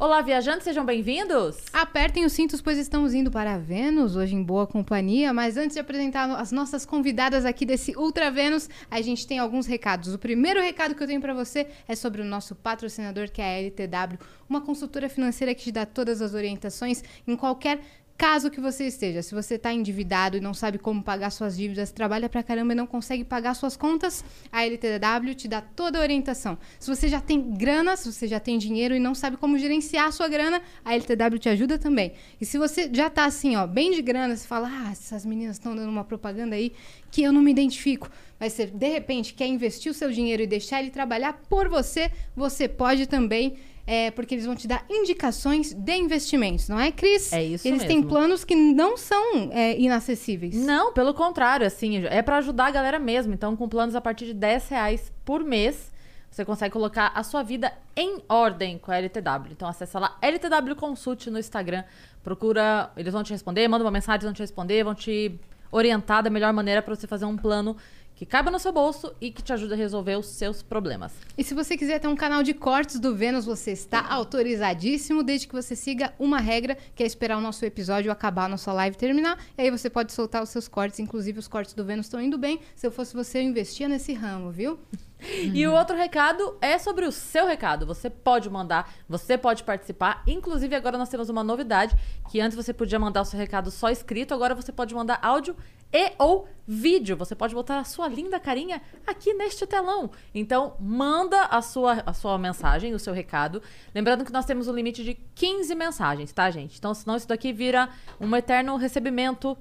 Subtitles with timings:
[0.00, 1.58] Olá, viajantes, sejam bem-vindos!
[1.74, 5.30] Apertem os cintos, pois estamos indo para Vênus, hoje em boa companhia.
[5.30, 9.66] Mas antes de apresentar as nossas convidadas aqui desse Ultra Vênus, a gente tem alguns
[9.66, 10.14] recados.
[10.14, 13.44] O primeiro recado que eu tenho para você é sobre o nosso patrocinador, que é
[13.44, 14.18] a LTW,
[14.48, 17.80] uma consultora financeira que te dá todas as orientações em qualquer
[18.20, 21.90] Caso que você esteja, se você está endividado e não sabe como pagar suas dívidas,
[21.90, 26.02] trabalha pra caramba e não consegue pagar suas contas, a LTW te dá toda a
[26.02, 26.58] orientação.
[26.78, 30.08] Se você já tem grana, se você já tem dinheiro e não sabe como gerenciar
[30.08, 32.12] a sua grana, a LTW te ajuda também.
[32.38, 35.56] E se você já está assim, ó, bem de grana, você fala, ah, essas meninas
[35.56, 36.74] estão dando uma propaganda aí
[37.10, 38.10] que eu não me identifico.
[38.38, 42.12] Mas você, de repente, quer investir o seu dinheiro e deixar ele trabalhar por você,
[42.36, 43.56] você pode também
[43.92, 47.32] é, porque eles vão te dar indicações de investimentos, não é, Cris?
[47.32, 47.88] É isso Eles mesmo.
[47.88, 50.54] têm planos que não são é, inacessíveis.
[50.54, 53.34] Não, pelo contrário, assim, é para ajudar a galera mesmo.
[53.34, 55.90] Então, com planos a partir de 10 reais por mês,
[56.30, 59.50] você consegue colocar a sua vida em ordem com a LTW.
[59.50, 61.82] Então, acessa lá LTW Consult no Instagram,
[62.22, 65.36] procura, eles vão te responder, manda uma mensagem, eles vão te responder, vão te
[65.72, 67.76] orientar da melhor maneira para você fazer um plano
[68.20, 71.10] que caiba no seu bolso e que te ajude a resolver os seus problemas.
[71.38, 75.48] E se você quiser ter um canal de cortes do Vênus, você está autorizadíssimo, desde
[75.48, 78.94] que você siga uma regra, que é esperar o nosso episódio acabar, a nossa live
[78.94, 79.42] terminar.
[79.56, 82.36] E aí você pode soltar os seus cortes, inclusive os cortes do Vênus estão indo
[82.36, 82.60] bem.
[82.76, 84.78] Se eu fosse você, eu investia nesse ramo, viu?
[85.22, 87.86] E o outro recado é sobre o seu recado.
[87.86, 90.22] Você pode mandar, você pode participar.
[90.26, 91.96] Inclusive, agora nós temos uma novidade:
[92.30, 95.56] que antes você podia mandar o seu recado só escrito, agora você pode mandar áudio
[95.92, 97.16] e ou vídeo.
[97.16, 100.10] Você pode botar a sua linda carinha aqui neste telão.
[100.34, 103.62] Então, manda a sua, a sua mensagem, o seu recado.
[103.94, 106.78] Lembrando que nós temos um limite de 15 mensagens, tá, gente?
[106.78, 107.88] Então, senão isso daqui vira
[108.20, 109.58] um eterno recebimento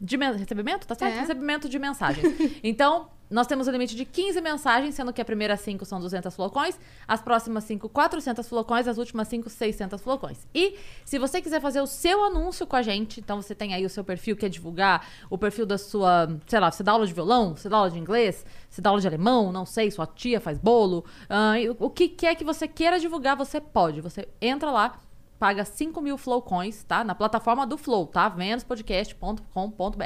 [0.00, 1.14] de men- recebimento, tá certo?
[1.16, 1.20] É.
[1.20, 2.26] Recebimento de mensagens.
[2.64, 6.34] então, nós temos o limite de 15 mensagens, sendo que a primeira 5 são 200
[6.34, 6.76] flocões,
[7.06, 10.48] as próximas 5, 400 flocões, as últimas 5, 600 flocões.
[10.52, 13.86] E se você quiser fazer o seu anúncio com a gente, então você tem aí
[13.86, 17.12] o seu perfil, quer divulgar o perfil da sua, sei lá, você dá aula de
[17.12, 20.40] violão, você dá aula de inglês, você dá aula de alemão, não sei, sua tia
[20.40, 21.04] faz bolo,
[21.78, 24.00] o- o que quer que você queira divulgar, você pode.
[24.00, 24.98] Você entra lá,
[25.40, 27.02] paga 5 mil flowcoins, tá?
[27.02, 28.28] Na plataforma do Flow, tá?
[28.28, 30.04] venuspodcast.com.br.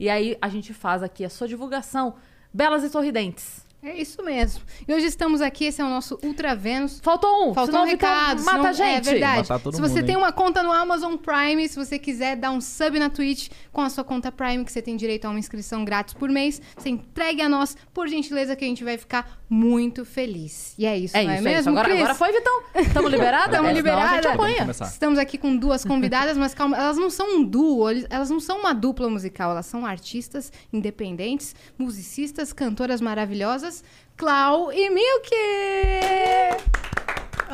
[0.00, 2.14] E aí a gente faz aqui a sua divulgação,
[2.52, 3.64] belas e sorridentes.
[3.84, 4.62] É isso mesmo.
[4.86, 7.00] E hoje estamos aqui, esse é o nosso Ultra Vênus.
[7.00, 8.44] Faltou um, Faltou senão um o Vitão recado.
[8.44, 9.08] mata senão- a gente.
[9.08, 9.38] É verdade.
[9.38, 10.20] Matar todo se você mundo, tem hein?
[10.20, 13.90] uma conta no Amazon Prime, se você quiser dar um sub na Twitch com a
[13.90, 17.42] sua conta Prime, que você tem direito a uma inscrição grátis por mês, você entregue
[17.42, 20.74] a nós, por gentileza, que a gente vai ficar muito feliz.
[20.78, 21.68] E é isso, É não isso, é é mesmo, isso.
[21.78, 22.62] Agora, agora foi, Vitão.
[22.74, 23.54] Estamos liberadas?
[23.54, 24.28] Tamo É, senão A gente liberada.
[24.32, 24.58] apanha.
[24.60, 24.84] Começar.
[24.86, 28.60] Estamos aqui com duas convidadas, mas calma, elas não são um duo, elas não são
[28.60, 33.84] uma dupla musical, elas são artistas independentes, musicistas, cantoras maravilhosas,
[34.16, 35.28] Clau e Milk!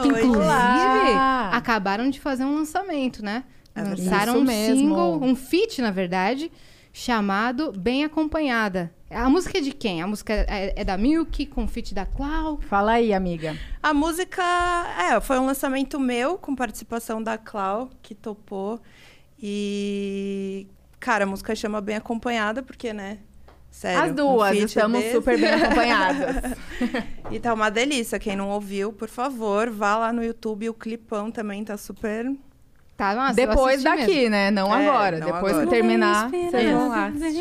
[0.01, 1.51] Que, inclusive, Olá!
[1.53, 3.43] acabaram de fazer um lançamento, né?
[3.75, 3.83] É.
[3.83, 4.77] Lançaram Isso um mesmo.
[4.77, 6.51] single, um feat, na verdade,
[6.93, 8.93] chamado Bem Acompanhada.
[9.11, 10.03] A música é de quem?
[10.03, 12.61] A música é, é da Milk, com o feat da Clau.
[12.61, 13.57] Fala aí, amiga.
[13.83, 18.81] A música, é, foi um lançamento meu, com participação da Clau, que topou.
[19.41, 20.67] E,
[21.01, 23.19] cara, a música chama Bem Acompanhada, porque, né?
[23.71, 25.13] Sério, As um duas feat estamos desse.
[25.13, 26.37] super bem acompanhadas.
[27.31, 28.19] E tá uma delícia.
[28.19, 30.71] Quem não ouviu, por favor, vá lá no YouTube.
[30.71, 32.35] O clipão também tá super...
[32.99, 34.31] Tá, nossa, Depois daqui, mesmo.
[34.31, 34.51] né?
[34.51, 35.19] Não É, agora.
[35.21, 35.67] não Depois agora.
[35.67, 37.41] que terminar, vocês vão lá assistir.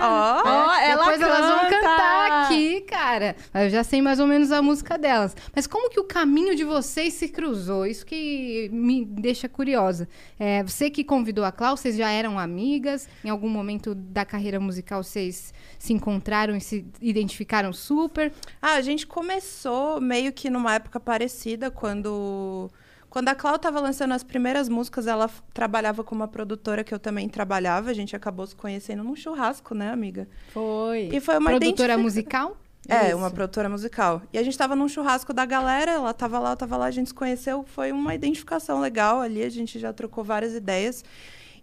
[0.00, 1.80] Ó, ela Depois elas vão canta!
[1.82, 3.36] cantar aqui, cara.
[3.52, 5.36] Eu já sei mais ou menos a música delas.
[5.54, 7.84] Mas como que o caminho de vocês se cruzou?
[7.84, 10.08] Isso que me deixa curiosa.
[10.40, 13.06] É, você que convidou a Clau, vocês já eram amigas?
[13.22, 18.32] Em algum momento da carreira musical vocês se encontraram e se identificaram super?
[18.62, 22.70] Ah, a gente começou meio que numa época parecida, quando...
[23.10, 26.98] Quando a Clau tava lançando as primeiras músicas, ela trabalhava com uma produtora que eu
[26.98, 27.90] também trabalhava.
[27.90, 30.28] A gente acabou se conhecendo num churrasco, né, amiga?
[30.52, 31.08] Foi.
[31.12, 32.56] E foi uma Produtora identifica- musical?
[32.88, 33.16] É, Isso.
[33.18, 34.22] uma produtora musical.
[34.32, 36.90] E a gente tava num churrasco da galera, ela tava lá, eu tava lá, a
[36.90, 37.64] gente se conheceu.
[37.66, 41.04] Foi uma identificação legal ali, a gente já trocou várias ideias.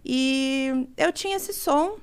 [0.04, 1.96] E eu tinha esse som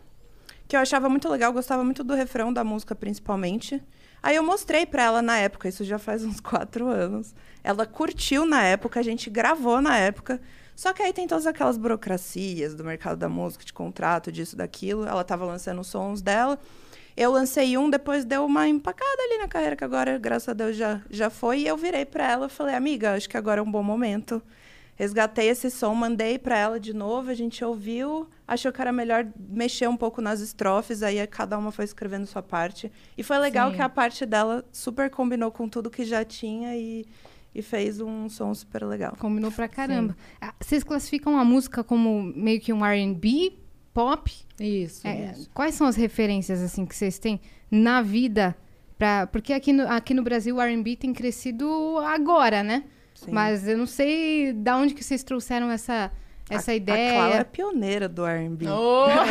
[0.67, 3.81] que eu achava muito legal, gostava muito do refrão da música, principalmente.
[4.23, 7.35] Aí eu mostrei pra ela na época, isso já faz uns quatro anos.
[7.61, 10.39] Ela curtiu na época, a gente gravou na época.
[10.75, 15.05] Só que aí tem todas aquelas burocracias do mercado da música, de contrato, disso, daquilo.
[15.05, 16.57] Ela tava lançando os sons dela.
[17.15, 20.75] eu lancei um, depois deu uma empacada ali na carreira, que agora, graças a Deus,
[20.75, 21.59] já, já foi.
[21.59, 24.41] E eu virei pra ela e falei, amiga, acho que agora é um bom momento.
[24.95, 29.25] Resgatei esse som, mandei pra ela de novo, a gente ouviu, achou que era melhor
[29.49, 32.91] mexer um pouco nas estrofes, aí cada uma foi escrevendo sua parte.
[33.17, 33.77] E foi legal Sim.
[33.77, 37.05] que a parte dela super combinou com tudo que já tinha e,
[37.55, 39.15] e fez um som super legal.
[39.17, 40.15] Combinou pra caramba.
[40.39, 43.53] Ah, Vocês classificam a música como meio que um R&B,
[43.93, 44.31] pop?
[44.59, 45.49] Isso, É, isso.
[45.53, 47.41] quais são as referências assim que vocês têm
[47.71, 48.55] na vida
[48.97, 52.83] para porque aqui no, aqui no Brasil o R&B tem crescido agora, né?
[53.25, 53.31] Sim.
[53.31, 56.11] Mas eu não sei da onde que vocês trouxeram essa
[56.49, 57.45] essa A Clau é ideia.
[57.45, 58.65] pioneira do R&B.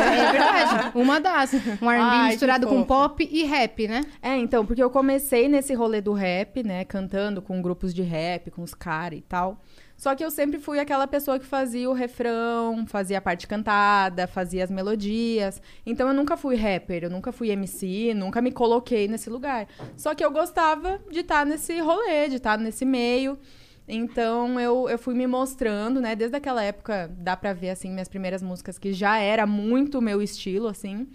[0.03, 1.53] É verdade, uma das.
[1.83, 4.03] Um R&B misturado com pop e rap, né?
[4.23, 6.85] É, então, porque eu comecei nesse rolê do rap, né?
[6.85, 9.61] Cantando com grupos de rap, com os caras e tal.
[9.97, 14.27] Só que eu sempre fui aquela pessoa que fazia o refrão, fazia a parte cantada,
[14.27, 15.63] fazia as melodias.
[15.87, 19.69] Então eu nunca fui rapper, eu nunca fui MC, nunca me coloquei nesse lugar.
[19.97, 23.39] Só que eu gostava de estar nesse rolê, de estar nesse meio.
[23.87, 26.15] Então eu, eu fui me mostrando, né?
[26.15, 30.03] Desde aquela época, dá pra ver, assim, minhas primeiras músicas, que já era muito o
[30.03, 31.09] meu estilo, assim.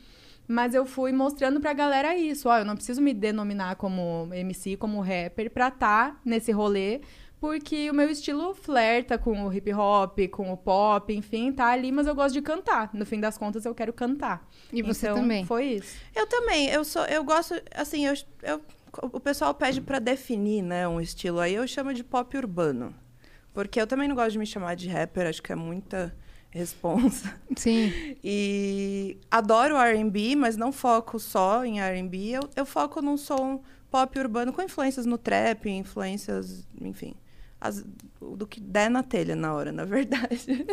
[0.48, 2.48] Mas eu fui mostrando pra galera isso.
[2.48, 7.02] Ó, eu não preciso me denominar como MC, como rapper, pra estar nesse rolê.
[7.40, 11.92] Porque o meu estilo flerta com o hip hop, com o pop, enfim, tá ali,
[11.92, 12.90] mas eu gosto de cantar.
[12.94, 14.48] No fim das contas, eu quero cantar.
[14.74, 15.46] E você Então, também.
[15.46, 15.98] Foi isso.
[16.16, 18.62] Eu também, eu sou, eu gosto, assim, eu, eu-
[19.02, 22.94] o pessoal pede pra definir, né, um estilo aí, eu chamo de pop urbano.
[23.54, 26.16] Porque eu também não gosto de me chamar de rapper, acho que é muita
[26.50, 27.34] responsa.
[27.56, 27.92] Sim.
[28.24, 34.20] E adoro R&B, mas não foco só em R&B, eu, eu foco num som pop
[34.20, 37.16] urbano com influências no trap, influências, enfim,
[37.60, 37.86] as-
[38.22, 40.66] do que der na telha na hora, na verdade.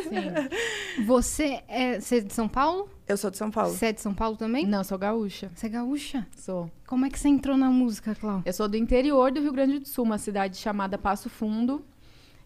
[1.06, 2.88] Você é, você é de São Paulo?
[3.06, 3.72] Eu sou de São Paulo.
[3.72, 4.66] Você é de São Paulo também?
[4.66, 5.50] Não, eu sou gaúcha.
[5.54, 6.26] Você é gaúcha?
[6.36, 6.70] Sou.
[6.86, 8.42] Como é que você entrou na música, Clau?
[8.44, 11.84] Eu sou do interior do Rio Grande do Sul, uma cidade chamada Passo Fundo.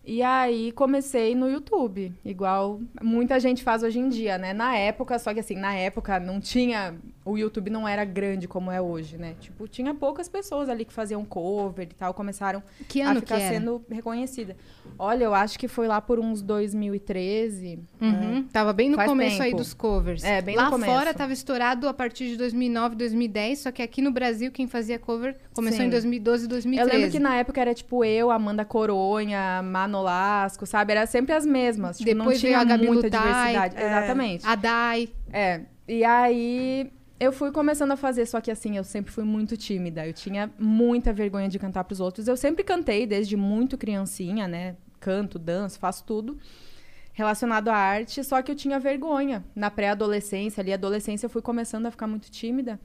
[0.04, 4.54] E aí comecei no YouTube, igual muita gente faz hoje em dia, né?
[4.54, 6.96] Na época, só que assim, na época não tinha.
[7.26, 9.36] O YouTube não era grande como é hoje, né?
[9.38, 13.38] Tipo, tinha poucas pessoas ali que faziam cover e tal, começaram Que a que ficar
[13.38, 13.54] era?
[13.54, 14.56] sendo reconhecida.
[14.98, 17.78] Olha, eu acho que foi lá por uns 2013.
[18.00, 18.44] Uhum.
[18.52, 19.62] Tava bem no Faz começo aí tempo.
[19.62, 20.24] dos covers.
[20.24, 20.90] É, bem no Lá começo.
[20.92, 24.98] fora tava estourado a partir de 2009, 2010, só que aqui no Brasil quem fazia
[24.98, 25.86] cover começou Sim.
[25.86, 26.90] em 2012 e 2013.
[26.90, 30.92] Eu lembro que na época era tipo eu, Amanda Coronha, Manolasco, sabe?
[30.92, 31.98] Era sempre as mesmas.
[31.98, 33.22] Tipo, não Depois veio tinha a Gabi muita Lutai,
[33.52, 33.76] diversidade.
[33.76, 33.86] é.
[33.86, 34.46] Exatamente.
[34.46, 35.08] A Dai.
[35.32, 35.60] É.
[35.86, 36.90] E aí
[37.20, 40.06] eu fui começando a fazer, só que assim, eu sempre fui muito tímida.
[40.06, 42.28] Eu tinha muita vergonha de cantar pros outros.
[42.28, 44.76] Eu sempre cantei desde muito criancinha, né?
[45.00, 46.38] Canto, danço, faço tudo
[47.18, 49.44] relacionado à arte, só que eu tinha vergonha.
[49.52, 52.78] Na pré-adolescência, ali, adolescência, eu fui começando a ficar muito tímida.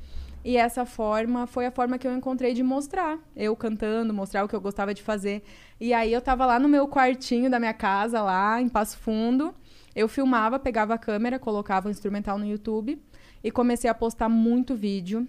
[0.44, 3.19] E essa forma foi a forma que eu encontrei de mostrar.
[3.36, 5.44] Eu cantando, mostrar o que eu gostava de fazer.
[5.80, 9.54] E aí eu tava lá no meu quartinho da minha casa, lá em Passo Fundo.
[9.95, 13.00] Eu filmava, pegava a câmera, colocava o instrumental no YouTube
[13.44, 15.27] e comecei a postar muito vídeo.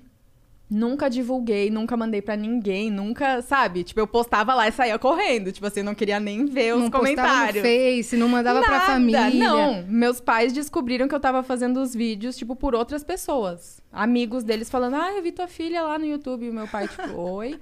[0.75, 3.85] Nunca divulguei, nunca mandei pra ninguém, nunca, sabe?
[3.85, 5.53] Tipo, eu postava lá e saía correndo.
[5.53, 7.63] Tipo assim, não queria nem ver os não postava comentários.
[7.65, 9.31] no Face, não mandava pra Nada, família.
[9.31, 13.81] Não, meus pais descobriram que eu tava fazendo os vídeos, tipo, por outras pessoas.
[13.93, 16.47] Amigos deles falando, ah, eu vi tua filha lá no YouTube.
[16.47, 17.57] E meu pai, tipo, oi.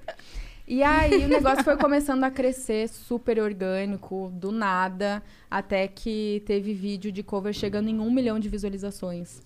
[0.67, 6.73] E aí o negócio foi começando a crescer super orgânico, do nada, até que teve
[6.73, 9.42] vídeo de cover chegando em um milhão de visualizações.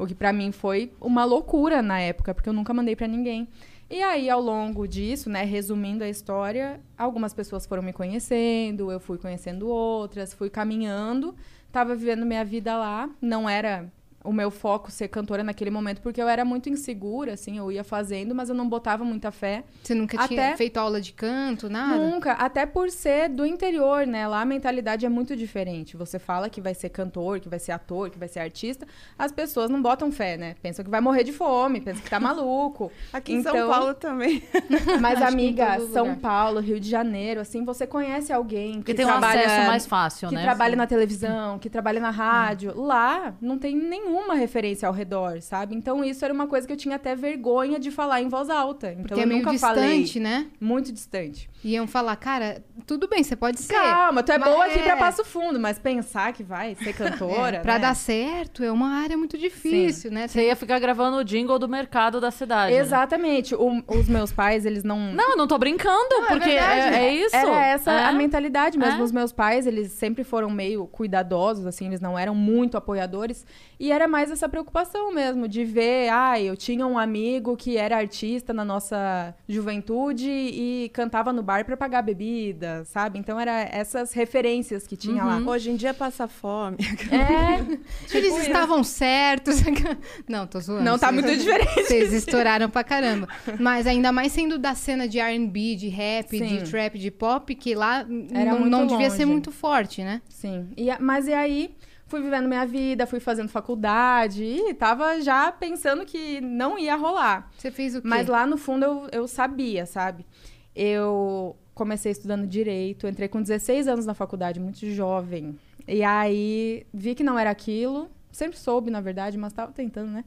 [0.00, 3.46] O que pra mim foi uma loucura na época, porque eu nunca mandei pra ninguém.
[3.90, 8.98] E aí, ao longo disso, né, resumindo a história, algumas pessoas foram me conhecendo, eu
[8.98, 11.34] fui conhecendo outras, fui caminhando,
[11.70, 13.92] tava vivendo minha vida lá, não era
[14.22, 17.82] o meu foco ser cantora naquele momento, porque eu era muito insegura, assim, eu ia
[17.82, 19.64] fazendo, mas eu não botava muita fé.
[19.82, 21.96] Você nunca tinha Até- feito aula de canto, nada?
[21.96, 24.28] Nunca, até por ser do interior, né?
[24.28, 25.96] Lá a mentalidade é muito diferente.
[25.96, 28.86] Você fala que vai ser cantor, que vai ser ator, que vai ser artista,
[29.18, 30.54] as pessoas não botam fé, né?
[30.62, 32.92] Pensam que vai morrer de fome, pensam que tá maluco.
[33.12, 34.42] Aqui em São Então- Paulo também.
[35.00, 36.14] Mas, que amiga, São.
[36.16, 39.40] Paulo, Rio de Janeiro, assim, você conhece alguém Porque que tem um trabalha...
[39.46, 40.42] acesso mais fácil, que né?
[40.42, 40.76] trabalha Assim.
[40.76, 42.78] na televisão, que trabalha na rádio.
[42.78, 43.74] Lá não tem
[44.10, 45.74] nenhuma referência ao redor, sabe?
[45.74, 48.88] Então isso era uma coisa que eu tinha até vergonha de falar em voz alta.
[48.92, 49.74] Então Porque eu é meio nunca distante,
[50.14, 50.46] falei né?
[50.60, 51.48] muito distante.
[51.62, 53.72] Iam falar, cara, tudo bem, você pode ser.
[53.74, 54.82] Calma, tu é Mas boa aqui é.
[54.82, 57.56] pra Passo Fundo, mas pensar que vai ser cantora.
[57.58, 57.78] É, pra né?
[57.80, 60.26] dar certo é uma área muito difícil, né?
[60.26, 62.72] Você ia ficar gravando o jingle do mercado da cidade.
[62.74, 62.80] né?
[62.80, 63.54] Exatamente.
[63.54, 64.98] O- os meus pais, eles não.
[65.12, 66.96] Não, eu não tô brincando, é porque é, verdade.
[66.96, 67.36] é isso.
[67.36, 68.04] Era essa É.
[68.04, 69.00] a mentalidade mesmo.
[69.00, 69.04] É.
[69.04, 73.44] Os meus pais, eles sempre foram meio cuidadosos, assim, eles não eram muito apoiadores.
[73.80, 77.96] E era mais essa preocupação mesmo, de ver, ah, eu tinha um amigo que era
[77.96, 83.18] artista na nossa juventude e cantava no bar pra pagar bebida, sabe?
[83.18, 85.38] Então era essas referências que tinha lá.
[85.38, 86.76] Hoje em dia passa fome.
[87.10, 87.80] É,
[88.14, 89.56] Eles estavam certos.
[90.28, 90.84] Não, tô zoando.
[90.84, 91.84] não tá Vocês- muito diferente.
[91.86, 93.28] Vocês estouraram pra caramba.
[93.58, 96.44] Mas ainda mais sendo da cena de R&B, de rap, Sim.
[96.58, 100.20] de trap, de pop, que lá Era não, não devia ser muito forte, né?
[100.28, 100.68] Sim.
[100.76, 101.74] E, mas e aí,
[102.10, 107.48] fui vivendo minha vida, fui fazendo faculdade e tava já pensando que não ia rolar.
[107.56, 108.08] Você fez o quê?
[108.08, 110.26] Mas lá no fundo eu, eu sabia, sabe?
[110.74, 115.56] Eu comecei estudando direito, entrei com 16 anos na faculdade, muito jovem.
[115.86, 118.10] E aí vi que não era aquilo.
[118.32, 120.24] Sempre soube, na verdade, mas tava tentando, né?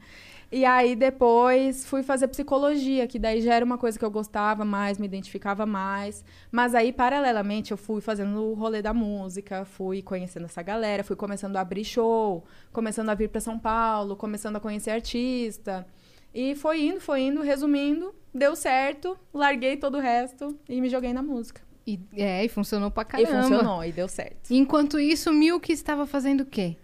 [0.54, 4.64] E aí depois fui fazer psicologia, que daí já era uma coisa que eu gostava
[4.64, 6.24] mais, me identificava mais.
[6.52, 11.16] Mas aí, paralelamente, eu fui fazendo o rolê da música, fui conhecendo essa galera, fui
[11.16, 15.88] começando a abrir show, começando a vir para São Paulo, começando a conhecer artista.
[16.32, 21.14] E foi indo, foi indo, resumindo, deu certo, larguei todo o resto e me joguei
[21.14, 21.64] na música.
[21.86, 23.40] E, é, e funcionou pra caramba.
[23.40, 24.52] E funcionou, e deu certo.
[24.52, 26.78] Enquanto isso, Milk estava fazendo o quê?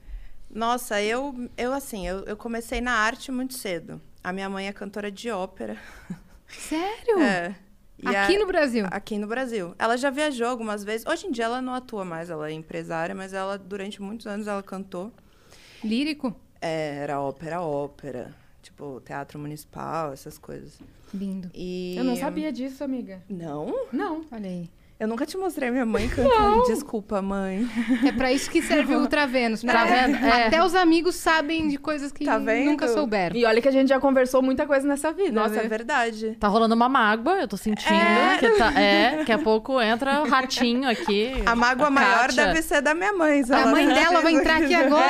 [0.49, 4.01] Nossa, eu, eu assim, eu, eu comecei na arte muito cedo.
[4.23, 5.77] A minha mãe é cantora de ópera.
[6.47, 7.19] Sério?
[7.19, 7.55] É.
[8.01, 8.85] E Aqui a- no Brasil?
[8.89, 9.75] Aqui no Brasil.
[9.77, 11.05] Ela já viajou algumas vezes.
[11.05, 14.47] Hoje em dia ela não atua mais, ela é empresária, mas ela, durante muitos anos,
[14.47, 15.11] ela cantou.
[15.83, 16.35] Lírico?
[16.61, 18.33] É, era ópera, ópera.
[18.61, 20.79] Tipo, teatro municipal, essas coisas.
[21.13, 21.49] Lindo.
[21.53, 21.95] E...
[21.97, 23.21] Eu não sabia disso, amiga.
[23.29, 23.87] Não?
[23.91, 24.25] Não.
[24.31, 24.69] Olha aí.
[24.99, 26.65] Eu nunca te mostrei minha mãe cantando.
[26.67, 27.65] Desculpa, mãe.
[28.05, 29.61] É pra isso que serve o Ultravenos.
[29.61, 30.17] Tá pra- vendo?
[30.25, 30.47] É.
[30.47, 33.33] Até os amigos sabem de coisas que Tá nunca souberam.
[33.33, 35.31] E olha que a gente já conversou muita coisa nessa vida.
[35.31, 35.63] Nossa, né?
[35.63, 36.35] é verdade.
[36.37, 37.93] Tá rolando uma mágoa, eu tô sentindo.
[37.93, 38.37] É.
[38.39, 41.31] Que tá, é, daqui a pouco entra o ratinho aqui.
[41.45, 42.47] A mágoa maior Kátia.
[42.47, 43.41] deve ser da minha mãe.
[43.49, 45.07] A ela mãe não dela vai entrar aqui agora.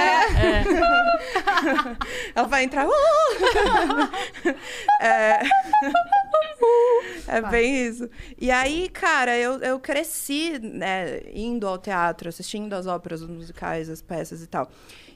[2.35, 2.85] Ela vai entrar.
[2.87, 2.91] "Uh!"
[5.01, 5.39] é...
[7.27, 8.09] é bem isso.
[8.37, 13.89] E aí, cara, eu, eu cresci né, indo ao teatro, assistindo as óperas, os musicais,
[13.89, 14.69] as peças e tal.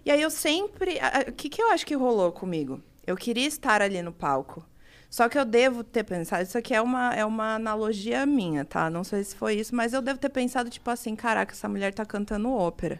[0.05, 0.99] E aí eu sempre.
[1.27, 2.81] O que, que eu acho que rolou comigo?
[3.05, 4.65] Eu queria estar ali no palco.
[5.09, 8.89] Só que eu devo ter pensado, isso aqui é uma, é uma analogia minha, tá?
[8.89, 11.93] Não sei se foi isso, mas eu devo ter pensado, tipo assim, caraca, essa mulher
[11.93, 12.99] tá cantando ópera.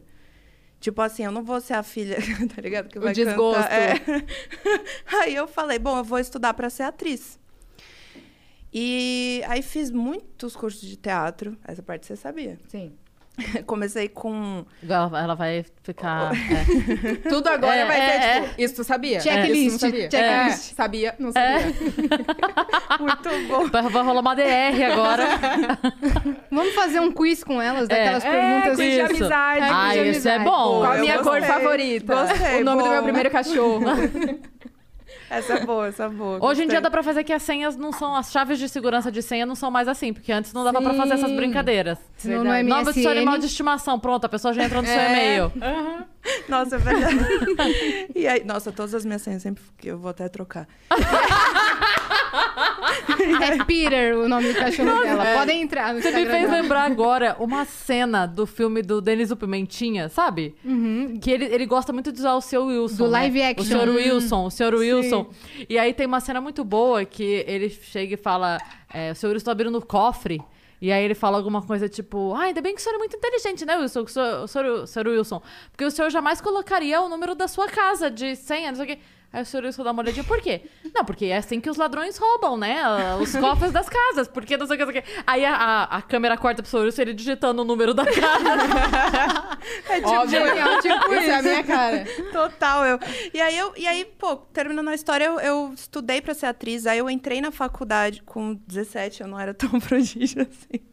[0.79, 2.17] Tipo assim, eu não vou ser a filha,
[2.55, 2.87] tá ligado?
[2.87, 3.63] Que O vai desgosto.
[3.63, 3.73] Cantar.
[3.79, 3.95] É.
[5.23, 7.39] Aí eu falei, bom, eu vou estudar para ser atriz.
[8.73, 11.55] E aí fiz muitos cursos de teatro.
[11.67, 12.57] Essa parte você sabia.
[12.67, 12.93] Sim.
[13.65, 14.63] Comecei com.
[14.87, 16.31] Ela, ela vai ficar.
[16.37, 17.29] é.
[17.29, 18.41] Tudo agora É, vai é, ser, é.
[18.41, 19.19] tipo, isso tu sabia?
[19.19, 20.11] Checklist, Isso não sabia?
[20.11, 20.71] checklist.
[20.71, 21.65] É, sabia, não sabia.
[22.99, 23.67] Muito bom.
[23.69, 25.23] Vai, vai rolar uma DR agora.
[26.51, 28.77] Vamos fazer um quiz com elas, daquelas É, perguntas.
[28.77, 29.05] quiz de Isso.
[29.23, 29.59] amizade.
[29.97, 30.43] É, de isso é amizade.
[30.43, 30.79] bom.
[30.79, 31.47] Qual a minha cor gostei.
[31.47, 32.15] favorita?
[32.27, 32.93] Gostei, o nome do bom.
[32.93, 33.83] meu primeiro cachorro.
[35.29, 36.37] Essa é boa, essa é boa.
[36.43, 38.15] Hoje em dia dá pra fazer que as senhas não são.
[38.15, 40.93] As chaves de segurança de senha não são mais assim, porque antes não dava pra
[40.93, 41.35] fazer essas Sim.
[41.35, 41.97] brincadeiras.
[42.17, 43.09] Senão no do seu MSN.
[43.17, 45.09] animal de estimação, pronto, a pessoa já entrou no seu É.
[45.11, 45.51] e-mail.
[46.47, 47.17] Nossa, é verdade.
[48.15, 50.67] e aí, nossa, todas as minhas senhas sempre eu vou até trocar.
[53.43, 55.25] É Peter o nome do cachorro dela.
[55.37, 56.61] Podem entrar no Você me Instagram fez dela.
[56.61, 60.55] lembrar agora uma cena do filme do Denis o Pimentinha, sabe?
[61.21, 62.95] Que ele, ele gosta muito de usar o seu Wilson.
[62.97, 63.09] Do né?
[63.19, 63.65] live O action.
[63.65, 65.29] senhor Wilson, o senhor Wilson.
[65.69, 68.57] E aí tem uma cena muito boa que ele chega e fala:
[68.93, 70.41] é, o senhor Wilson tá abrindo o cofre.
[70.81, 73.15] E aí ele fala alguma coisa tipo, ah, ainda bem que o senhor é muito
[73.15, 74.01] inteligente, né, Wilson?
[74.01, 75.41] O senhor, o senhor, o senhor Wilson.
[75.71, 78.87] Porque o senhor jamais colocaria o número da sua casa de senha, não sei o
[78.89, 78.99] quê.
[79.33, 80.61] Aí o senhor Wilson dá uma olhadinha, por quê?
[80.93, 82.83] Não, porque é assim que os ladrões roubam, né?
[83.19, 84.27] Os cofres das casas.
[84.27, 85.09] Porque não sei o que, não sei o que.
[85.25, 89.53] Aí a, a, a câmera corta pro senhor ele digitando o número da casa.
[89.89, 90.45] É tipo, Óbvio.
[90.45, 92.05] Genial, tipo Isso é a minha cara.
[92.33, 92.99] Total, eu.
[93.33, 96.85] E aí, eu, e aí pô, terminando a história, eu, eu estudei pra ser atriz.
[96.85, 100.83] Aí eu entrei na faculdade com 17, eu não era tão prodígio assim.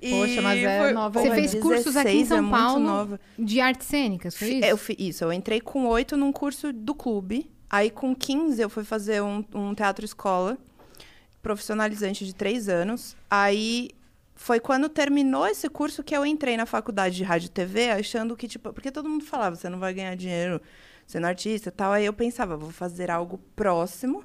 [0.00, 2.80] E Poxa, mas é nova Você Pô, fez cursos aqui em 16 São é Paulo
[2.80, 3.20] nova.
[3.38, 4.64] de artes cênicas, foi isso?
[4.64, 7.50] Eu isso, eu entrei com oito num curso do clube.
[7.70, 10.56] Aí, com 15, eu fui fazer um, um teatro escola,
[11.42, 13.16] profissionalizante de três anos.
[13.30, 13.90] Aí,
[14.34, 18.36] foi quando terminou esse curso que eu entrei na faculdade de rádio e TV, achando
[18.36, 18.72] que, tipo...
[18.72, 20.60] Porque todo mundo falava, você não vai ganhar dinheiro
[21.06, 21.92] sendo artista tal.
[21.92, 24.24] Aí eu pensava, vou fazer algo próximo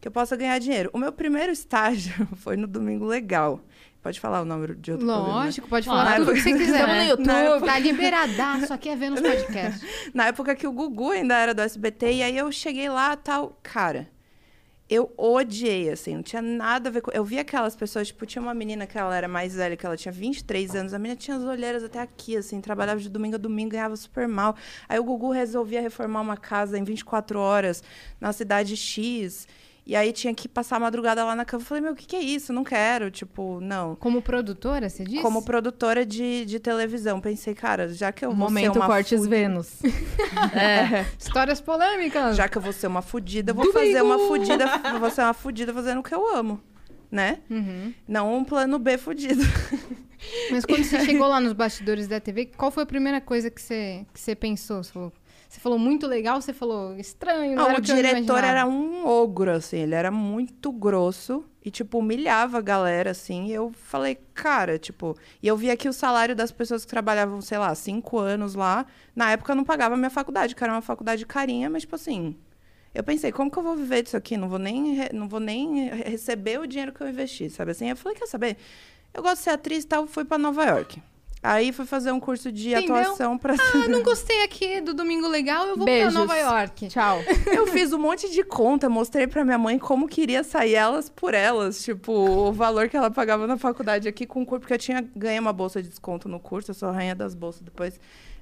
[0.00, 0.90] que eu possa ganhar dinheiro.
[0.92, 3.60] O meu primeiro estágio foi no Domingo Legal.
[4.02, 5.44] Pode falar o nome de outro programa, né?
[5.44, 6.04] Lógico, pode Claro.
[6.08, 6.80] falar tudo que você quiser.
[6.80, 7.30] Estamos no YouTube.
[7.30, 9.86] Época- Tá liberadaço aqui é Vênus Podcast.
[10.14, 13.58] Na época que o Gugu ainda era do SBT, e aí eu cheguei lá tal.
[13.62, 14.08] Cara,
[14.88, 17.10] eu odiei, assim, não tinha nada a ver com.
[17.10, 19.96] Eu vi aquelas pessoas, tipo, tinha uma menina que ela era mais velha, que ela
[19.96, 23.38] tinha 23 anos, a menina tinha as olheiras até aqui, assim, trabalhava de domingo a
[23.38, 24.54] domingo, ganhava super mal.
[24.88, 27.82] Aí o Gugu resolvia reformar uma casa em 24 horas
[28.20, 29.46] na cidade X.
[29.88, 31.62] E aí tinha que passar a madrugada lá na cama.
[31.62, 32.52] Eu falei, meu, o que, que é isso?
[32.52, 33.10] Não quero.
[33.10, 33.96] Tipo, não.
[33.96, 35.22] Como produtora, você disse?
[35.22, 39.18] Como produtora de, de televisão, pensei, cara, já que eu vou Momento ser uma Cortes
[39.18, 39.78] fudi- Vênus.
[40.54, 41.06] É.
[41.18, 42.36] Histórias polêmicas.
[42.36, 44.66] Já que eu vou ser uma fudida, eu vou fazer uma fudida,
[45.00, 46.60] vou ser uma fudida fazendo o que eu amo,
[47.10, 47.38] né?
[47.50, 47.94] Uhum.
[48.06, 49.42] Não um plano B fudido.
[50.50, 53.60] Mas quando você chegou lá nos bastidores da TV, qual foi a primeira coisa que
[53.62, 54.82] você, que você pensou?
[54.82, 55.12] Você falou,
[55.48, 59.06] você falou muito legal, você falou estranho, não, Não, era o que diretor era um
[59.06, 63.46] ogro, assim, ele era muito grosso e, tipo, humilhava a galera, assim.
[63.46, 65.16] E eu falei, cara, tipo.
[65.42, 68.84] E eu vi aqui o salário das pessoas que trabalhavam, sei lá, cinco anos lá.
[69.16, 71.94] Na época eu não pagava a minha faculdade, que era uma faculdade carinha, mas, tipo
[71.96, 72.36] assim.
[72.94, 74.36] Eu pensei, como que eu vou viver disso aqui?
[74.36, 77.70] Não vou nem, re- não vou nem re- receber o dinheiro que eu investi, sabe
[77.70, 77.88] assim?
[77.90, 78.56] Eu falei, quer saber?
[79.12, 81.00] Eu gosto de ser atriz e tal, fui pra Nova York.
[81.42, 82.96] Aí fui fazer um curso de Entendeu?
[82.96, 83.54] atuação pra.
[83.54, 86.12] Ah, não gostei aqui do Domingo Legal, eu vou Beijos.
[86.12, 86.88] pra Nova York.
[86.88, 87.18] Tchau.
[87.46, 91.34] Eu fiz um monte de conta, mostrei pra minha mãe como queria sair elas por
[91.34, 91.82] elas.
[91.82, 95.08] Tipo, o valor que ela pagava na faculdade aqui com o curso, porque eu tinha
[95.14, 97.98] ganhei uma bolsa de desconto no curso, eu sou a rainha das bolsas, depois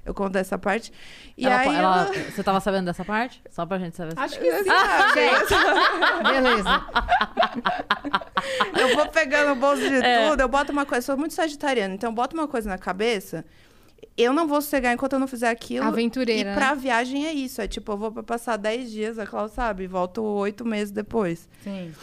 [0.07, 0.91] eu conto essa parte.
[1.37, 1.77] E Ela- aí ela-
[2.09, 2.13] ela...
[2.31, 3.41] Você tava sabendo dessa parte?
[3.51, 4.13] Só pra gente saber.
[4.17, 4.69] Acho que sim.
[4.69, 6.85] Ah, Beleza.
[8.79, 10.29] eu vou pegando o bolso de É.
[10.29, 12.77] tudo, eu boto uma coisa, eu sou muito sagitariana, então eu boto uma coisa na
[12.77, 13.45] cabeça,
[14.17, 15.85] eu não vou sossegar enquanto eu não fizer aquilo.
[15.85, 16.55] Aventureira, E né?
[16.55, 19.87] pra viagem é isso, é tipo, eu vou pra passar 10 dias, a Cláudia sabe,
[19.87, 21.47] volto oito meses depois.
[21.63, 21.93] Sim.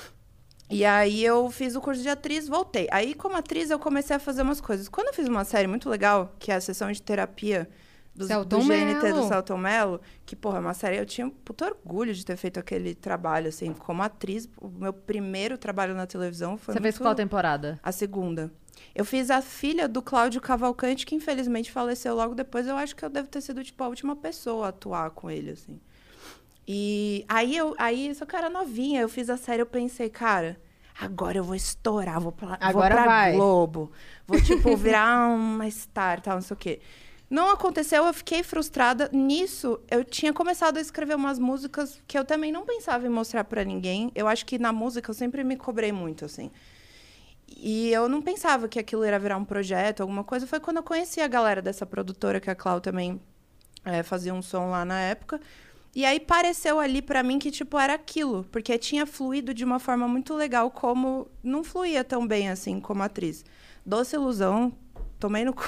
[0.71, 2.89] E aí eu fiz o curso de atriz, voltei.
[2.91, 4.89] Aí, como atriz, eu comecei a fazer umas coisas.
[4.89, 7.69] Quando eu fiz uma série muito legal, que é a sessão de terapia
[8.14, 9.23] do, Celton do GNT Mello.
[9.23, 12.37] do Celton Mello, que, porra, é uma série, eu tinha um puto orgulho de ter
[12.37, 14.49] feito aquele trabalho, assim, como atriz.
[14.61, 17.80] O meu primeiro trabalho na televisão foi Você fez muito- qual temporada?
[17.83, 18.52] A segunda.
[18.94, 22.66] Eu fiz a filha do Cláudio Cavalcante, que infelizmente faleceu logo depois.
[22.66, 25.50] Eu acho que eu devo ter sido, tipo, a última pessoa a atuar com ele,
[25.50, 25.80] assim.
[26.66, 30.59] E aí, eu, aí esse cara novinha, eu fiz a série, eu pensei, cara,
[30.99, 33.33] agora eu vou estourar, vou pra, Agora vou pra vai.
[33.35, 33.92] Globo.
[34.26, 36.80] Vou, tipo, virar uma star, tal, não sei o quê.
[37.28, 39.09] Não aconteceu, eu fiquei frustrada.
[39.12, 43.44] Nisso, eu tinha começado a escrever umas músicas que eu também não pensava em mostrar
[43.44, 44.12] pra ninguém.
[44.14, 46.51] Eu acho que na música eu sempre me cobrei muito, assim.
[47.57, 50.46] E eu não pensava que aquilo ia virar um projeto, alguma coisa.
[50.46, 53.20] Foi quando eu conheci a galera dessa produtora, que a Clau também
[53.85, 55.40] eh, fazia um som lá na época.
[55.94, 58.44] E aí pareceu ali pra mim que, tipo, era aquilo.
[58.51, 63.03] Porque tinha fluído de uma forma muito legal, como não fluía tão bem, assim, como
[63.03, 63.44] atriz.
[63.87, 64.72] Doce ilusão,
[65.18, 65.62] tomei no cu.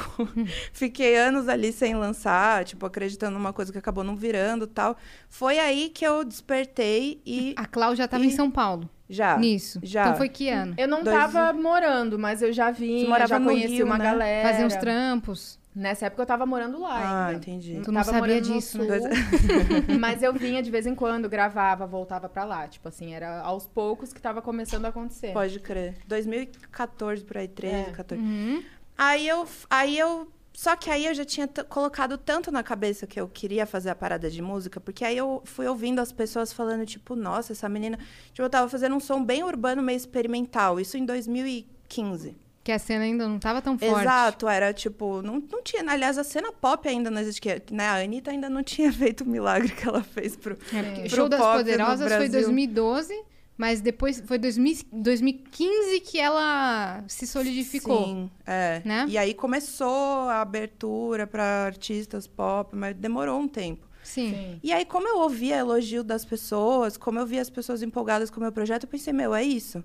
[0.72, 4.96] Fiquei anos ali sem lançar, tipo, acreditando numa coisa que acabou não virando tal.
[5.28, 9.37] Foi aí que eu despertei e A Cláudia tava E- em São Paulo, já.
[9.38, 9.78] nisso.
[9.82, 10.04] já.
[10.06, 10.74] Então foi que ano?
[10.76, 13.98] Eu não Dois- tava morando, mas eu já Você vim, morava já conheci Rio, uma
[13.98, 14.04] né?
[14.04, 14.48] galera.
[14.50, 15.59] Fazer uns trampos.
[15.78, 17.37] Nessa época eu tava morando lá Ah, ainda.
[17.38, 17.82] entendi.
[17.85, 18.98] Tu não Tava sabia disso, né?
[18.98, 19.11] sul,
[20.00, 22.66] Mas eu vinha de vez em quando, gravava, voltava pra lá.
[22.66, 25.35] Tipo assim, era aos poucos que tava começando a acontecer.
[25.35, 25.96] Pode crer.
[26.06, 27.92] 2014, por aí, 13, É.
[27.92, 28.22] 14.
[28.24, 28.62] Uhum.
[28.96, 30.28] Aí eu, aí eu.
[30.52, 33.94] Só que aí eu já tinha colocado tanto na cabeça que eu queria fazer a
[33.94, 37.98] parada de música, porque aí eu fui ouvindo as pessoas falando, tipo, nossa, essa menina.
[38.32, 40.80] Tipo, eu tava fazendo um som bem urbano, meio experimental.
[40.80, 42.37] Isso em 2015.
[42.66, 44.00] Que a cena ainda não tava tão forte.
[44.00, 45.88] Exato, era tipo, não, não tinha.
[45.88, 47.62] Aliás, a cena pop ainda não existia.
[47.70, 47.87] Né?
[47.87, 50.59] A Anitta ainda não tinha feito o milagre que ela fez pro.
[50.74, 52.32] É, pro Show das Poderosas foi Brasil.
[52.32, 53.24] 2012,
[53.57, 58.05] mas depois foi 2000 2015 que ela se solidificou.
[58.05, 58.83] Sim, é.
[58.85, 59.07] Né?
[59.09, 63.87] E aí começou a abertura para artistas pop, mas demorou um tempo.
[64.03, 64.31] Sim.
[64.33, 64.61] Sim.
[64.62, 68.38] E aí, como eu ouvia elogio das pessoas, como eu via as pessoas empolgadas com
[68.38, 69.83] o meu projeto, eu pensei, meu, é isso.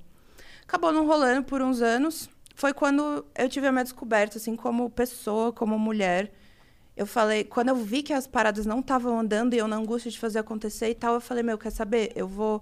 [0.63, 2.29] Acabou não rolando por uns anos.
[2.53, 6.31] Foi quando eu tive a minha descoberta, assim, como pessoa, como mulher.
[6.95, 10.11] Eu falei, quando eu vi que as paradas não estavam andando e eu na angústia
[10.11, 12.11] de fazer acontecer e tal, eu falei, meu, quer saber?
[12.15, 12.61] Eu vou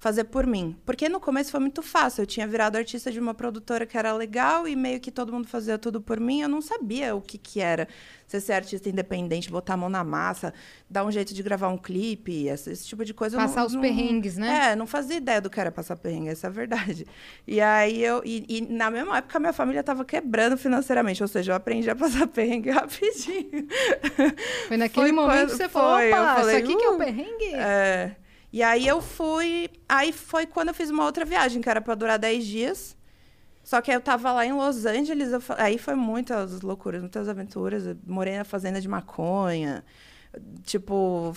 [0.00, 0.76] fazer por mim.
[0.86, 2.22] Porque no começo foi muito fácil.
[2.22, 5.48] Eu tinha virado artista de uma produtora que era legal e meio que todo mundo
[5.48, 6.40] fazia tudo por mim.
[6.42, 7.88] Eu não sabia o que, que era
[8.26, 10.52] você ser artista independente, botar a mão na massa,
[10.88, 13.36] dar um jeito de gravar um clipe, esse, esse tipo de coisa.
[13.36, 14.70] eu não- Passar os não- perrengues, né?
[14.72, 17.04] É, não fazia ideia do que era passar perrengue, essa é a verdade.
[17.46, 18.22] E aí eu.
[18.24, 21.22] E, e na mesma época, minha família estava quebrando financeiramente.
[21.22, 23.66] Ou seja, eu aprendi a passar perrengue rapidinho.
[24.68, 26.84] Foi naquele Foi momento quando- que você falou, foi, eu opa, falei, isso aqui que
[26.84, 26.98] é o "Uh".
[26.98, 27.54] perrengue?
[27.54, 28.16] É.
[28.52, 29.68] E aí eu fui.
[29.88, 32.96] Aí foi quando eu fiz uma outra viagem, que era para durar 10 dias.
[33.62, 37.84] Só que eu tava lá em Los Angeles, eu aí foi muitas loucuras, muitas aventuras.
[37.86, 39.84] Eu morei na fazenda de maconha.
[40.64, 41.34] Tipo,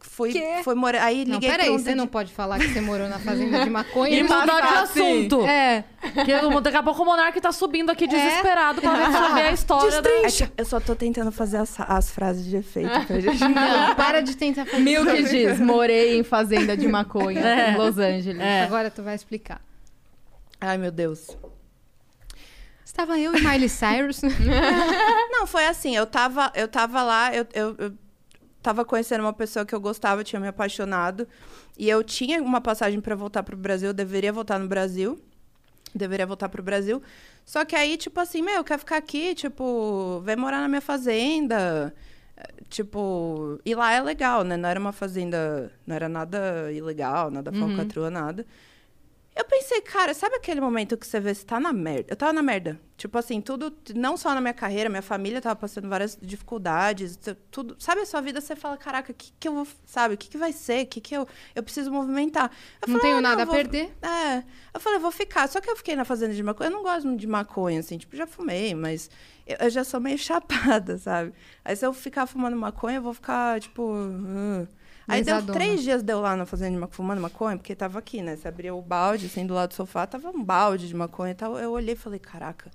[0.00, 1.02] fui, fui morar.
[1.04, 3.18] Aí Não, liguei peraí, pra um você não DJ pode falar que você morou na
[3.18, 4.18] fazenda de maconha.
[4.18, 5.46] E mudar de passar, assunto.
[5.46, 5.84] É,
[6.24, 10.02] Que daqui a pouco o Monark tá subindo aqui desesperado pra ver- saber a história
[10.02, 10.10] da...
[10.10, 13.40] É que Eu só tô tentando fazer as, as frases de efeito pra gente.
[13.40, 15.30] não, para de tentar fazer Milk isso.
[15.30, 17.70] diz, morei em fazenda de maconha É.
[17.72, 18.40] em Los Angeles.
[18.42, 18.62] É.
[18.64, 19.60] Agora tu vai explicar.
[20.60, 21.28] Ai, meu Deus.
[22.84, 24.22] Estava eu e Miley Cyrus.
[25.30, 27.92] Não, foi assim, eu tava, eu tava lá, eu, eu, eu
[28.66, 31.28] tava conhecendo uma pessoa que eu gostava, tinha me apaixonado.
[31.78, 35.16] E eu tinha uma passagem pra voltar pro Brasil, eu deveria voltar no Brasil.
[35.94, 37.00] Deveria voltar pro Brasil.
[37.44, 41.94] Só que aí, tipo assim, meu, quer ficar aqui, tipo, vem morar na minha fazenda.
[42.68, 44.56] Tipo, e lá é legal, né?
[44.56, 48.44] Não era uma fazenda, não era nada ilegal, nada falcatrua, nada.
[49.36, 52.06] Eu pensei, cara, sabe aquele momento que você vê se tá na merda?
[52.10, 52.80] Eu tava na merda.
[52.96, 57.18] Tipo assim, tudo, não só na minha carreira, minha família tava passando várias dificuldades,
[57.50, 57.76] tudo.
[57.78, 60.14] Sabe a sua vida, você fala, caraca, o que que eu vou, sabe?
[60.14, 60.84] O que que vai ser?
[60.84, 62.50] O que que eu, eu preciso movimentar?
[62.80, 63.94] Eu Não falei, tenho ah, nada a vou- perder.
[64.00, 64.42] É.
[64.72, 65.46] Eu falei, vou ficar.
[65.48, 66.68] Só que eu fiquei na fazenda de maconha.
[66.70, 67.98] Eu não gosto de maconha, assim.
[67.98, 69.10] Tipo, já fumei, mas
[69.46, 71.34] eu, eu já sou meio chapada, sabe?
[71.62, 73.82] Aí se eu ficar fumando maconha, eu vou ficar, tipo...
[73.82, 74.66] uh.
[75.08, 78.36] Aí deu três dias deu lá na fazenda fumando maconha, porque tava aqui, né?
[78.36, 81.34] Você abria o balde, assim, do lado do sofá, tava um balde de maconha e
[81.34, 81.58] tal.
[81.58, 82.70] Eu olhei e falei, caraca,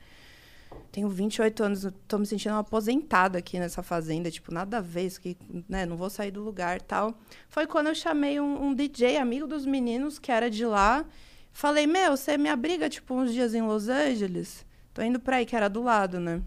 [0.92, 5.08] tenho 28 anos, tô me sentindo uma aposentada aqui nessa fazenda, tipo, nada a ver,
[5.08, 7.14] isso que, né, não vou sair do lugar e tal.
[7.50, 11.06] Foi quando eu chamei um, um DJ, amigo dos meninos, que era de lá.
[11.52, 14.66] Falei, meu, você me abriga, tipo, uns dias em Los Angeles?
[14.94, 16.42] Tô indo pra aí, que era do lado, né?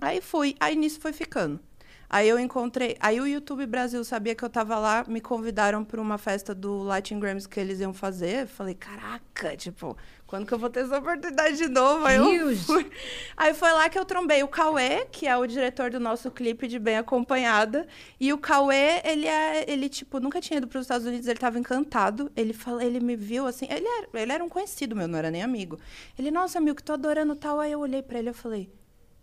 [0.00, 1.58] Aí fui, aí nisso foi ficando.
[2.08, 6.00] Aí eu encontrei, aí o YouTube Brasil sabia que eu tava lá, me convidaram para
[6.00, 8.42] uma festa do Latin Grammys que eles iam fazer.
[8.42, 12.04] Eu falei, caraca, tipo, quando que eu vou ter essa oportunidade de novo?
[12.04, 12.90] Aí eu fui.
[13.36, 16.68] Aí foi lá que eu trombei o Cauê, que é o diretor do nosso clipe
[16.68, 17.86] de Bem Acompanhada.
[18.20, 21.38] E o Cauê, ele é, ele, tipo, nunca tinha ido para os Estados Unidos, ele
[21.38, 22.30] tava encantado.
[22.36, 25.30] Ele falou, ele me viu assim, ele era, ele era um conhecido meu, não era
[25.30, 25.78] nem amigo.
[26.18, 27.58] Ele, nossa, amigo, que tô adorando tal.
[27.58, 28.70] Aí eu olhei para ele e falei,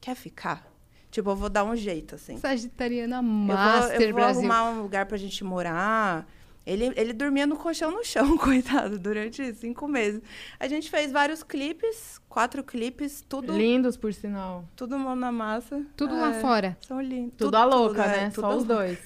[0.02, 0.73] quer ficar?
[1.14, 2.38] Tipo, eu vou dar um jeito, assim.
[2.38, 4.40] Sagitariana Eu vou, Master eu vou Brasil.
[4.40, 6.28] arrumar um lugar pra gente morar.
[6.66, 10.22] Ele, ele dormia no colchão no chão, coitado, durante cinco meses.
[10.60, 14.66] A gente fez vários clipes, quatro clipes, tudo, Lindos, por sinal.
[14.76, 15.86] tudo mão na massa.
[15.96, 16.76] Tudo É, lá fora.
[16.82, 17.34] São lindos.
[17.38, 18.30] Tudo, a louca, é, né?
[18.32, 18.74] tudo Só a os louca.
[18.86, 19.00] dois.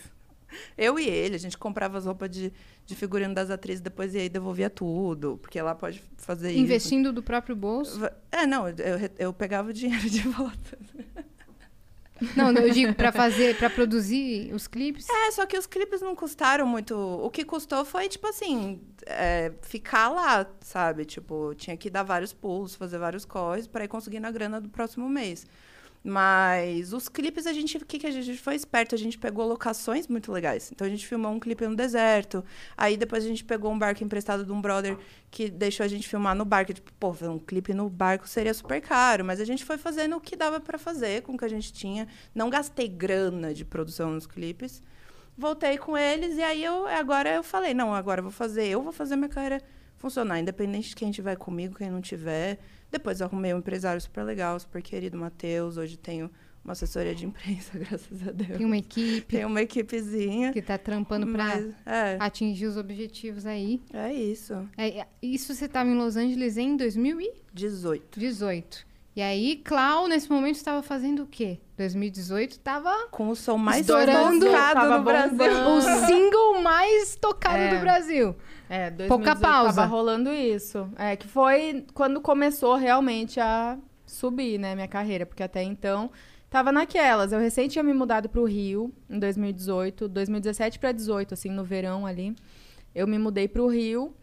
[0.78, 2.54] Eu e ele, a gente comprava as roupas de,
[2.86, 6.60] de figurino das atrizes, depois ia e devolvia tudo, porque lá pode fazer isso.
[6.62, 8.00] Investindo do próprio bolso.
[8.32, 8.76] É, não, eu,
[9.20, 10.78] eu pegava o dinheiro de volta.
[12.36, 15.08] Não, eu digo pra fazer, pra produzir os clipes.
[15.10, 16.96] É, só que os clipes não custaram muito.
[16.96, 21.06] O que custou foi, tipo assim, é, ficar lá, sabe?
[21.06, 24.70] Tipo, tinha que dar vários pulos, fazer vários corres para ir conseguindo a grana do
[24.70, 25.46] próximo mês.
[26.10, 28.96] Mas os clipes, a gente, o que, que a gente foi esperto?
[28.96, 30.72] A gente pegou locações muito legais.
[30.72, 32.46] Então a gente filmou um clipe no deserto.
[32.78, 34.98] Aí depois a gente pegou um barco emprestado de um brother
[35.30, 36.74] que deixou a gente filmar no barco.
[36.74, 39.26] Tipo, pô, um clipe no barco seria super caro.
[39.26, 41.74] Mas a gente foi fazendo o que dava para fazer com o que a gente
[41.74, 42.08] tinha.
[42.34, 44.82] Não gastei grana de produção nos clipes
[45.38, 48.82] voltei com eles e aí eu agora eu falei não agora eu vou fazer eu
[48.82, 49.62] vou fazer minha carreira
[49.96, 52.58] funcionar independente de quem tiver comigo quem não tiver
[52.92, 55.78] depois arrumei um empresário super legal super querido Matheus.
[55.78, 56.32] Hoje tenho
[56.64, 58.58] uma assessoria de imprensa graças a Deus.
[58.58, 59.36] Tem uma equipe.
[59.36, 60.52] Tem uma equipezinha.
[60.52, 62.18] Que tá trampando pra mas é.
[62.20, 63.82] atingir os objetivos aí.
[63.94, 64.54] é isso.
[64.78, 68.20] É, é, isso você tava em Los Angeles em 2018.
[68.20, 68.87] 18
[69.18, 71.58] E aí, Clau, nesse momento, estava fazendo o quê?
[71.76, 77.74] 2018 tava com o som mais Estourando, tocado no Brasil o single mais tocado É.
[77.74, 78.36] do Brasil.
[78.70, 79.82] É, 2018 Pouca pausa.
[79.82, 80.88] tava rolando isso.
[80.96, 85.26] É, que foi quando começou realmente a subir, né, minha carreira.
[85.26, 86.12] Porque até então,
[86.48, 87.32] tava naquelas.
[87.32, 90.08] Eu recém tinha me mudado pro Rio, em 2018.
[90.08, 92.36] 2017 pra 18, assim, no verão ali.
[92.94, 94.14] Eu me mudei pro Rio.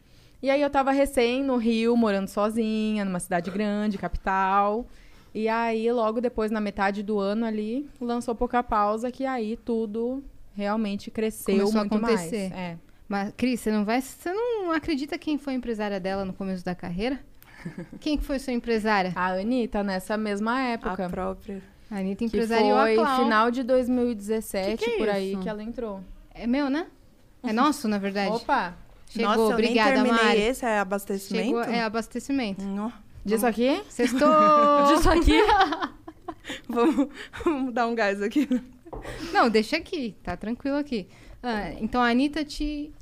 [0.44, 4.87] E aí eu tava recém no Rio, morando sozinha, numa cidade grande, capital.
[5.35, 10.22] E aí, logo depois, na metade do ano ali, lançou Pouca Pausa, que aí tudo
[10.54, 12.50] realmente cresceu Começou a muito acontecer.
[12.50, 12.52] mais.
[12.52, 12.78] É.
[13.09, 14.02] Mas, Cris, você não vai.
[14.02, 17.18] Você não acredita quem foi a empresária dela no começo da carreira?
[17.98, 19.12] Quem que foi sua empresária?
[19.16, 21.09] A Anitta, nessa mesma a época.
[21.09, 23.16] própria A Anitta Que empresariou foi a Clau.
[23.24, 25.40] final de 2017, Que que é por aí, isso?
[25.40, 26.02] que ela entrou.
[26.35, 26.87] É meu, né?
[27.42, 28.30] É nosso, na verdade.
[28.30, 28.84] Opa!
[29.14, 30.40] Chegou, Nossa, eu obrigada, nem terminei Mari.
[30.40, 32.64] esse é abastecimento Chegou, é abastecimento.
[32.64, 32.92] Não.
[33.24, 33.81] Disso aqui?
[33.88, 34.29] Sextou!
[34.90, 35.38] Disso aqui.
[36.68, 37.09] vamos,
[37.44, 38.48] vamos dar um gás aqui
[39.33, 41.07] Não, deixa aqui, tá tranquilo aqui.
[41.40, 42.92] Ah, então a Anitta te.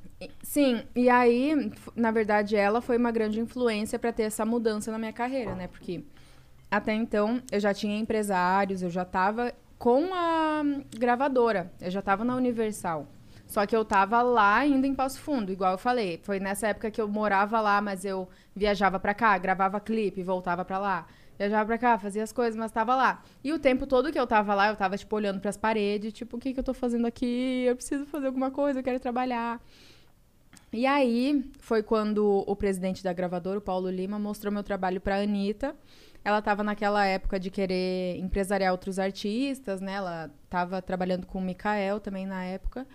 [0.43, 4.99] Sim, e aí, na verdade, ela foi uma grande influência pra ter essa mudança na
[4.99, 5.67] minha carreira, né?
[5.67, 6.05] Porque
[6.71, 10.63] até então, eu já tinha empresários, eu já tava com a
[10.95, 13.09] gravadora, eu já tava na Universal.
[13.53, 16.19] Só que eu tava lá ainda em Passo Fundo, igual eu falei.
[16.23, 20.65] Foi nessa época que eu morava lá, mas eu viajava pra cá, gravava clipe, voltava
[20.65, 21.07] pra lá.
[21.39, 23.23] Viajava pra cá, fazia as coisas, mas tava lá.
[23.45, 26.39] E o tempo todo que eu tava lá, eu tava, tipo, olhando pras paredes, tipo,
[26.39, 27.65] o que que eu tô fazendo aqui?
[27.67, 29.61] Eu preciso fazer alguma coisa, eu quero trabalhar.
[30.73, 35.21] E aí foi quando o presidente da gravadora, o Paulo Lima, mostrou meu trabalho pra
[35.21, 35.77] Anitta.
[36.25, 39.93] Ela estava naquela época de querer empresariar outros artistas, né?
[39.93, 42.87] Ela estava trabalhando com o Mikael também na época.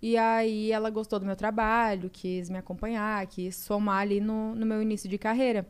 [0.00, 4.64] E aí ela gostou do meu trabalho, quis me acompanhar, quis somar ali no, no
[4.64, 5.66] meu início de carreira.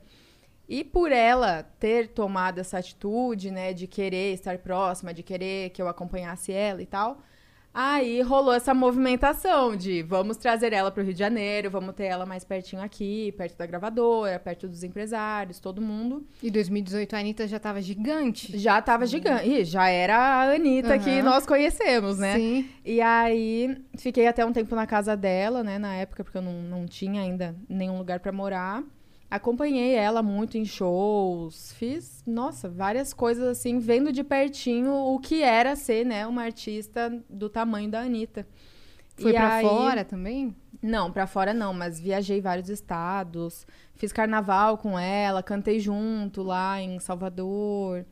[0.69, 5.81] E por ela ter tomado essa atitude, né, de querer estar próxima, de querer que
[5.81, 7.23] eu acompanhasse ela e tal,
[7.81, 12.07] Aí rolou essa movimentação de vamos trazer ela para o Rio de Janeiro, vamos ter
[12.07, 16.27] ela mais pertinho aqui, perto da gravadora, perto dos empresários, todo mundo.
[16.43, 18.59] E 2018 a Anitta já estava gigante.
[18.59, 19.49] Já estava gigante.
[19.49, 20.99] Ih, já era a Anitta uhum.
[20.99, 22.35] que nós conhecemos, né?
[22.35, 22.69] Sim.
[22.85, 26.55] E aí fiquei até um tempo na casa dela, né, na época, porque eu não,
[26.55, 28.83] não tinha ainda nenhum lugar para morar.
[29.31, 35.43] Acompanhei ela muito em shows, fiz, nossa, várias coisas assim, vendo de pertinho o que
[35.43, 38.47] era ser, né, uma artista do tamanho da Anitta.
[39.17, 39.67] Foi e pra aí...
[39.67, 40.57] fora também?
[40.81, 46.81] Não, para fora não, mas viajei vários estados, fiz carnaval com ela, cantei junto lá
[46.81, 48.07] em Salvador.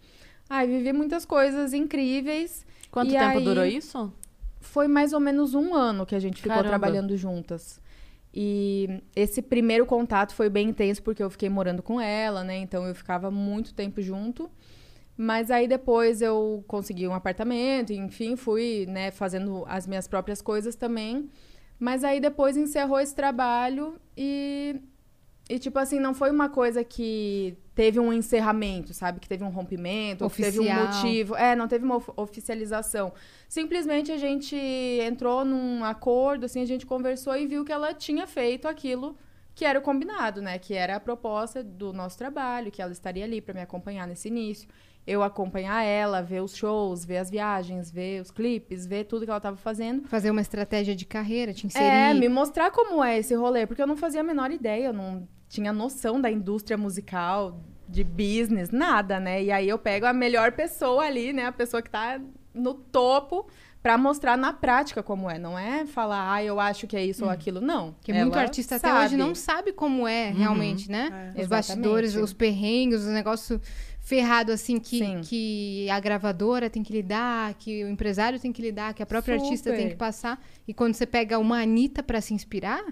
[0.50, 2.66] Ai, vivi muitas coisas incríveis.
[2.90, 3.44] Quanto tempo aí...
[3.44, 4.12] durou isso?
[4.60, 6.68] Foi mais ou menos um ano que a gente ficou Caramba.
[6.68, 7.80] trabalhando juntas.
[8.38, 12.58] E esse primeiro contato foi bem intenso porque eu fiquei morando com ela, né?
[12.58, 14.50] Então eu ficava muito tempo junto.
[15.16, 20.76] Mas aí depois eu consegui um apartamento, enfim, fui, né, fazendo as minhas próprias coisas
[20.76, 21.30] também.
[21.78, 24.82] Mas aí depois encerrou esse trabalho e
[25.48, 29.20] e, tipo assim, não foi uma coisa que teve um encerramento, sabe?
[29.20, 30.52] Que teve um rompimento, Oficial.
[30.52, 31.36] teve um motivo.
[31.36, 33.12] É, não teve uma oficialização.
[33.48, 38.26] Simplesmente a gente entrou num acordo, assim, a gente conversou e viu que ela tinha
[38.26, 39.16] feito aquilo
[39.54, 40.58] que era o combinado, né?
[40.58, 44.28] Que era a proposta do nosso trabalho, que ela estaria ali para me acompanhar nesse
[44.28, 44.68] início.
[45.06, 49.30] Eu acompanhar ela, ver os shows, ver as viagens, ver os clipes, ver tudo que
[49.30, 50.08] ela estava fazendo.
[50.08, 51.84] Fazer uma estratégia de carreira, te inserir.
[51.84, 54.92] É, me mostrar como é esse rolê, porque eu não fazia a menor ideia, eu
[54.92, 59.42] não tinha noção da indústria musical, de business, nada, né?
[59.44, 61.46] E aí eu pego a melhor pessoa ali, né?
[61.46, 62.20] A pessoa que tá
[62.52, 63.46] no topo
[63.82, 65.38] para mostrar na prática como é.
[65.38, 67.28] Não é falar, ah, eu acho que é isso hum.
[67.28, 67.60] ou aquilo.
[67.60, 67.92] Não.
[67.92, 68.92] Porque muito artista sabe.
[68.92, 70.38] até hoje não sabe como é uhum.
[70.38, 71.32] realmente, né?
[71.36, 71.42] É.
[71.42, 73.60] Os bastidores, os perrengues, os negócios
[74.06, 78.94] ferrado assim que, que a gravadora tem que lidar, que o empresário tem que lidar,
[78.94, 79.44] que a própria Super.
[79.44, 80.40] artista tem que passar.
[80.66, 82.84] E quando você pega uma Anitta para se inspirar,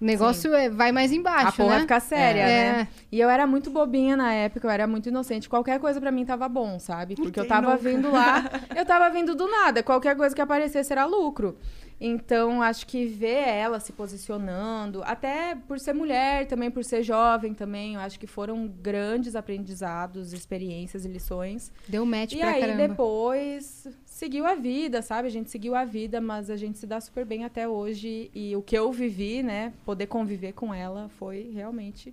[0.00, 1.80] o negócio é, vai mais embaixo, a porra né?
[1.82, 2.72] fica séria, é.
[2.72, 2.88] né?
[3.12, 5.50] E eu era muito bobinha na época, eu era muito inocente.
[5.50, 7.14] Qualquer coisa para mim tava bom, sabe?
[7.14, 7.82] Porque Quem eu tava nunca?
[7.90, 9.82] vindo lá, eu tava vindo do nada.
[9.82, 11.58] Qualquer coisa que aparecesse era lucro.
[12.00, 17.54] Então, acho que ver ela se posicionando, até por ser mulher, também por ser jovem
[17.54, 21.72] também, eu acho que foram grandes aprendizados, experiências e lições.
[21.88, 22.88] Deu match e pra aí, caramba.
[22.88, 25.28] depois, seguiu a vida, sabe?
[25.28, 28.30] A gente seguiu a vida, mas a gente se dá super bem até hoje.
[28.34, 32.12] E o que eu vivi, né, poder conviver com ela foi realmente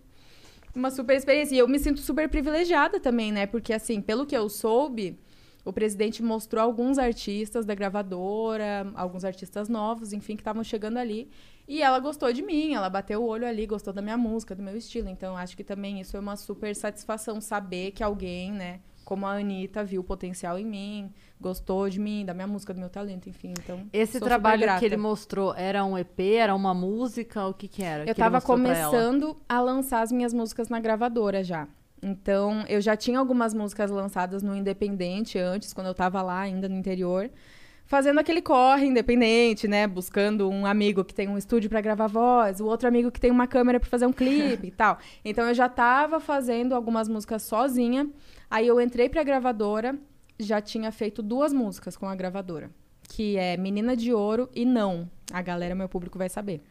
[0.76, 1.56] uma super experiência.
[1.56, 3.46] E eu me sinto super privilegiada também, né?
[3.46, 5.18] Porque, assim, pelo que eu soube
[5.64, 11.30] o presidente mostrou alguns artistas da gravadora, alguns artistas novos, enfim, que estavam chegando ali.
[11.68, 14.64] E ela gostou de mim, ela bateu o olho ali, gostou da minha música, do
[14.64, 15.08] meu estilo.
[15.08, 19.34] Então, acho que também isso é uma super satisfação saber que alguém, né, como a
[19.34, 23.30] Anitta, viu o potencial em mim, gostou de mim, da minha música, do meu talento,
[23.30, 23.54] enfim.
[23.58, 27.84] Então, Esse trabalho que ele mostrou era um EP, era uma música, o que que
[27.84, 28.06] era?
[28.06, 31.68] Eu estava começando a lançar as minhas músicas na gravadora já.
[32.02, 36.68] Então, eu já tinha algumas músicas lançadas no Independente antes, quando eu estava lá ainda
[36.68, 37.30] no interior,
[37.86, 39.86] fazendo aquele corre independente, né?
[39.86, 43.30] Buscando um amigo que tem um estúdio para gravar voz, o outro amigo que tem
[43.30, 44.98] uma câmera para fazer um clipe e tal.
[45.24, 48.10] Então, eu já estava fazendo algumas músicas sozinha.
[48.50, 49.96] Aí eu entrei para a gravadora,
[50.40, 52.72] já tinha feito duas músicas com a gravadora,
[53.04, 55.10] que é Menina de Ouro e Não.
[55.32, 56.62] A galera, meu público vai saber.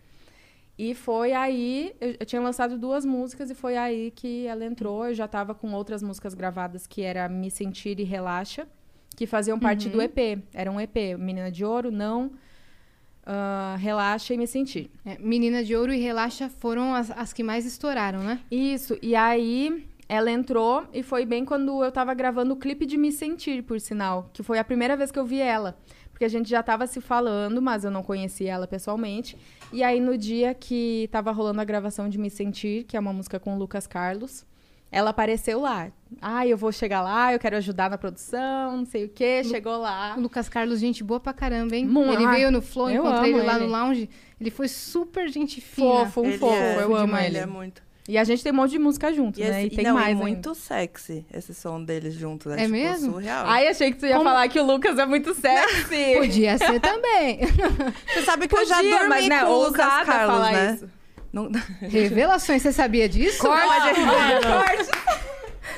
[0.83, 5.07] E foi aí, eu, eu, tinha lançado duas músicas e foi aí que ela entrou.
[5.07, 8.67] Eu já estava com outras músicas gravadas que era Me Sentir e Relaxa,
[9.15, 9.93] que faziam parte uhum.
[9.93, 10.43] do EP.
[10.55, 14.91] Era um EP, Menina de Ouro, Não, uh, Relaxa e Me Sentir.
[15.05, 18.41] É, Menina de Ouro e Relaxa foram as, as que mais estouraram, né?
[18.51, 22.97] Isso, e aí ela entrou e foi bem quando eu estava gravando o clipe de
[22.97, 25.77] Me Sentir, por sinal, que foi a primeira vez que eu vi ela
[26.21, 29.39] porque a gente já estava se falando, mas eu não conhecia ela pessoalmente.
[29.73, 33.13] E aí, no dia que estava rolando a gravação de Me Sentir, que é uma
[33.13, 34.45] música com o Lucas Carlos,
[34.91, 35.93] ela apareceu lá.
[36.21, 39.45] Ah, eu vou chegar lá, eu quero ajudar na produção, não sei o quê.
[39.45, 40.15] Chegou lá.
[40.19, 41.87] O Lucas Carlos, gente boa pra caramba, hein?
[41.87, 43.67] Mu- ele veio no Flow, eu encontrei ele lá ele.
[43.67, 44.11] no lounge.
[44.41, 46.07] Ele foi super gente fina.
[46.07, 46.53] Fofo, um Ele fofo.
[46.55, 47.37] é, eu amo demais, ele.
[47.37, 47.83] Ele é muito.
[48.11, 49.65] E a gente tem um monte de música junto, E, né?
[49.65, 50.23] esse- E tem não, mais e ainda.
[50.23, 52.51] muito sexy esse som deles juntos.
[52.51, 53.13] É, É tipo, mesmo?
[53.13, 53.45] surreal.
[53.47, 56.17] Ai, achei que tu ia Como- falar que o Lucas é muito sexy.
[56.19, 57.39] Podia ser também.
[58.13, 60.73] Você sabe que eu já Podia, dormi mas, né, com o Lucas Carlos, falar né?
[60.75, 60.89] isso.
[61.33, 61.49] Não-
[61.83, 63.47] Revelações, você sabia disso?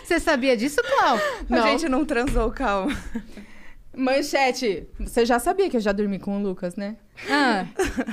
[0.05, 1.19] Você sabia disso, Clau?
[1.49, 1.59] Não.
[1.63, 2.97] A gente não transou, calma.
[3.95, 6.97] Manchete, você já sabia que eu já dormi com o Lucas, né?
[7.29, 7.67] Ah,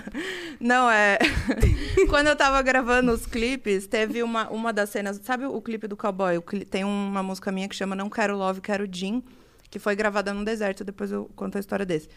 [0.59, 1.17] Não, é.
[2.09, 5.21] Quando eu tava gravando os clipes, teve uma, uma das cenas.
[5.23, 6.41] Sabe o clipe do cowboy?
[6.41, 9.23] Cli- Tem uma música minha que chama Não Quero Love, Quero Jim,
[9.69, 10.83] que foi gravada no deserto.
[10.83, 12.09] Depois eu conto a história desse.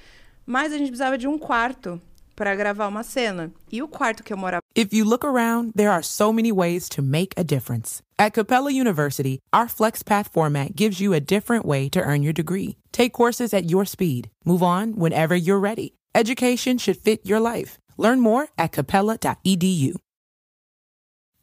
[0.44, 2.00] Mas a gente precisava de um quarto
[2.34, 3.52] pra gravar uma cena.
[3.70, 4.62] E o quarto que eu morava.
[4.76, 8.02] If you look around, there are so many ways to make a difference.
[8.18, 12.76] At Capella University, our FlexPath format gives you a different way to earn your degree.
[12.92, 14.30] Take courses at your speed.
[14.44, 15.94] Move on whenever you're ready.
[16.14, 17.78] Education should fit your life.
[17.96, 19.96] Learn more at capella.edu.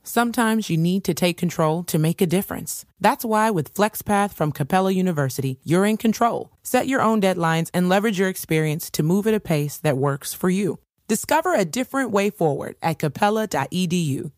[0.04, 2.86] Sometimes you need to take control to make a difference.
[3.00, 6.52] That's why with FlexPath from Capella University, you're in control.
[6.64, 10.34] Set your own deadlines and leverage your experience to move at a pace that works
[10.34, 10.80] for you.
[11.08, 14.32] Discover a different way forward at capella.edu.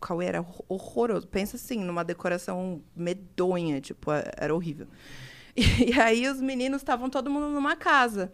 [0.00, 1.26] Cauê era horroroso.
[1.26, 4.86] Pensa assim, numa decoração medonha, tipo, era horrível.
[5.86, 8.32] E, aí os meninos estavam todo mundo numa casa.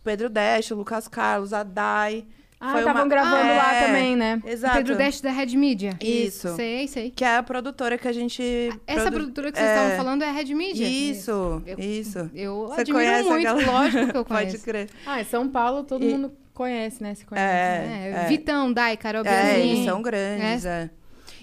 [0.00, 2.24] O Pedro Dash, o Lucas Carlos, a Dai.
[2.62, 4.42] Ah, estavam uma- gravando lá É, também, né?
[4.44, 4.76] Exato.
[4.76, 5.96] Pedro Dash da Red Media.
[5.98, 6.54] Isso.
[6.56, 7.10] Sei, sei.
[7.10, 8.42] Que é a produtora que a gente.
[8.86, 10.86] Essa produ- produtora que vocês é, estavam falando é a Red Media.
[10.86, 12.30] Isso, Eu- isso.
[12.34, 13.70] Eu Você admiro conhece a muito, galera?
[13.72, 14.64] lógico que eu Pode conheço.
[14.64, 14.90] crer.
[15.06, 17.14] Ah, em São Paulo todo E- mundo conhece, né?
[17.14, 17.46] Se conhece.
[17.46, 18.28] É, É, é.
[18.28, 19.72] Vitão, Dai, Carol É, Bianchini.
[19.76, 20.90] eles são grandes, é.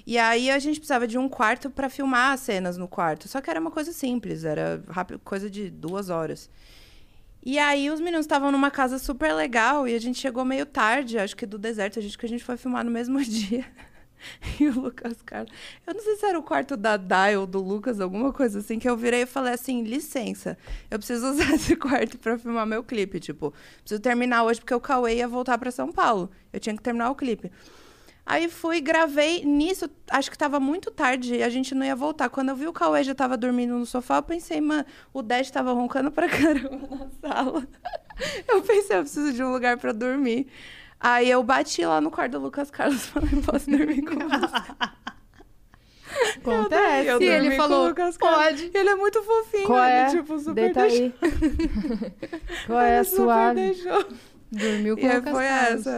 [0.08, 3.28] E aí a gente precisava de um quarto pra filmar as cenas no quarto.
[3.28, 6.50] Só que era uma coisa simples, era rápido, coisa de duas horas.
[7.46, 11.20] E aí os meninos estavam numa casa super legal e a gente chegou meio tarde,
[11.20, 13.65] acho que do deserto, a gente que a gente foi filmar no mesmo dia.
[14.60, 15.52] E o Lucas Carlos.
[15.86, 18.80] Eu não sei se era o quarto da Dai ou do Lucas, alguma coisa assim,
[18.80, 20.58] que eu virei e falei assim: licença,
[20.89, 23.20] eu preciso usar esse quarto pra filmar meu clipe.
[23.20, 26.32] Tipo, preciso terminar hoje porque o Cauê ia voltar pra São Paulo.
[26.52, 27.52] Eu tinha que terminar o clipe.
[28.30, 29.46] Aí fui, gravei.
[29.46, 32.28] Nisso, acho que tava muito tarde e a gente não ia voltar.
[32.30, 35.50] Quando eu vi o Cauê já tava dormindo no sofá, eu pensei, mano, o Dash
[35.50, 37.66] tava roncando pra caramba na sala.
[38.46, 40.46] Eu pensei, eu preciso de um lugar pra dormir.
[41.00, 44.98] Aí eu bati lá no quarto do Lucas Carlos e falei, posso dormir com você?
[46.38, 47.08] Acontece.
[47.08, 48.62] Eu E ele falou, o Lucas Carlos.
[48.62, 48.72] pode.
[48.78, 50.10] Ele é muito fofinho, Qual é?
[50.10, 51.06] ele, tipo, super Deita deixou.
[51.06, 51.13] aí.
[52.66, 54.06] Qual é a deixou.
[54.52, 55.88] Dormiu com E o Lucas foi Carlos.
[55.88, 55.92] essa.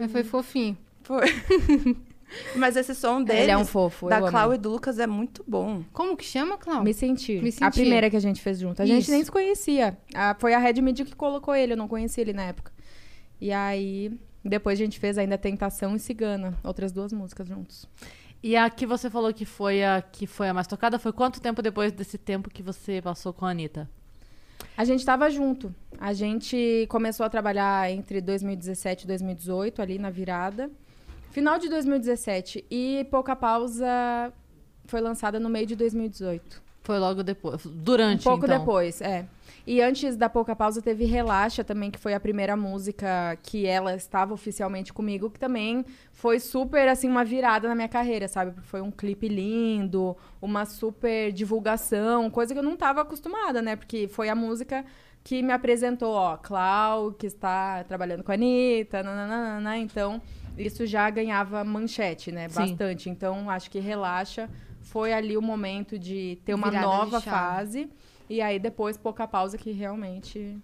[0.00, 0.76] é, foi fofinho.
[1.02, 1.26] Foi.
[2.56, 4.30] Mas esse som deles, Ele é um fofo, da.
[4.30, 5.82] Clau e do Lucas, é muito bom.
[5.92, 6.82] Como que chama, Clau?
[6.82, 7.42] Me sentir.
[7.42, 7.80] Me A Sentir.
[7.80, 8.80] primeira que a gente fez junto.
[8.80, 9.10] A gente Isso.
[9.10, 9.98] nem se conhecia.
[10.14, 12.72] A- foi a Red Media que colocou ele, eu não conhecia ele na época.
[13.38, 14.10] E aí,
[14.42, 17.86] depois a gente fez ainda Tentação e Cigana, outras duas músicas juntos.
[18.42, 21.40] E a que você falou que foi a que foi a mais tocada, foi quanto
[21.40, 23.88] tempo depois desse tempo que você passou com a Anitta?
[24.76, 25.72] A gente tava junto.
[26.00, 30.70] A gente começou a trabalhar entre 2017 e 2018, ali na virada.
[31.32, 32.64] Final de 2017.
[32.70, 34.32] E Pouca Pausa
[34.84, 36.62] foi lançada no meio de 2018.
[36.82, 37.64] Foi logo depois.
[37.64, 38.58] Durante, Um pouco então.
[38.58, 39.24] depois, é.
[39.66, 43.94] E antes da Pouca Pausa teve Relaxa também, que foi a primeira música que ela
[43.94, 48.50] estava oficialmente comigo, que também foi super, assim, uma virada na minha carreira, sabe?
[48.50, 53.76] Porque foi um clipe lindo, uma super divulgação, coisa que eu não estava acostumada, né?
[53.76, 54.84] Porque foi a música
[55.24, 60.20] que me apresentou, ó, Clau, que está trabalhando com a Anitta, nananana, então
[60.58, 62.48] isso já ganhava manchete, né?
[62.48, 62.54] Sim.
[62.60, 63.08] Bastante.
[63.10, 64.48] Então, acho que Relaxa
[64.80, 67.88] foi ali o momento de ter uma Virada nova fase.
[68.28, 70.56] E aí, depois, pouca pausa que realmente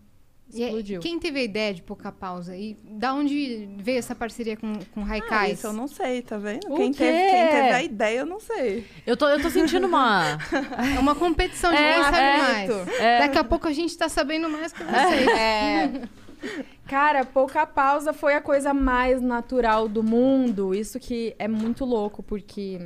[0.53, 1.01] E explodiu.
[1.01, 2.57] quem teve a ideia de pouca pausa?
[2.57, 5.59] E da onde veio essa parceria com, com Ah, Raikais?
[5.59, 6.67] isso eu não sei, tá vendo?
[6.75, 8.87] Quem teve, quem teve a ideia, eu não sei.
[9.07, 10.39] Eu tô, eu tô sentindo uma.
[10.97, 12.71] É uma competição de É, quem sabe é, mais.
[13.01, 13.19] é.
[13.21, 15.29] Daqui a pouco a gente tá sabendo mais que vocês.
[15.29, 16.03] É.
[16.87, 20.75] Cara, pouca pausa foi a coisa mais natural do mundo.
[20.75, 22.81] Isso que é muito louco, porque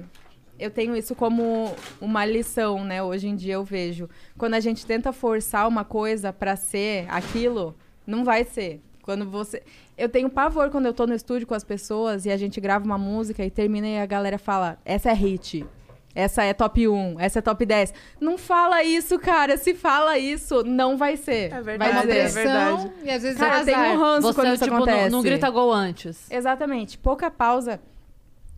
[0.59, 3.03] eu tenho isso como uma lição, né?
[3.03, 4.09] Hoje em dia eu vejo.
[4.37, 7.75] Quando a gente tenta forçar uma coisa pra ser aquilo,
[8.07, 8.81] não vai ser.
[9.03, 9.63] Quando você.
[9.99, 12.85] Eu tenho pavor quando eu tô no estúdio com as pessoas e a gente grava
[12.85, 15.67] uma música e termina e a galera fala: essa é hit.
[16.15, 17.95] Essa é top 1, essa é top 10.
[18.21, 19.57] Não fala isso, cara.
[19.57, 21.53] Se fala isso, não vai ser.
[21.53, 22.19] É verdade, Vai uma dizer.
[22.19, 22.93] é pressão verdade.
[23.05, 25.11] e às vezes Cara, é tem um ranço Você quando isso tipo, não, acontece.
[25.11, 26.31] não grita gol antes.
[26.31, 26.99] Exatamente.
[26.99, 27.81] Pouca pausa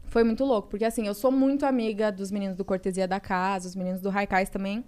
[0.07, 3.69] Foi muito louco, porque assim, eu sou muito amiga dos meninos do Cortesia da Casa,
[3.69, 4.85] os meninos do Raikais também.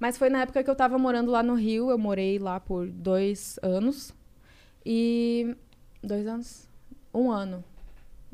[0.00, 2.86] Mas foi na época que eu tava morando lá no Rio, eu morei lá por
[2.88, 4.12] dois anos.
[4.84, 5.56] E.
[6.02, 6.68] Dois anos?
[7.12, 7.64] Um ano.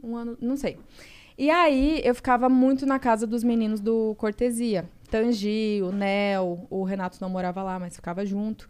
[0.03, 0.79] Um ano, não sei.
[1.41, 4.85] E aí eu ficava muito na casa dos meninos do Cortesia.
[5.11, 8.69] Tangi, o Nel, o Renato não morava lá, mas ficava junto.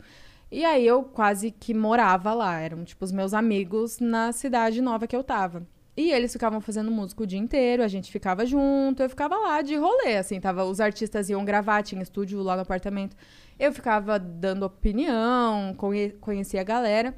[0.53, 2.61] E aí eu quase que morava lá.
[2.61, 5.67] Eram, tipo, os meus amigos na cidade nova que eu tava.
[5.97, 9.63] E eles ficavam fazendo música o dia inteiro, a gente ficava junto, eu ficava lá
[9.63, 13.17] de rolê, assim, tava, os artistas iam gravar, tinha estúdio lá no apartamento.
[13.59, 17.17] Eu ficava dando opinião, conhe, conhecia a galera.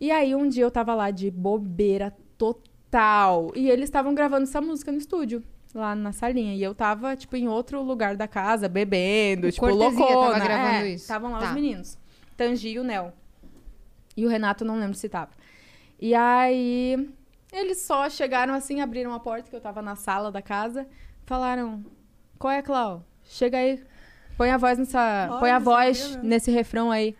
[0.00, 2.71] E aí um dia eu tava lá de bobeira total.
[3.54, 5.42] E eles estavam gravando essa música no estúdio,
[5.74, 6.54] lá na salinha.
[6.54, 10.32] E eu tava, tipo, em outro lugar da casa, bebendo, O tipo, loucona.
[10.34, 11.04] tava gravando É, isso.
[11.04, 11.46] Estavam lá Tá.
[11.48, 11.98] os meninos.
[12.36, 13.12] Tangi e o Nel.
[14.16, 15.30] E o Renato, não lembro se tava.
[16.00, 17.08] E aí,
[17.52, 20.86] eles só chegaram assim, abriram a porta, que eu tava na sala da casa,
[21.24, 21.82] falaram:
[22.38, 23.04] Qual é, Clau?
[23.24, 23.80] Chega aí.
[24.36, 25.28] Põe a voz nessa.
[25.30, 27.14] Olha, põe a voz sabia, nesse refrão aí.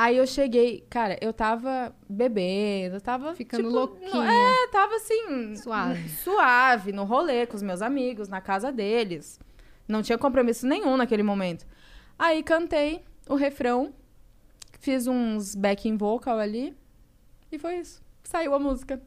[0.00, 3.34] Aí eu cheguei, cara, eu tava bebendo, eu tava.
[3.34, 4.32] Ficando tipo, louquinha.
[4.32, 5.54] É, tava assim.
[5.56, 6.08] Suave.
[6.24, 9.38] Suave, no rolê com os meus amigos, na casa deles.
[9.86, 11.66] Não tinha compromisso nenhum naquele momento.
[12.18, 13.92] Aí cantei o refrão,
[14.78, 16.74] fiz uns backing vocal ali,
[17.52, 18.02] e foi isso.
[18.24, 19.02] Saiu a música.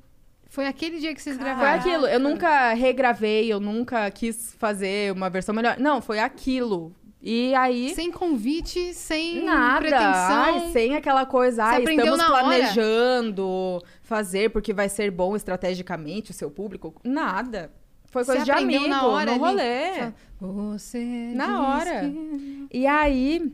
[0.46, 1.80] Foi aquele dia que vocês Foi gravaram.
[1.80, 2.06] aquilo.
[2.06, 5.80] Eu nunca regravei, eu nunca quis fazer uma versão melhor.
[5.80, 6.94] Não, foi aquilo.
[7.26, 7.96] E aí.
[7.96, 9.80] Sem convite, sem Nada.
[9.80, 10.04] pretensão.
[10.12, 12.44] Ai, sem aquela coisa, Você ai, estamos na hora.
[12.44, 16.94] planejando fazer porque vai ser bom estrategicamente o seu público.
[17.02, 17.72] Nada.
[18.12, 20.12] Foi Você coisa de aprendeu amigo, na hora no rolê.
[20.40, 22.02] Você Na hora.
[22.02, 23.52] que- E aí,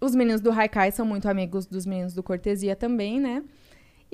[0.00, 3.42] os meninos do Haikai são muito amigos dos meninos do Cortesia também, né?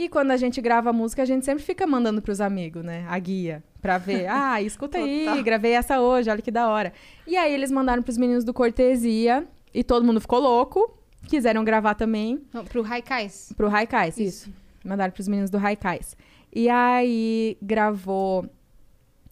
[0.01, 3.05] E quando a gente grava música, a gente sempre fica mandando pros amigos, né?
[3.07, 3.63] A guia.
[3.83, 4.27] Pra ver.
[4.33, 6.91] Ah, escuta aí, gravei essa hoje, olha que da hora.
[7.27, 9.47] E aí eles mandaram pros meninos do Cortesia.
[9.75, 10.99] E todo mundo ficou louco.
[11.29, 13.53] Quiseram gravar também Não, pro Raikais.
[13.55, 14.51] pro Raikais, isso.
[14.83, 16.17] Mandaram pros meninos do Raikais.
[16.51, 18.47] E aí gravou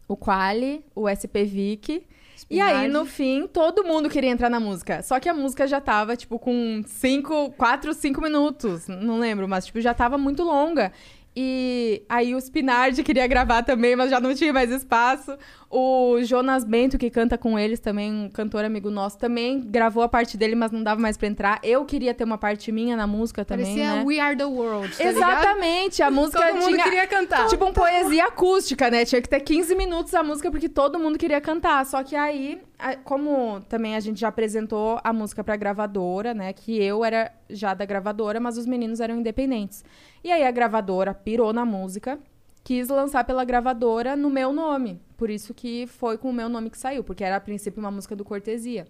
[0.07, 2.07] o Quali, o SP Vic.
[2.51, 5.03] E aí, no fim, todo mundo queria entrar na música.
[5.03, 8.87] Só que a música já tava, tipo, com cinco, quatro, cinco minutos.
[8.89, 10.93] Não lembro, mas, tipo, já tava muito longa.
[11.37, 15.37] E aí o Spinardi queria gravar também, mas já não tinha mais espaço.
[15.71, 20.09] O Jonas Bento, que canta com eles também, um cantor amigo nosso, também gravou a
[20.09, 21.61] parte dele, mas não dava mais pra entrar.
[21.63, 24.05] Eu queria ter uma parte minha na música também, Parecia né?
[24.05, 25.17] We Are The World, tá ligado?
[25.17, 26.85] Exatamente, a música Todo mundo tinha...
[26.85, 27.47] queria cantar.
[27.49, 29.05] Tipo um poesia acústica, né?
[29.05, 31.85] Tinha que ter 15 minutos a música porque todo mundo queria cantar.
[31.85, 32.61] Só que aí,
[33.05, 36.53] como também a gente já apresentou a música pra gravadora, né?
[36.53, 39.85] Que eu era já da gravadora, mas os meninos eram independentes.
[40.23, 42.19] E aí a gravadora pirou na música,
[42.65, 45.01] quis lançar pela gravadora no meu nome.
[45.17, 47.91] Por isso que foi com o meu nome que saiu, porque era a princípio uma
[47.91, 48.87] música do Cortesia.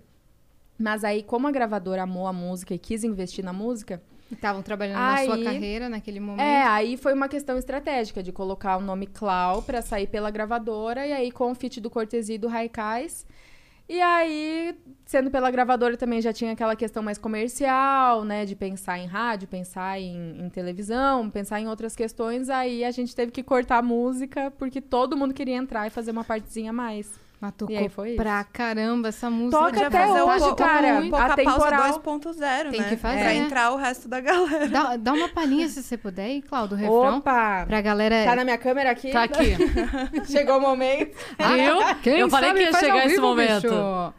[0.78, 4.00] Mas aí, como a gravadora amou a música e quis investir na música,
[4.30, 6.42] Estavam trabalhando na sua Aí- carreira naquele momento.
[6.44, 11.06] é, aí foi uma questão estratégica de colocar o nome Clau pra sair pela gravadora
[11.06, 13.26] e aí com o feat do Cortesia e do Raikais.
[13.88, 14.76] E aí,
[15.06, 19.48] sendo pela gravadora também já tinha aquela questão mais comercial, né, de pensar em rádio,
[19.48, 23.82] pensar em, em televisão, pensar em outras questões, aí a gente teve que cortar a
[23.82, 27.27] música porque todo mundo queria entrar e fazer uma partezinha a mais.
[27.40, 28.16] Mas tocou E aí foi isso.
[28.16, 29.56] pra caramba essa música.
[29.58, 31.00] Toca até fazer hoje, o, cara.
[31.00, 32.88] Um, A temporal- pausa 2.0, Tem né?
[32.88, 33.20] que fazer.
[33.20, 34.66] Pra entrar o resto da galera.
[34.68, 37.18] Dá, dá uma palhinha se você puder aí, Cláudio, do refrão.
[37.18, 37.64] Opa!
[37.64, 38.24] Pra galera...
[38.24, 39.12] Tá na minha câmera aqui?
[39.12, 39.56] Tá aqui.
[40.28, 41.16] Chegou o momento.
[41.38, 41.94] Eu?
[42.02, 43.62] Quem eu falei que ia chegar esse momento.
[43.68, 44.14] bicho.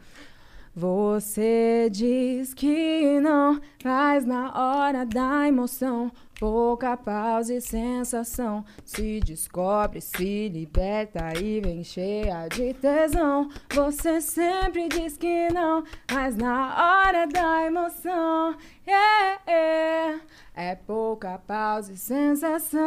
[0.76, 6.10] Você diz que não, mas na hora da emoção,
[6.40, 8.64] pouca pausa e sensação.
[8.86, 13.50] Se descobre, se liberta e vem cheia de tesão.
[13.74, 18.56] Você sempre diz que não, mas na hora da emoção,
[18.88, 20.20] yeah, yeah,
[20.56, 22.80] é pouca pausa e sensação.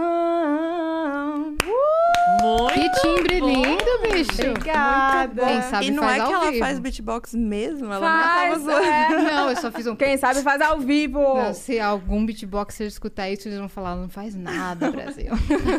[2.42, 3.46] Muito Que timbre bom.
[3.48, 4.50] lindo, bicho.
[4.50, 5.44] Obrigada.
[5.46, 6.59] Quem sabe e não faz é ao que ela vivo.
[6.64, 8.86] faz beatbox mesmo, ela Faz, não tava zoando.
[8.86, 9.32] é.
[9.32, 9.96] Não, eu só fiz um...
[9.96, 11.18] Quem sabe faz ao vivo.
[11.20, 15.32] Não, se algum beatboxer escutar isso, eles vão falar, não faz nada, Brasil.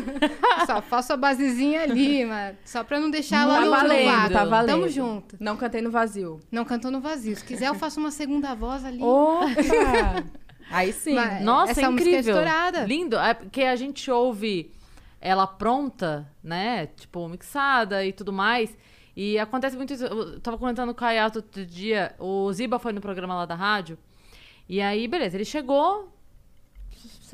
[0.66, 4.44] só faço a basezinha ali, mas só pra não deixar ela Tá no valendo, tá
[4.44, 4.76] valendo.
[4.76, 5.36] Tamo junto.
[5.40, 6.40] Não cantei no vazio.
[6.50, 7.36] Não cantou no vazio.
[7.36, 9.02] Se quiser, eu faço uma segunda voz ali.
[9.02, 9.46] Opa!
[10.70, 11.14] Aí sim.
[11.14, 12.34] Mas- Nossa, Essa é música é incrível.
[12.34, 12.84] estourada.
[12.84, 13.16] Lindo.
[13.18, 14.72] É porque a gente ouve
[15.20, 16.86] ela pronta, né?
[16.86, 18.76] Tipo, mixada e tudo mais.
[19.16, 20.04] E acontece muito isso.
[20.04, 22.14] Eu tava comentando com o Kayato outro dia.
[22.18, 23.98] O Ziba foi no programa lá da rádio.
[24.68, 26.12] E aí, beleza, ele chegou,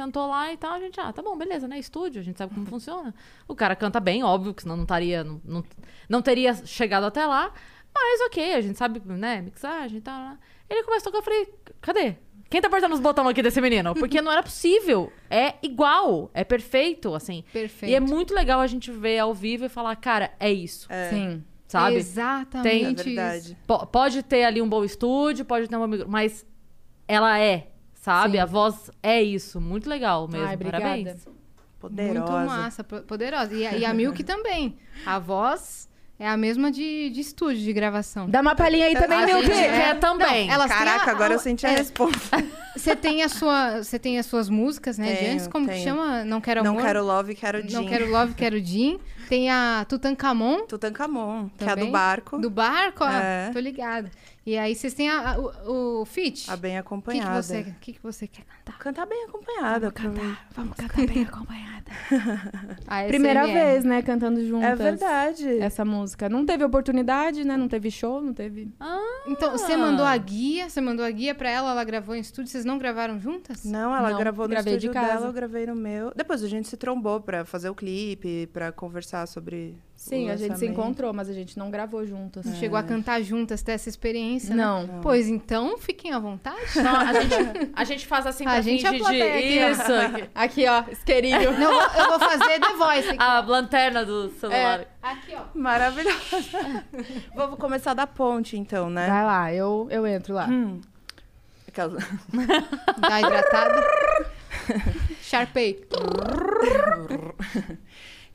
[0.03, 1.78] sentou lá e tal, a gente, ah, tá bom, beleza, né?
[1.78, 3.14] Estúdio, a gente sabe como funciona.
[3.46, 5.22] O cara canta bem, óbvio, que senão não estaria.
[5.24, 5.64] Não, não,
[6.09, 7.53] não teria chegado até lá.
[7.94, 9.42] Mas ok, a gente sabe, né?
[9.42, 10.18] Mixagem e tal.
[10.18, 10.38] Lá.
[10.68, 12.16] Ele começou a tocar, eu falei, cadê?
[12.48, 13.94] Quem tá apertando os botões aqui desse menino?
[13.94, 15.12] Porque não era possível.
[15.28, 17.44] É igual, é perfeito, assim.
[17.53, 17.90] Perfeito.
[17.90, 20.88] E é muito legal a gente ver ao vivo e falar, cara, é isso.
[21.11, 21.44] Sim.
[21.68, 21.96] Sabe?
[21.96, 23.01] Exatamente.
[23.03, 23.57] É verdade.
[23.66, 26.44] Po- pode ter ali um bom estúdio, pode ter uma micro, mas
[27.07, 27.70] ela é,
[28.01, 28.32] sabe?
[28.32, 28.38] Sim.
[28.38, 29.61] A voz é isso.
[29.61, 30.46] Muito legal mesmo.
[30.46, 30.57] Ai.
[30.57, 31.26] Parabéns.
[31.78, 32.20] Poderosa.
[32.20, 33.55] Muito massa, po- poderosa.
[33.55, 34.76] E, a- e a Milk também.
[35.07, 35.88] A voz
[36.18, 38.28] é a mesma de, de estúdio, de gravação.
[38.28, 40.48] Dá uma palhinha aí também, A meu gente quer também.
[40.48, 42.36] têm Caraca, a- agora a- eu senti a é, resposta.
[42.76, 45.12] Você tem a sua, você tem as suas músicas, né?
[45.12, 45.84] de Tenho, antes, como que tenho.
[45.84, 46.24] chama?
[46.24, 46.72] Não quero amor.
[46.74, 47.80] Não quero love, quero Jean.
[47.82, 48.96] Não quero love, quero Jean.
[49.28, 52.38] Tem a Tutankhamon Tutankhamon, que é a do barco.
[52.38, 53.51] Do barco, ó, É.
[53.53, 54.09] tô ligada.
[54.47, 56.51] E aí vocês têm a- a- o, o feat.
[56.51, 57.43] A bem O que, que acompanhada.
[57.43, 58.78] você, o que, que você quer cantar?
[58.78, 59.93] Cantar bem acompanhada.
[59.93, 60.36] pra mim.
[60.53, 61.91] Vamos cantar bem acompanhada.
[62.86, 64.70] A Primeira vez, né, cantando juntas.
[64.70, 65.59] É verdade.
[65.59, 66.28] Essa música.
[66.28, 67.57] Não teve oportunidade, né?
[67.57, 68.72] Não teve show, não teve.
[69.26, 72.51] Então, você mandou a guia, você mandou a guia pra ela, ela gravou em estúdio,
[72.51, 73.64] vocês não gravaram juntas?
[73.64, 75.14] Não, ela Não, gravou no gravei de estúdio casa.
[75.14, 76.12] dela, eu gravei no meu.
[76.14, 79.76] Depois a gente se trombou pra fazer o clipe, pra conversar sobre.
[80.01, 82.46] Sim, a gente se encontrou, mas a gente não gravou juntas.
[82.46, 84.64] Não chegou a cantar juntas, ter essa experiência, né?
[84.64, 85.01] Não.
[85.03, 86.57] Pois então, fiquem à vontade.
[86.74, 89.22] Então, a, gente, a gente faz assim A pra gente é a fingir de...
[89.22, 89.92] aqui, Isso.
[89.92, 90.30] aqui.
[90.34, 91.53] Aqui, ó, isqueirinho.
[91.53, 93.18] Não, eu vou- fazer The Voice aqui.
[93.20, 94.86] A lanterna do celular.
[95.03, 95.42] Aqui, ó.
[95.55, 96.84] Maravilhosa.
[97.36, 99.07] Vamos começar da ponte, então, né?
[99.07, 100.46] Vai lá, eu, eu entro lá.
[100.46, 100.80] Hum.
[101.68, 101.98] Aquela-
[102.98, 103.86] Dá hidratada.
[105.20, 105.86] Sharpei.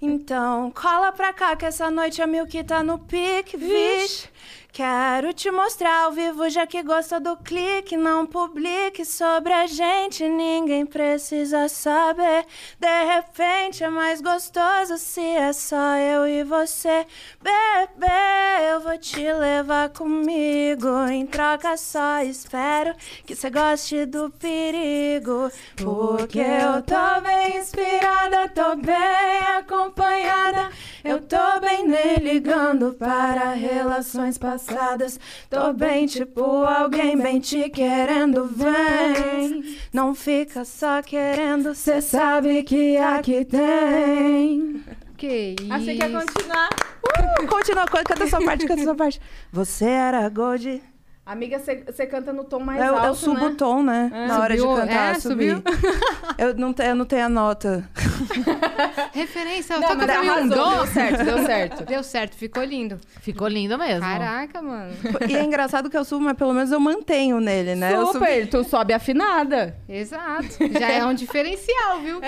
[0.02, 4.30] Então, cola pra cá que essa noite a Milk tá no pique, vixe.
[4.76, 7.96] Quero te mostrar ao vivo, já que gosta do clique.
[7.96, 12.46] Não publique sobre a gente, ninguém precisa saber.
[12.78, 17.08] De repente é mais gostoso se é só eu e você.
[17.42, 21.08] Bebê, eu vou te levar comigo.
[21.10, 22.94] Em troca, só espero
[23.26, 25.50] que você goste do perigo.
[25.78, 30.70] Porque eu tô bem inspirada, tô bem acompanhada.
[31.02, 31.86] Eu tô bem
[32.20, 34.65] ligando para relações passadas.
[35.50, 39.78] Tô bem tipo alguém bem te querendo, vem.
[39.94, 44.84] Não fica só querendo, cê sabe que aqui tem.
[45.18, 45.74] Que isso.
[45.74, 46.70] Achei que ia continuar.
[46.70, 49.22] Uh, continua, canta essa parte, canta essa parte.
[49.52, 50.82] Você era gold.
[51.26, 53.48] Amiga, você canta no tom mais Eu, alto, eu subo né?
[53.48, 54.12] o tom, né?
[54.14, 54.28] É.
[54.28, 54.76] Na hora Subiu?
[54.76, 55.50] de cantar, É, subi.
[55.50, 55.64] subiu?
[56.38, 57.90] Eu não, te- eu não tenho a nota.
[59.14, 60.70] Referência, Não, pra mim um arrasou, dó.
[60.76, 61.86] deu certo, deu certo.
[61.86, 63.00] Deu certo, ficou lindo.
[63.22, 64.02] Ficou lindo mesmo.
[64.02, 64.92] Caraca, mano.
[65.30, 67.96] E é engraçado que eu subo, mas pelo menos eu mantenho nele, né?
[67.96, 69.76] Eu Super, tu sobe afinada.
[69.88, 70.46] Exato.
[70.78, 72.20] Já é um diferencial, viu?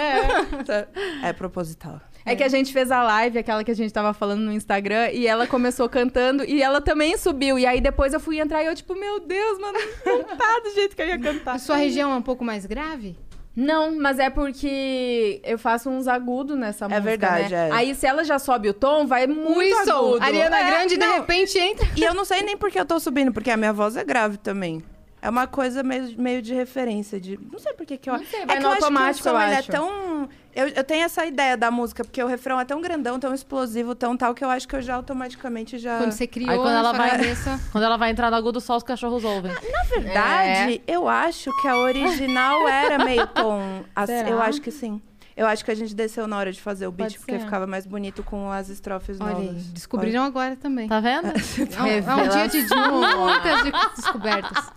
[1.22, 2.00] É proposital.
[2.28, 5.09] É que a gente fez a live, aquela que a gente tava falando no Instagram,
[5.11, 7.57] e ela começou cantando e ela também subiu.
[7.57, 10.73] E aí depois eu fui entrar e eu, tipo, meu Deus, mano, não tá do
[10.73, 11.55] jeito que eu ia cantar.
[11.55, 13.17] A sua região é um pouco mais grave?
[13.59, 17.03] Não, mas é porque eu faço uns agudos nessa música.
[17.03, 17.69] verdade, né?
[17.69, 17.71] é.
[17.71, 20.23] Aí se ela já sobe o tom, vai muito Wilson, agudo.
[20.23, 21.13] Ariana É, Grande, de não.
[21.15, 21.88] repente, entra.
[21.95, 24.03] E eu não sei nem por que eu tô subindo, porque a minha voz é
[24.03, 24.84] grave também.
[25.19, 27.39] É uma coisa meio, meio de referência, de...
[27.51, 28.13] Não sei por que que eu...
[28.13, 29.71] Não sei, é vai no eu acho automático, que o som, eu ele acho.
[29.71, 30.30] é tão...
[30.58, 33.93] Eu, eu tenho essa ideia da música, porque o refrão é tão grandão, tão explosivo,
[33.93, 35.99] tão tal, que eu acho que eu já automaticamente já...
[35.99, 37.60] Quando você criou Aí quando na ela vai- cabeça...
[37.72, 39.51] Quando ela vai entrar no agudo, só os cachorros ouvem.
[39.51, 43.84] Na verdade, eu acho que a original era meio tom.
[44.08, 44.30] Será?
[44.30, 44.99] eu acho que sim.
[45.36, 47.45] Eu acho que a gente desceu na hora de fazer o beat, Pode porque ser.
[47.45, 49.68] ficava mais bonito com as estrofes Olha novas.
[49.68, 50.88] descobriram agora também.
[50.88, 51.28] Tá vendo?
[51.78, 54.72] É um, é um dia de, de muitas de- descobertas.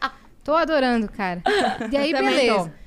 [0.44, 1.42] Tô adorando, cara.
[1.90, 2.64] E aí, beleza.
[2.70, 2.79] tô.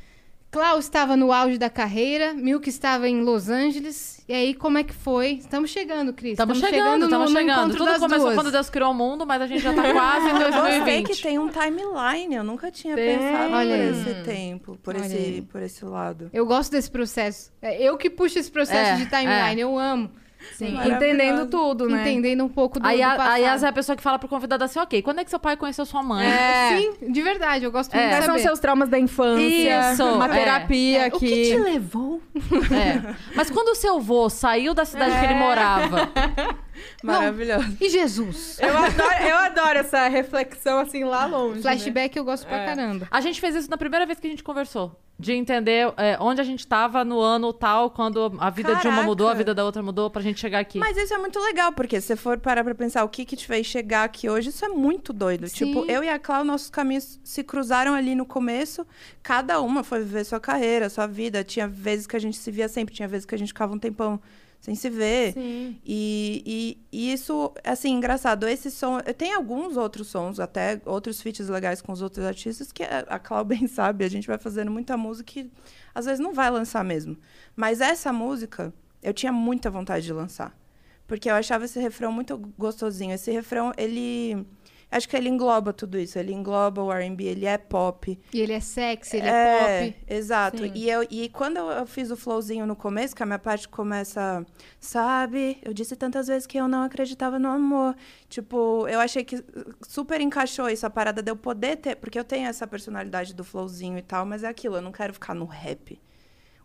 [0.53, 4.21] Klaus estava no auge da carreira, Milk estava em Los Angeles.
[4.29, 5.31] E aí, como é que foi?
[5.31, 6.33] Estamos chegando, Cris.
[6.33, 7.75] Estamos chegando, chegando estamos no, no chegando.
[7.75, 8.35] Tudo começou duas.
[8.35, 11.07] quando Deus criou o mundo, mas a gente já tá quase em Eu gostei 2020.
[11.07, 12.35] que tem um timeline.
[12.35, 13.17] Eu nunca tinha Tem.
[13.17, 13.89] pensado Olha por aí.
[13.89, 15.41] esse tempo, por Olha esse, aí.
[15.41, 16.29] por esse lado.
[16.31, 17.51] Eu gosto desse processo.
[17.59, 20.11] É eu que puxo esse processo É, de timeline, eu amo.
[20.53, 22.01] Sim, entendendo tudo, né?
[22.01, 23.31] Entendendo um pouco do, Aí do a, passado.
[23.31, 25.39] a Yas é a pessoa que fala pro convidado assim, ok, quando é que seu
[25.39, 26.27] pai conheceu sua mãe?
[26.27, 26.77] É.
[26.77, 28.07] Sim, de verdade, eu gosto muito É.
[28.07, 28.39] de Quais são saber.
[28.39, 29.91] os seus traumas da infância?
[29.93, 30.39] Isso, Uma é.
[30.39, 31.27] terapia É, o que...
[31.51, 33.15] te levou É.
[33.35, 36.09] Mas quando o seu vô saiu da cidade que ele morava,
[37.03, 37.77] Maravilhoso.
[37.79, 38.57] E Jesus?
[38.59, 41.55] Eu adoro, eu adoro essa reflexão assim lá longe.
[41.57, 41.61] né?
[41.61, 42.65] Flashback eu gosto pra É.
[42.65, 43.07] caramba.
[43.11, 44.99] a gente fez isso na primeira vez que a gente conversou.
[45.19, 48.95] De entender é, onde a gente tava no ano tal, quando a vida de uma
[48.95, 49.03] Caraca.
[49.03, 50.79] mudou, a vida da outra mudou, pra gente chegar aqui.
[50.79, 53.35] Mas isso é muito legal, porque se você for parar pra pensar o que que
[53.35, 55.47] te fez chegar aqui hoje, isso é muito doido.
[55.47, 55.67] Sim.
[55.67, 58.87] Tipo, eu e a Clau, nossos caminhos se cruzaram ali no começo.
[59.21, 61.43] Cada uma foi viver sua carreira, sua vida.
[61.43, 63.79] Tinha vezes que a gente se via sempre, tinha vezes que a gente ficava um
[63.79, 64.19] tempão
[64.63, 65.33] sem se ver.
[65.33, 65.77] Sim.
[65.85, 68.47] E, e, e isso, assim, engraçado.
[68.47, 68.97] Esse som.
[69.17, 73.19] Tem alguns outros sons, até outros feats legais com os outros artistas, que a a
[73.19, 74.05] Clau bem sabe.
[74.05, 75.51] A gente vai fazendo muita música que
[75.93, 77.17] às vezes não vai lançar mesmo.
[77.53, 80.57] Mas essa música, eu tinha muita vontade de lançar.
[81.05, 83.13] Porque eu achava esse refrão muito gostosinho.
[83.13, 84.47] Esse refrão, ele.
[84.93, 86.19] Acho que ele engloba tudo isso.
[86.19, 88.19] Ele engloba o RB, ele é pop.
[88.31, 90.05] E ele é sexy, ele é, pop.
[90.07, 90.57] Exato.
[90.59, 90.71] Sim.
[90.75, 93.67] E, eu, e quando eu, eu fiz o flowzinho no começo, que a minha parte
[93.67, 94.45] começa,
[94.79, 95.57] sabe?
[95.63, 97.95] Eu disse tantas vezes que eu não acreditava no amor.
[98.29, 99.43] Tipo, eu achei que
[99.81, 101.95] super encaixou isso, a parada de eu poder ter.
[101.95, 105.13] Porque eu tenho essa personalidade do flowzinho e tal, mas é aquilo, eu não quero
[105.13, 105.99] ficar no rap.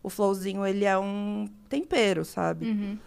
[0.03, 2.67] O flowzinho, ele é um tempero, sabe?
[2.67, 2.99] Uhum.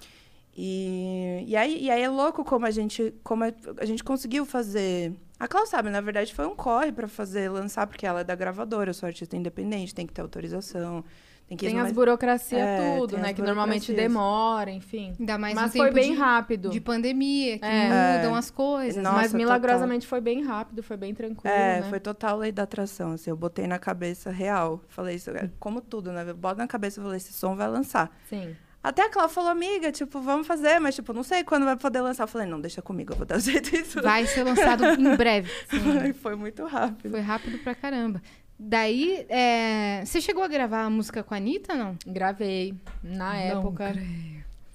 [0.56, 4.44] E, e, aí, e aí é louco como a gente, como a, a gente conseguiu
[4.44, 5.12] fazer.
[5.40, 8.34] A Clau sabe, na verdade, foi um corre pra fazer, lançar, porque ela é da
[8.34, 11.02] gravadora, eu sou artista independente, tem que ter autorização.
[11.48, 13.34] Tem que Tem as mais- burocracias É, tudo, né?
[13.34, 15.12] Que normalmente demora, enfim.
[15.18, 16.70] Ainda mais Mas foi bem de, rápido.
[16.70, 18.16] de pandemia, que É.
[18.18, 19.02] mudam as coisas.
[19.02, 19.38] Nossa, Mas total.
[19.38, 21.86] milagrosamente foi bem rápido, foi bem tranquilo, É, né?
[21.90, 24.80] foi total lei da atração, assim, eu botei na cabeça real.
[24.88, 26.24] Falei isso, é como tudo, né?
[26.26, 28.16] Eu boto na cabeça e falei, esse som vai lançar.
[28.30, 28.54] Sim.
[28.82, 32.00] Até a Clau falou, amiga, tipo, vamos fazer, mas, tipo, não sei quando vai poder
[32.00, 32.24] lançar.
[32.24, 34.02] Eu falei, não, deixa comigo, eu vou dar jeito disso.
[34.02, 35.48] Vai ser lançado em breve.
[35.68, 37.10] Foi, foi muito rápido.
[37.12, 38.20] Foi rápido pra caramba.
[38.58, 41.96] Daí, é, você chegou a gravar a música com a Anitta, não?
[42.06, 42.74] Gravei.
[43.02, 43.94] Na Não época.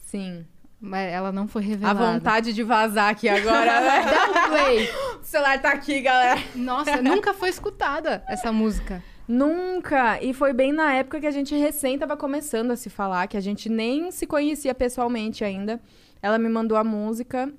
[0.06, 0.46] Sim.
[0.80, 2.00] Mas ela não foi A revelada.
[2.14, 4.06] vontade de vazar aqui agora, né?
[4.12, 4.90] Dá um play.
[5.20, 6.40] o celular tá aqui, galera.
[6.56, 9.04] Nossa, nunca foi escutada essa música.
[9.28, 10.22] Nunca!
[10.24, 13.36] E foi bem na época que a gente recém tava começando a se falar, que
[13.38, 15.80] a gente nem se conhecia pessoalmente ainda.
[16.22, 17.52] Ela me mandou a música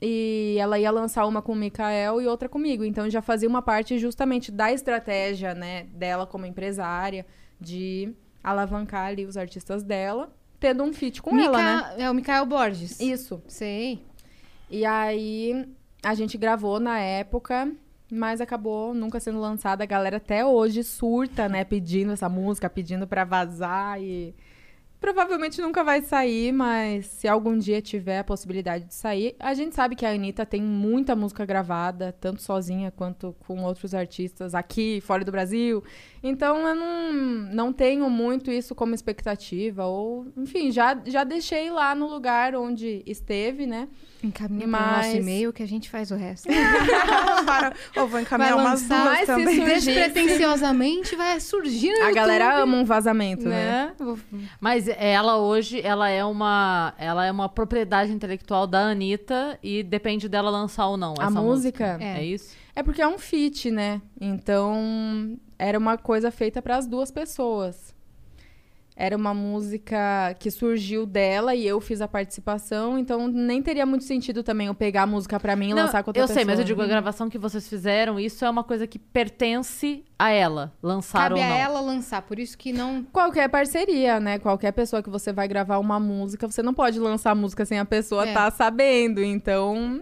[0.00, 2.84] e ela ia lançar uma com o Mikael e outra comigo.
[2.84, 7.26] Então já fazia uma parte justamente da estratégia, né, dela como empresária,
[7.60, 8.12] de
[8.42, 11.76] alavancar ali os artistas dela, tendo um feat com ela, né?
[11.76, 13.00] Mica- É o Mikael Borges.
[13.00, 13.42] Isso.
[13.48, 14.00] Sei.
[14.70, 15.66] E aí
[16.04, 17.68] a gente gravou na época,
[18.10, 19.84] mas acabou nunca sendo lançada.
[19.84, 24.34] A galera até hoje surta, né, pedindo essa música, pedindo pra vazar e
[25.00, 29.74] provavelmente nunca vai sair, mas se algum dia tiver a possibilidade de sair, a gente
[29.74, 35.00] sabe que a Anitta tem muita música gravada, tanto sozinha quanto com outros artistas aqui,
[35.00, 35.82] fora do Brasil.
[36.22, 37.12] Então eu não,
[37.54, 43.02] não tenho muito isso como expectativa ou, enfim, já já deixei lá no lugar onde
[43.06, 43.88] esteve, né?
[44.24, 46.48] Encaminha Mas- nosso e-mail que a gente faz o resto.
[47.46, 49.56] Para, eu vou encaminhar Vai umas lançar, duas mas se também.
[49.56, 53.92] surgir- Despretensiosamente vai surgir no A galera YouTube, ama um vazamento, né?
[53.98, 54.16] né?
[54.60, 60.28] Mas ela hoje, ela é uma, ela é uma propriedade intelectual da Anitta e depende
[60.28, 61.14] dela lançar ou não.
[61.18, 61.98] A essa música?
[62.00, 62.24] É.
[62.24, 62.54] isso?
[62.74, 64.02] É porque é um feat, né?
[64.20, 67.95] Então, era uma coisa feita para as duas pessoas.
[68.98, 74.04] Era uma música que surgiu dela e eu fiz a participação, então nem teria muito
[74.04, 76.34] sentido também eu pegar a música pra mim e Não, lançar com outra eu pessoa.
[76.34, 80.02] sei, mas eu digo, a gravação que vocês fizeram, isso é uma coisa que pertence
[80.18, 81.56] a ela, lançar Cabe ou a não.
[81.56, 83.04] ela lançar, por isso que não.
[83.12, 84.38] Qualquer parceria, né?
[84.38, 87.78] Qualquer pessoa que você vai gravar uma música, você não pode lançar a música sem
[87.78, 88.28] a pessoa É.
[88.28, 89.22] estar sabendo.
[89.22, 90.00] Então,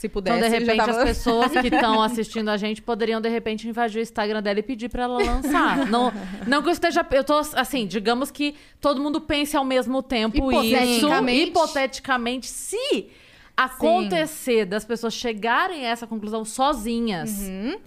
[0.00, 3.28] se pudesse, Então, de repente, tava- as pessoas que estão assistindo a gente poderiam, de
[3.28, 5.84] repente, invadir o Instagram dela e pedir pra ela lançar.
[5.90, 6.10] não,
[6.46, 7.06] não que eu esteja.
[7.10, 10.62] Eu tô assim, digamos que todo mundo pense ao mesmo tempo isso.
[10.74, 11.48] Hipoteticamente.
[11.50, 13.08] Hipoteticamente, se
[13.54, 17.28] acontecer das pessoas chegarem a essa conclusão sozinhas.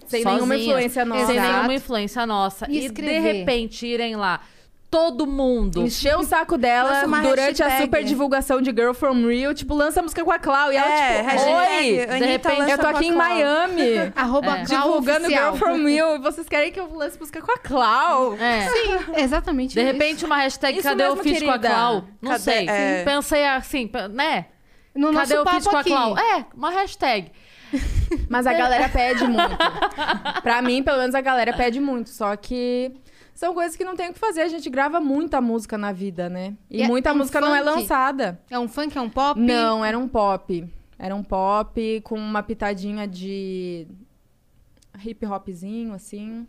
[0.06, 1.26] Sem nenhuma sozinhas, influência nossa.
[1.26, 1.52] Sem Exato.
[1.52, 2.66] nenhuma influência nossa.
[2.70, 4.40] E E, de repente irem lá.
[4.94, 5.82] Todo mundo.
[5.82, 7.82] Encheu o saco dela durante a hashtag.
[7.82, 9.52] super divulgação de Girl From Rio.
[9.52, 10.72] Tipo, lança a música com a Clau.
[10.72, 12.00] E ela, É, tipo, hashtag, oi!
[12.02, 13.12] Anitta de repente, Eu tô a aqui em.
[13.12, 13.96] Miami.
[14.14, 14.62] Arroba É.
[14.62, 15.56] Divulgando oficial.
[15.56, 16.14] Girl From Rio.
[16.14, 18.34] E vocês querem que eu lance música com a Clau?
[18.38, 19.20] É.
[19.20, 19.92] Exatamente De isso.
[19.92, 21.68] repente, uma hashtag Isso cadê mesmo, o feat com a querida.
[21.74, 22.04] Clau?
[22.22, 22.68] Não Cadê- sei.
[22.68, 23.02] é.
[23.04, 24.46] Pensei assim, né?
[24.94, 25.82] No Cadê o feat papo com a.
[25.84, 26.16] Clau?
[26.18, 27.32] É, uma hashtag.
[28.28, 29.56] Mas a galera pede muito.
[30.40, 32.10] pra mim, pelo menos, a galera pede muito.
[32.10, 32.92] Só que
[33.34, 34.42] são coisas que não tem o que fazer.
[34.42, 36.56] A gente grava muita música na vida, né?
[36.70, 37.70] E, E é muita um música não é funk?
[37.80, 38.40] lançada.
[38.50, 39.38] É um funk, é um pop?
[39.40, 40.66] Não, era um pop.
[40.98, 43.86] Era um pop com uma pitadinha de
[45.04, 46.46] hip hopzinho, assim.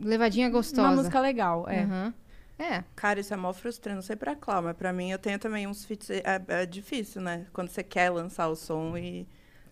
[0.00, 0.88] Levadinha gostosa.
[0.88, 1.84] Uma música legal, é.
[1.84, 2.12] Uhum.
[2.58, 2.84] É.
[2.94, 5.66] Cara, isso é mó frustrante, não sei pra Clau, mas pra mim eu tenho também
[5.66, 6.10] uns feats.
[6.10, 7.46] É, é difícil, né?
[7.52, 9.26] Quando você quer lançar o som e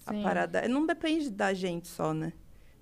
[0.08, 0.20] Sim.
[0.20, 0.68] a parada.
[0.68, 2.32] Não depende da gente só, né?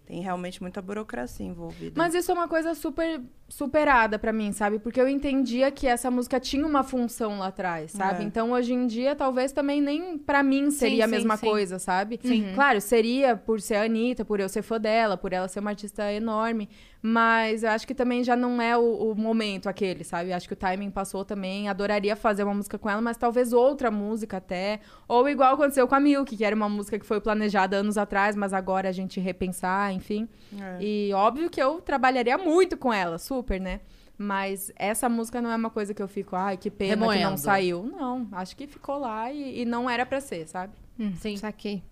[0.09, 1.93] Tem realmente muita burocracia envolvida.
[1.95, 4.79] Mas isso é uma coisa super superada pra mim, sabe?
[4.79, 8.23] Porque eu entendia que essa música tinha uma função lá atrás, sabe?
[8.23, 8.27] É.
[8.27, 11.47] Então hoje em dia talvez também nem pra mim seria a sim, mesma sim.
[11.47, 12.21] coisa, sabe?
[12.23, 12.53] Sim.
[12.55, 15.71] Claro, seria por ser a Anitta, por eu ser fã dela, por ela ser uma
[15.71, 16.69] artista enorme,
[17.01, 20.31] mas eu acho que também já não é o, o momento aquele, sabe?
[20.31, 21.69] Eu acho que o timing passou também.
[21.69, 24.81] Adoraria fazer uma música com ela, mas talvez outra música até.
[25.07, 28.35] Ou igual aconteceu com a Milk, que era uma música que foi planejada anos atrás,
[28.35, 30.29] mas agora a gente repensar, enfim.
[30.61, 30.79] É.
[30.81, 33.81] E óbvio que eu trabalharia muito com ela, super, né?
[34.17, 37.09] Mas essa música não é uma coisa que eu fico, ai, que pena que não
[37.09, 37.39] Remoendo.
[37.41, 37.85] saiu.
[37.85, 40.73] Não, acho que ficou lá e, e não era pra ser, sabe?
[40.99, 41.37] Hum, Sim.
[41.37, 41.83] Saquei.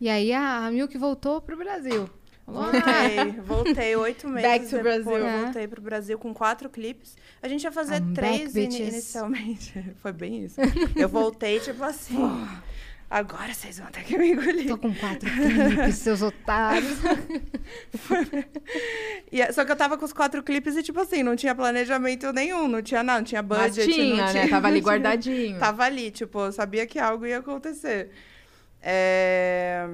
[0.00, 2.08] E aí a Milk voltou pro Brasil.
[2.46, 4.48] Voltei, voltei oito meses.
[4.48, 5.26] Back to depois, Brazil.
[5.26, 5.42] É.
[5.42, 7.16] Voltei pro Brasil com quatro clipes.
[7.42, 8.88] A gente ia fazer I'm três back, bitches.
[8.88, 9.84] inicialmente.
[10.00, 10.60] Foi bem isso.
[10.94, 12.16] Eu voltei, tipo assim.
[13.08, 14.66] Agora vocês vão ter que me engolir.
[14.66, 16.98] Tô com quatro clipes, seus otários.
[19.30, 21.54] E é- só que eu tava com os quatro clipes e, tipo assim, não tinha
[21.54, 23.86] planejamento nenhum, não tinha nada, não tinha budget.
[23.86, 24.30] Mas tinha, não né?
[24.32, 25.58] tinha, Tava ali guardadinho.
[25.58, 28.10] Tava ali, tipo, eu sabia que algo ia acontecer.
[28.80, 29.86] É,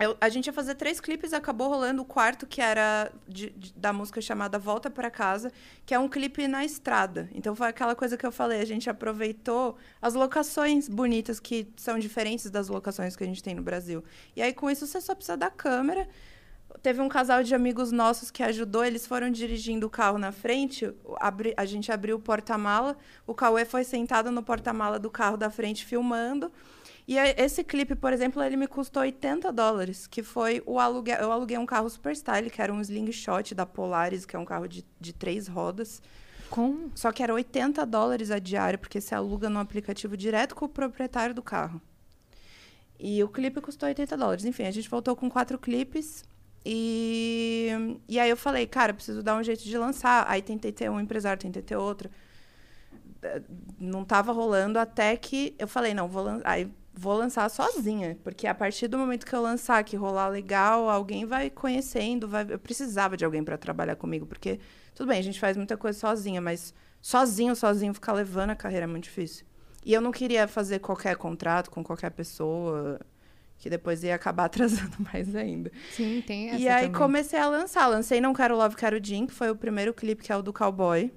[0.00, 3.72] eu- a gente ia fazer três clipes, acabou rolando o quarto, que era de- de-
[3.74, 5.52] da música chamada Volta Pra Casa,
[5.84, 7.28] que é um clipe na estrada.
[7.34, 11.98] Então foi aquela coisa que eu falei, a gente aproveitou as locações bonitas que são
[11.98, 14.02] diferentes das locações que a gente tem no Brasil.
[14.34, 16.08] E aí com isso você só precisa da câmera.
[16.82, 20.90] Teve um casal de amigos nossos que ajudou, eles foram dirigindo o carro na frente,
[21.18, 22.96] abri- a gente abriu o porta-mala,
[23.26, 26.50] o Cauê foi sentado no porta-mala do carro da frente filmando.
[27.06, 31.18] E esse clipe, por exemplo, ele me custou 80 dólares, que foi o aluguel.
[31.18, 34.44] Eu aluguei um carro super style, que era um slingshot da Polaris, que é um
[34.44, 36.02] carro de, de três rodas.
[36.48, 40.66] Com Só que era 80 dólares a diária, porque você aluga no aplicativo direto com
[40.66, 41.80] o proprietário do carro.
[42.98, 44.44] E o clipe custou 80 dólares.
[44.44, 46.22] Enfim, a gente voltou com quatro clipes.
[46.64, 47.70] E,
[48.06, 50.26] e aí eu falei, cara, preciso dar um jeito de lançar.
[50.28, 52.10] Aí tentei ter um empresário, tentei ter outro.
[53.78, 56.70] Não tava rolando até que eu falei, não, vou, lan aí
[57.00, 58.18] vou lançar sozinha.
[58.22, 62.28] Porque a partir do momento que eu lançar, que rolar legal, alguém vai conhecendo.
[62.28, 62.46] Vai...
[62.48, 64.60] Eu precisava de alguém para trabalhar comigo, porque
[64.94, 68.84] tudo bem, a gente faz muita coisa sozinha, mas sozinho, sozinho, ficar levando a carreira
[68.84, 69.46] é muito difícil.
[69.82, 73.00] E eu não queria fazer qualquer contrato com qualquer pessoa,
[73.56, 75.72] que depois ia acabar atrasando mais ainda.
[75.92, 77.00] Sim, tem essa e aí também.
[77.00, 77.86] comecei a lançar.
[77.86, 80.52] Lancei Não Quero Love, Quero Jim, que foi o primeiro clipe, que é o do
[80.52, 81.10] cowboy.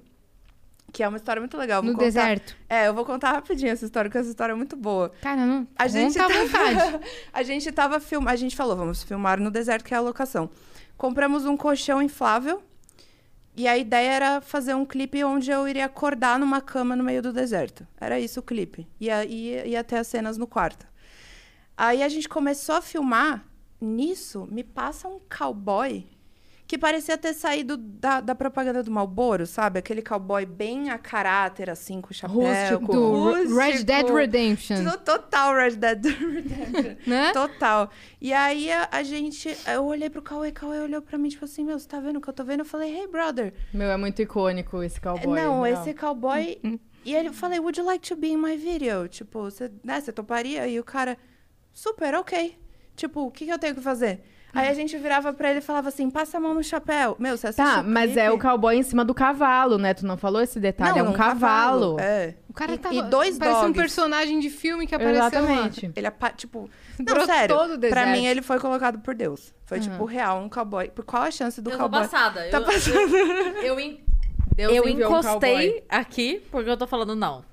[0.94, 1.82] Que é uma história muito legal.
[1.82, 2.56] Vou No contar- deserto.
[2.68, 5.10] É, eu vou contar rapidinho essa história, porque essa história é muito boa.
[5.20, 5.66] Cara, não.
[5.76, 6.32] A gente, tava...
[6.32, 7.00] vontade.
[7.34, 8.30] a gente tava filmando.
[8.30, 10.48] A gente falou, vamos filmar no deserto, que é a locação.
[10.96, 12.62] Compramos um colchão inflável.
[13.56, 17.20] E a ideia era fazer um clipe onde eu iria acordar numa cama no meio
[17.20, 17.84] do deserto.
[18.00, 18.86] Era isso o clipe.
[19.00, 20.86] Ia, ia, ia ter as cenas no quarto.
[21.76, 23.44] Aí a gente começou a filmar.
[23.80, 26.06] Nisso, me passa um cowboy
[26.66, 29.78] que parecia ter saído da, da propaganda do Malboro, sabe?
[29.78, 32.40] Aquele cowboy bem a caráter, assim, com chapéu.
[32.40, 32.86] Rústico.
[32.86, 33.84] com Do Red rústico.
[33.84, 34.76] Dead Redemption.
[35.04, 36.96] Total Red Dead Redemption.
[37.06, 37.32] Né?
[37.32, 37.90] Total.
[38.18, 39.54] E aí a, a gente.
[39.66, 42.20] Eu olhei pro Cauê, Cauê olhou pra mim, tipo assim, meu, você tá vendo o
[42.20, 42.60] que eu tô vendo?
[42.60, 43.52] Eu falei, hey, brother.
[43.72, 45.38] Meu, é muito icônico esse cowboy.
[45.38, 45.82] Não, real.
[45.82, 46.58] esse cowboy.
[47.04, 49.06] e ele eu falei, would you like to be in my video?
[49.06, 50.66] Tipo, você, né, você toparia?
[50.66, 51.18] E o cara,
[51.74, 52.56] super, ok.
[52.96, 54.22] Tipo, o que, que eu tenho que fazer?
[54.54, 57.16] Aí a gente virava pra ele e falava assim: passa a mão no chapéu.
[57.18, 59.92] Meu, você Tá, o mas é o cowboy em cima do cavalo, né?
[59.94, 60.92] Tu não falou esse detalhe?
[60.92, 61.96] Não, é um num cavalo.
[61.98, 62.34] É.
[62.48, 62.94] O cara E- tava.
[62.94, 63.80] e dois Parecia um dogs.
[63.80, 65.90] personagem de filme que apareceu Exatamente.
[65.96, 66.70] Ele, apa- tipo...
[66.98, 67.56] Não, Brotou sério.
[67.56, 67.90] do deserto.
[68.04, 69.52] Pra mim, ele foi colocado por Deus.
[69.66, 70.88] Foi, tipo, real, um cowboy.
[70.90, 72.00] Por qual a chance do eu tô cowboy...
[72.02, 72.48] passada.
[72.50, 73.16] Tá eu, passando.
[73.16, 74.00] eu, eu, en-
[74.56, 75.84] eu um encostei cowboy.
[75.88, 77.44] aqui porque eu tô falando, não.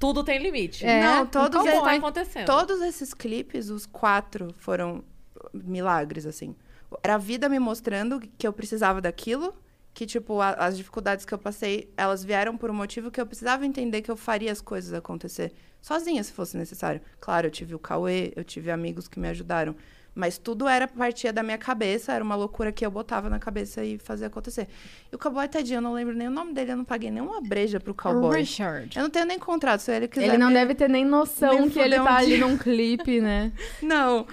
[0.00, 0.84] Tudo tem limite.
[0.84, 2.46] É, Não, um todos, eles- tá acontecendo?
[2.46, 5.04] todos esses clipes, os quatro, foram
[5.52, 6.54] milagres, assim.
[7.02, 9.54] Era a vida me mostrando que eu precisava daquilo,
[9.92, 13.26] que, tipo, a- as dificuldades que eu passei, elas vieram por um motivo que eu
[13.26, 17.00] precisava entender que eu faria as coisas acontecer sozinha, se fosse necessário.
[17.20, 19.76] Claro, eu tive o Cauê, eu tive amigos que me ajudaram.
[20.14, 23.84] Mas tudo era partia da minha cabeça, era uma loucura que eu botava na cabeça
[23.84, 24.68] e fazia acontecer.
[25.10, 27.40] E o cowboy, tadinho, eu não lembro nem o nome dele, eu não paguei nenhuma
[27.40, 28.38] breja pro O cowboy.
[28.38, 28.96] Richard.
[28.96, 30.26] Eu não tenho nem contrato, se ele quiser.
[30.28, 32.38] Ele não me- deve ter nem noção que ele tá um ali dia.
[32.46, 33.50] num clipe, né?
[33.82, 34.24] Não.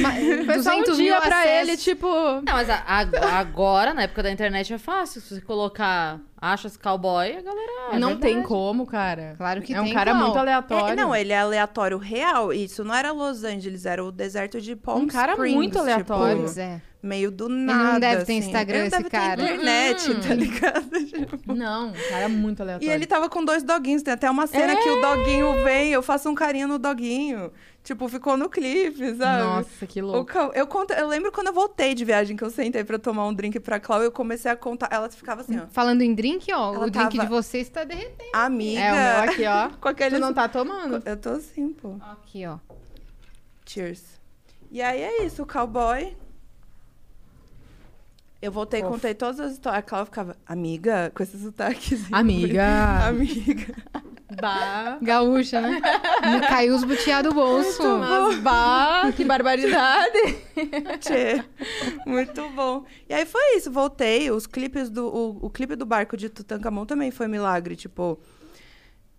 [0.00, 0.12] Ma-
[0.46, 1.68] Foi só um 200 dia mil pra acessos.
[1.68, 2.06] ele, tipo...
[2.06, 5.20] Não, mas a- a- agora, na época da internet, é fácil.
[5.20, 7.72] Se você colocar achas cowboy, a galera.
[7.92, 8.34] é não verdade.
[8.34, 9.34] tem como, cara.
[9.38, 10.24] Claro que é um tem, cara Clau.
[10.24, 10.88] muito aleatório.
[10.92, 12.52] É, não, ele é aleatório real.
[12.52, 15.82] Isso não era Los Angeles, era o deserto de Palm Um cara Springs, muito tipo,
[15.82, 16.38] aleatório.
[16.42, 16.82] Pois é.
[17.02, 18.00] meio do nada.
[18.00, 18.36] deve ter assim.
[18.38, 19.36] Instagram, Ele não esse deve cara.
[19.36, 20.20] ter internet, Hum.
[20.20, 20.82] tá ligado?
[21.12, 22.92] Tipo, Não, um cara muito E aleatório.
[22.92, 24.02] ele tava com dois doguinhos.
[24.02, 27.52] Tem até uma cena que o doguinho vem, eu faço um carinho no doguinho.
[27.84, 29.42] Tipo, ficou no clipe, sabe?
[29.42, 30.32] Nossa, que O louco.
[30.32, 33.26] Cal- eu, conto, eu lembro quando eu voltei de viagem, que eu sentei pra tomar
[33.26, 34.88] um drink pra Clau, eu comecei a contar.
[34.92, 35.66] Ela ficava assim, ó.
[35.66, 38.30] Falando em drink, ó, Ela o drink tava- de vocês tá derretendo.
[38.32, 38.80] Amiga.
[38.80, 39.70] É, o meu aqui, ó.
[39.82, 40.14] Com aquele.
[40.14, 41.02] Tu não tá tomando?
[41.04, 41.96] Eu tô assim, pô.
[42.00, 42.58] Aqui, ó.
[43.66, 44.02] Cheers.
[44.70, 46.16] E aí é isso, o cowboy.
[48.40, 49.78] Eu voltei e contei todas as histórias.
[49.80, 52.00] A Clau ficava, amiga, com esse sotaque.
[52.10, 52.64] Amiga.
[53.08, 53.74] Amiga.
[54.42, 54.98] Bah.
[55.00, 55.80] Gaúcha, né?
[56.20, 57.80] Não caiu os butiá do bolso.
[57.96, 60.18] Mas, bah, que barbaridade.
[60.98, 61.44] Tchê.
[62.04, 62.84] Muito bom.
[63.08, 64.32] E aí foi isso, voltei.
[64.32, 65.06] Os clipes do.
[65.06, 67.76] O, o clipe do barco de Tutankhamon também foi milagre.
[67.76, 68.18] Tipo,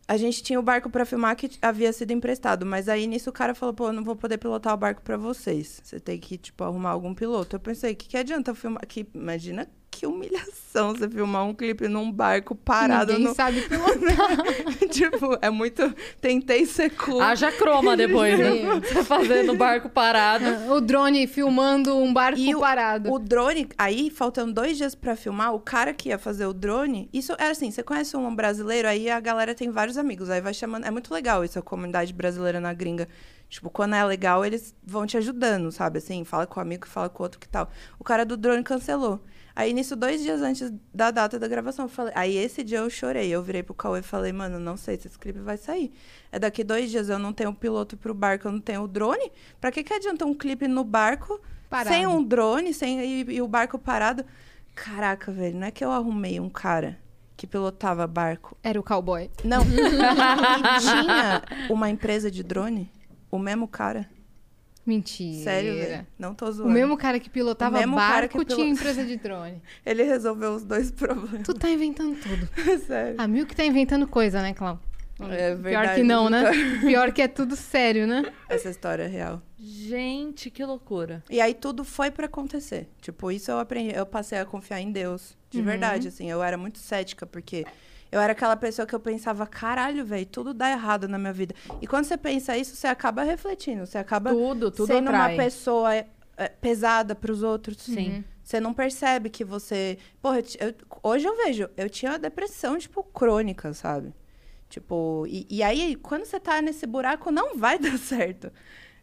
[0.09, 2.65] a gente tinha o barco pra filmar que havia sido emprestado.
[2.65, 5.15] Mas aí nisso o cara falou, pô, eu não vou poder pilotar o barco pra
[5.15, 5.79] vocês.
[5.85, 7.55] Você tem que, tipo, arrumar algum piloto.
[7.55, 8.85] Eu pensei, o que, que adianta eu filmar?
[8.85, 13.35] Que, imagina que humilhação você filmar um clipe num barco parado Ninguém no.
[13.35, 14.87] sabe pilotar.
[14.89, 15.93] tipo, é muito.
[16.19, 17.21] Tentei ser cool.
[17.21, 18.79] Haja croma depois, né?
[18.81, 20.45] Você fazendo barco parado.
[20.71, 23.11] o drone filmando um barco E o- parado.
[23.11, 27.07] O drone, aí, faltando dois dias pra filmar, o cara que ia fazer o drone,
[27.13, 30.53] isso era assim, você conhece um brasileiro, aí a galera tem vários amigos, aí vai
[30.53, 33.07] chamando, é muito legal isso, a comunidade brasileira na gringa.
[33.49, 35.99] Tipo, quando é legal, eles vão te ajudando, sabe?
[35.99, 37.69] Assim, fala com o amigo, fala com o outro que tal.
[37.99, 39.19] O cara do drone cancelou.
[39.55, 42.11] Aí, nisso, dois dias antes da data da gravação, eu falei...
[42.15, 43.29] Aí, esse dia eu chorei.
[43.29, 45.93] Eu virei pro Cauê e falei, mano, não sei se esse clipe vai sair.
[46.31, 49.31] É daqui dois dias, eu não tenho piloto pro barco, eu não tenho o drone.
[49.61, 51.39] Pra que que adianta um clipe no barco
[51.69, 51.95] Parado.
[51.95, 54.25] sem um drone, sem e, e o barco parado?
[54.75, 56.97] Caraca, velho, não é que eu arrumei um cara
[57.35, 58.57] que pilotava barco.
[58.63, 59.29] Era o cowboy.
[59.43, 59.61] Não.
[59.65, 62.91] e tinha uma empresa de drone,
[63.29, 64.09] o mesmo cara.
[64.85, 65.43] Mentira.
[65.43, 66.07] Sério, velho.
[66.19, 66.71] Não tô O zoando.
[66.73, 69.61] mesmo cara que pilotava O mesmo barco cara que pilo- tinha empresa de drone.
[69.85, 71.41] Ele resolveu os dois problemas.
[71.43, 72.49] Tu tá inventando tudo.
[72.85, 73.15] Sério.
[73.17, 74.79] A Mil que tá inventando coisa, né, Clau?
[75.21, 76.43] É Pior verdade, que não, né?
[76.81, 78.25] Pior que é tudo sério, né?
[78.49, 79.41] Essa história é real.
[79.57, 81.23] Gente, que loucura.
[81.29, 82.89] E aí tudo foi pra acontecer.
[82.99, 83.95] Tipo, isso eu aprendi.
[83.95, 85.37] Eu passei a confiar em Deus.
[85.49, 85.65] De Uhum.
[85.65, 86.29] verdade, assim.
[86.29, 87.63] Eu era muito cética, porque
[88.13, 91.53] eu era aquela pessoa que eu pensava, caralho, velho, tudo dá errado na minha vida.
[91.81, 93.85] E quando você pensa isso, você acaba refletindo.
[93.85, 95.35] Você acaba Tudo, tudo sendo atrai.
[95.35, 96.07] uma pessoa é,
[96.37, 97.77] é, pesada pros outros.
[97.77, 98.23] Sim.
[98.43, 99.97] Você não percebe que você.
[100.21, 104.13] Porra, eu eu- hoje eu vejo, eu tinha uma depressão, tipo, crônica, sabe?
[104.69, 108.51] Tipo, e, e aí, quando você tá nesse buraco, não vai dar certo.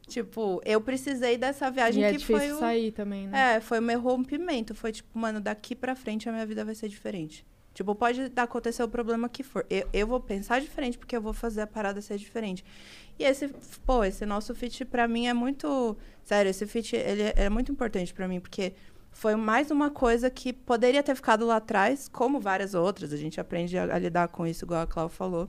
[0.06, 2.58] Tipo, eu precisei dessa viagem E é que difícil foi o.
[2.58, 3.56] sair também, né?
[3.56, 4.74] É, foi o meu rompimento.
[4.74, 7.46] Foi tipo, mano, daqui pra frente a minha vida vai ser diferente.
[7.72, 9.64] Tipo, pode acontecer o problema que for.
[9.70, 12.64] Eu, eu vou pensar diferente porque eu vou fazer a parada ser diferente.
[13.18, 13.48] E esse,
[13.86, 15.96] pô, esse nosso fit pra mim é muito.
[16.22, 18.74] Sério, esse fit ele é, é muito importante pra mim porque
[19.12, 23.12] foi mais uma coisa que poderia ter ficado lá atrás, como várias outras.
[23.12, 25.48] A gente aprende a, a lidar com isso, igual a Clau falou.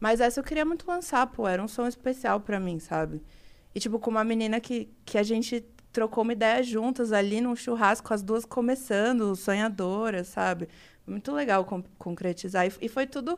[0.00, 1.46] Mas essa eu queria muito lançar, pô.
[1.46, 3.22] Era um som especial pra mim, sabe?
[3.74, 7.54] E, tipo, com uma menina que, que a gente trocou uma ideia juntas ali num
[7.54, 10.68] churrasco, as duas começando, sonhadoras, sabe?
[11.06, 12.66] Muito legal con- concretizar.
[12.66, 13.36] E, e foi tudo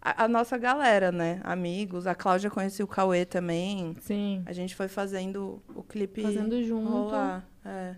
[0.00, 1.40] a, a nossa galera, né?
[1.44, 2.06] Amigos.
[2.06, 3.96] A Cláudia conhecia o Cauê também.
[4.00, 4.42] Sim.
[4.46, 6.88] A gente foi fazendo o clipe Fazendo junto.
[6.90, 7.48] rolar.
[7.64, 7.94] É.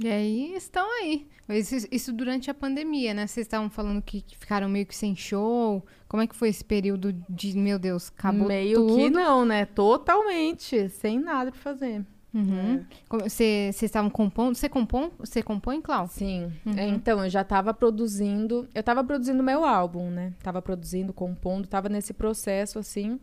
[0.00, 1.26] E aí estão aí.
[1.48, 3.26] Isso, isso durante a pandemia, né?
[3.26, 5.84] Vocês estavam falando que, que ficaram meio que sem show.
[6.06, 8.96] Como é que foi esse período de, meu Deus, acabou Meio tudo?
[8.96, 9.64] que não, né?
[9.66, 10.88] Totalmente.
[10.90, 12.04] Sem nada pra fazer.
[12.32, 12.84] Uhum.
[13.22, 14.54] Vocês estavam compondo?
[14.54, 15.10] Você compõe?
[15.18, 16.06] Você compõe, Clau?
[16.08, 16.52] Sim.
[16.64, 16.74] Uhum.
[16.76, 18.68] É, então, eu já tava produzindo.
[18.74, 20.34] Eu tava produzindo meu álbum, né?
[20.42, 23.18] Tava produzindo, compondo, tava nesse processo, assim,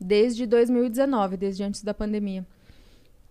[0.00, 2.44] desde 2019, desde antes da pandemia.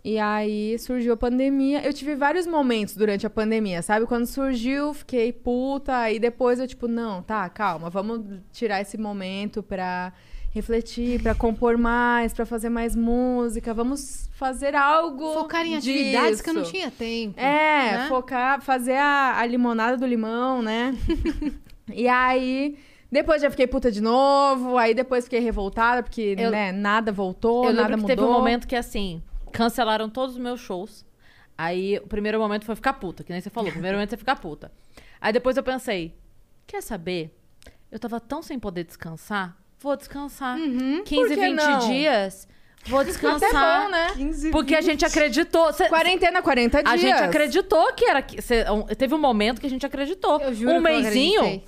[0.04, 1.82] E aí surgiu a pandemia.
[1.82, 4.06] Eu tive vários momentos durante a pandemia, sabe?
[4.06, 5.96] Quando surgiu, fiquei puta.
[5.98, 10.12] Aí depois eu, tipo, não, tá, calma, vamos tirar esse momento pra
[10.54, 13.74] refletir, pra compor mais, pra fazer mais música.
[13.74, 15.34] Vamos fazer algo.
[15.34, 17.40] Focar em atividades que eu não tinha tempo.
[17.40, 18.06] É, né?
[18.08, 20.96] focar, fazer a, a limonada do limão, né?
[21.92, 22.78] e aí,
[23.12, 27.66] depois já fiquei puta de novo, aí depois fiquei revoltada, porque, Eu- né, nada voltou,
[27.66, 28.08] Eu nada que mudou.
[28.08, 31.04] teve um momento que, assim, cancelaram todos os meus shows.
[31.58, 33.70] Aí, o primeiro momento foi ficar puta, que nem você falou.
[33.70, 34.72] O primeiro momento foi ficar puta.
[35.20, 36.14] Aí depois eu pensei,
[36.68, 37.36] quer saber?
[37.92, 40.58] Eu tava tão sem poder descansar, vou descansar.
[40.58, 41.80] 15, Por que 20 não?
[41.80, 42.48] dias,
[42.88, 43.84] vou Até descansar.
[43.84, 44.08] bom, né?
[44.16, 45.72] 15, Porque a gente acreditou.
[45.74, 46.94] Cê- Quarentena, 40 dias.
[46.94, 48.22] a gente acreditou que era.
[48.22, 50.40] que- cê- um- teve um momento que a gente acreditou.
[50.40, 51.64] Eu juro um acreditei.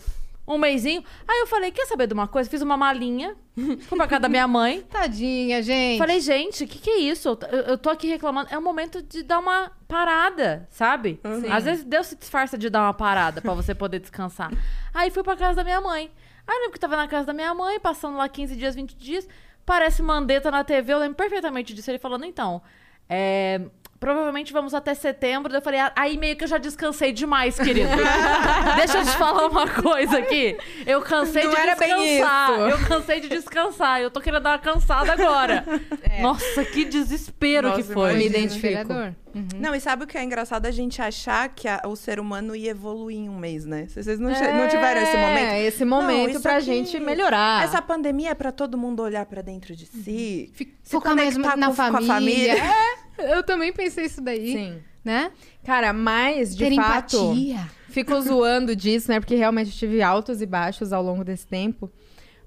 [0.47, 1.03] um mêsinho.
[1.27, 2.47] Aí eu falei, quer saber de uma coisa?
[2.49, 3.35] Fiz uma malinha,
[3.87, 4.81] fui pra casa da minha mãe.
[4.89, 5.97] Tadinha, gente.
[5.97, 7.29] Falei, gente, o que, que é isso?
[7.51, 8.49] Eu, eu tô aqui reclamando.
[8.51, 11.19] É o momento de dar uma parada, sabe?
[11.51, 14.51] Às vezes Deus se disfarça de dar uma parada pra você poder descansar.
[14.93, 16.11] Aí fui pra casa da minha mãe.
[16.47, 18.95] Aí eu lembro que tava na casa da minha mãe, passando lá 15 dias, 20
[18.95, 19.27] dias.
[19.65, 21.89] Parece Mandetta na TV, eu lembro perfeitamente disso.
[21.89, 22.61] Ele falando, então,
[23.09, 23.61] é,
[23.99, 25.53] Provavelmente vamos até setembro.
[25.53, 27.89] Eu falei, ah, aí meio que eu já descansei demais, querido.
[28.75, 30.57] Deixa eu te falar uma coisa aqui.
[30.85, 32.51] Eu cansei Não de era bem descansar.
[32.51, 32.61] isso.
[32.69, 34.01] Eu cansei de descansar.
[34.01, 35.65] Eu tô querendo dar uma cansada agora.
[36.21, 38.13] Nossa, que desespero Nossa, que foi.
[38.13, 39.15] me Imagina, identifico.
[39.35, 39.47] Uhum.
[39.59, 40.65] Não, e sabe o que é engraçado?
[40.65, 43.85] A gente achar que a- o ser humano ia evoluir em um mês, né?
[43.87, 45.43] Vocês não, che- não tiveram esse momento?
[45.51, 47.63] É, esse Não, momento isso pra aqui- gente melhorar.
[47.65, 50.51] Essa pandemia é pra todo mundo olhar pra dentro de si.
[50.55, 52.07] Se Focar mais na com- com a família.
[52.07, 52.55] família.
[53.17, 54.51] É, eu também pensei isso daí.
[54.53, 54.79] Sim.
[55.03, 55.31] Né?
[55.63, 57.15] Cara, mas, de Ter fato...
[57.33, 57.69] empatia.
[57.89, 59.19] Fico zoando disso, né?
[59.21, 61.89] Porque realmente eu tive altos e baixos ao longo desse tempo.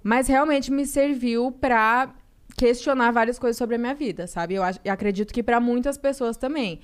[0.02, 2.12] Mas realmente me serviu pra
[2.58, 4.56] questionar várias coisas sobre a minha vida, sabe?
[4.56, 6.80] Eu acredito que pra muitas pessoas também.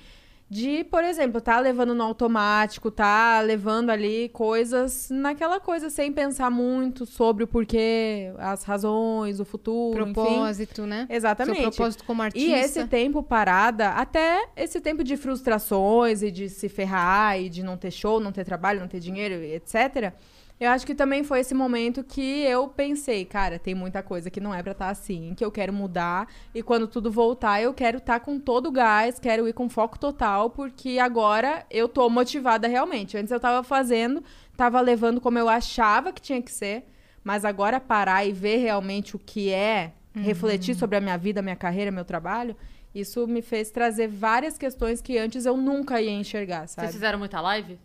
[0.47, 6.51] De, por exemplo, tá levando no automático, tá levando ali coisas naquela coisa sem pensar
[6.51, 10.13] muito sobre o porquê, as razões, o futuro, enfim.
[10.13, 11.07] Propósito, né?
[11.09, 11.61] Exatamente.
[11.61, 12.47] Seu propósito como artista.
[12.47, 17.63] E esse tempo parada, até esse tempo de frustrações e de se ferrar e de
[17.63, 20.13] não ter show, não ter trabalho, não ter dinheiro, etc.
[20.57, 24.39] Eu acho que também foi esse momento que eu pensei, cara, tem muita coisa que
[24.39, 27.97] não é pra estar assim, que eu quero mudar e quando tudo voltar, eu quero
[27.97, 32.69] estar com todo o gás, quero ir com foco total, porque agora eu tô motivada
[32.69, 33.17] realmente.
[33.17, 34.23] Antes eu tava fazendo,
[34.55, 36.85] tava levando como eu achava que tinha que ser,
[37.21, 41.55] mas agora parar e ver realmente o que é, refletir sobre a minha vida, minha
[41.57, 42.55] carreira, meu trabalho,
[42.93, 46.87] isso me fez trazer várias questões que antes eu nunca ia enxergar, sabe?
[46.87, 47.77] Vocês fizeram muita live?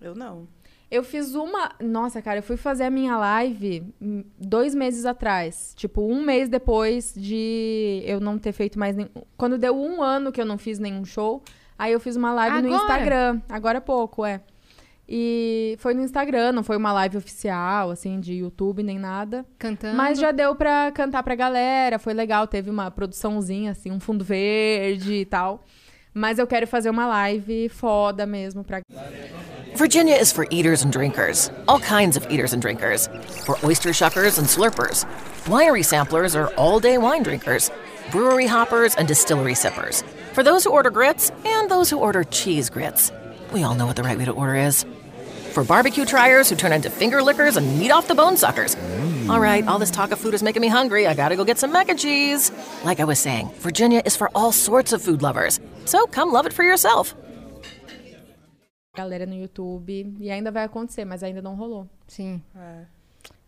[0.00, 0.48] Eu não.
[0.92, 1.70] Eu fiz uma.
[1.80, 5.72] Nossa, cara, eu fui fazer a minha live hum, dois meses atrás.
[5.74, 9.08] Tipo, um mês depois de eu não ter feito mais nenhum.
[9.34, 11.42] Quando deu um ano que eu não fiz nenhum show,
[11.78, 12.82] aí eu fiz uma live no Agora?
[12.82, 13.40] Instagram.
[13.48, 14.42] Agora há pouco, é.
[15.08, 19.46] E foi no Instagram, não foi uma live oficial, assim, de YouTube nem nada.
[19.58, 19.96] Cantando.
[19.96, 22.46] Mas já deu pra cantar pra galera, foi legal.
[22.46, 25.64] Teve uma produçãozinha, assim, um fundo verde e tal.
[26.14, 28.80] Mas eu quero fazer uma live foda mesmo pra
[29.74, 33.08] Virginia is for eaters and drinkers, all kinds of eaters and drinkers.
[33.46, 35.06] For oyster shuckers and slurpers.
[35.46, 37.70] Winery samplers are all day wine drinkers.
[38.10, 40.04] Brewery hoppers and distillery sippers.
[40.34, 43.10] For those who order grits and those who order cheese grits.
[43.52, 44.84] We all know what the right way to order is.
[45.52, 48.74] For barbecue triers who turn into finger lickers and meat off the bone suckers.
[49.28, 51.06] All right, all this talk of food is making me hungry.
[51.06, 52.50] I gotta go get some mac and cheese.
[52.84, 55.60] Like I was saying, Virginia is for all sorts of food lovers.
[55.84, 57.14] So come love it for yourself.
[58.94, 60.16] galera no YouTube.
[60.20, 61.88] E ainda vai acontecer, mas ainda não rolou.
[62.06, 62.42] Sim.
[62.54, 62.86] É.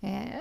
[0.03, 0.41] É,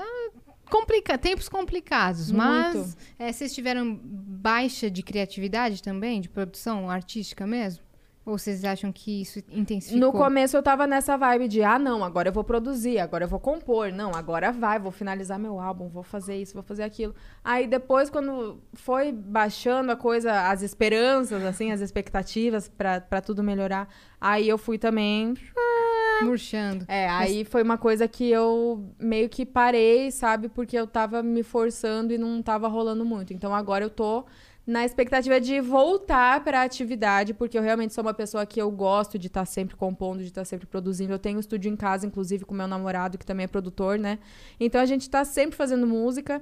[0.70, 7.82] complica, tempos complicados, mas é, vocês tiveram baixa de criatividade também, de produção artística mesmo?
[8.26, 10.00] Ou vocês acham que isso intensificou?
[10.00, 13.28] No começo eu tava nessa vibe de, ah, não, agora eu vou produzir, agora eu
[13.28, 13.92] vou compor.
[13.92, 17.14] Não, agora vai, vou finalizar meu álbum, vou fazer isso, vou fazer aquilo.
[17.44, 23.90] Aí depois, quando foi baixando a coisa, as esperanças, assim, as expectativas pra tudo melhorar,
[24.22, 25.34] aí eu fui também.
[26.22, 26.86] Murchando.
[26.88, 30.48] É, aí foi uma coisa que eu meio que parei, sabe?
[30.48, 33.34] Porque eu tava me forçando e não tava rolando muito.
[33.34, 34.24] Então agora eu tô
[34.66, 38.72] na expectativa de voltar para a atividade, porque eu realmente sou uma pessoa que eu
[38.72, 41.12] gosto de estar sempre compondo, de estar sempre produzindo.
[41.12, 44.20] Eu tenho um estúdio em casa, inclusive, com meu namorado, que também é produtor, né?
[44.60, 46.42] Então a gente tá sempre fazendo música.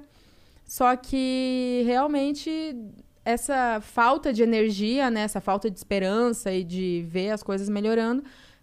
[0.64, 2.76] Só que realmente
[3.24, 5.22] essa falta de energia, né?
[5.22, 8.22] Essa falta de esperança e de ver as coisas melhorando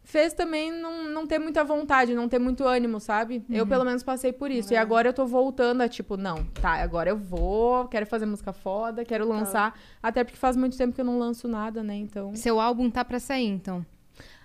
[0.10, 3.46] fez também não, não ter muita vontade, não ter muito ânimo, sabe?
[3.48, 4.74] Eu, pelo menos, passei por isso.
[4.74, 8.52] E agora eu tô voltando a, tipo, não, tá, agora eu vou, quero fazer música
[8.52, 9.80] foda, quero lançar.
[10.02, 11.96] Até porque faz muito tempo que eu não lanço nada, né?
[11.96, 12.36] Então.
[12.36, 13.86] Seu álbum tá pra sair, então.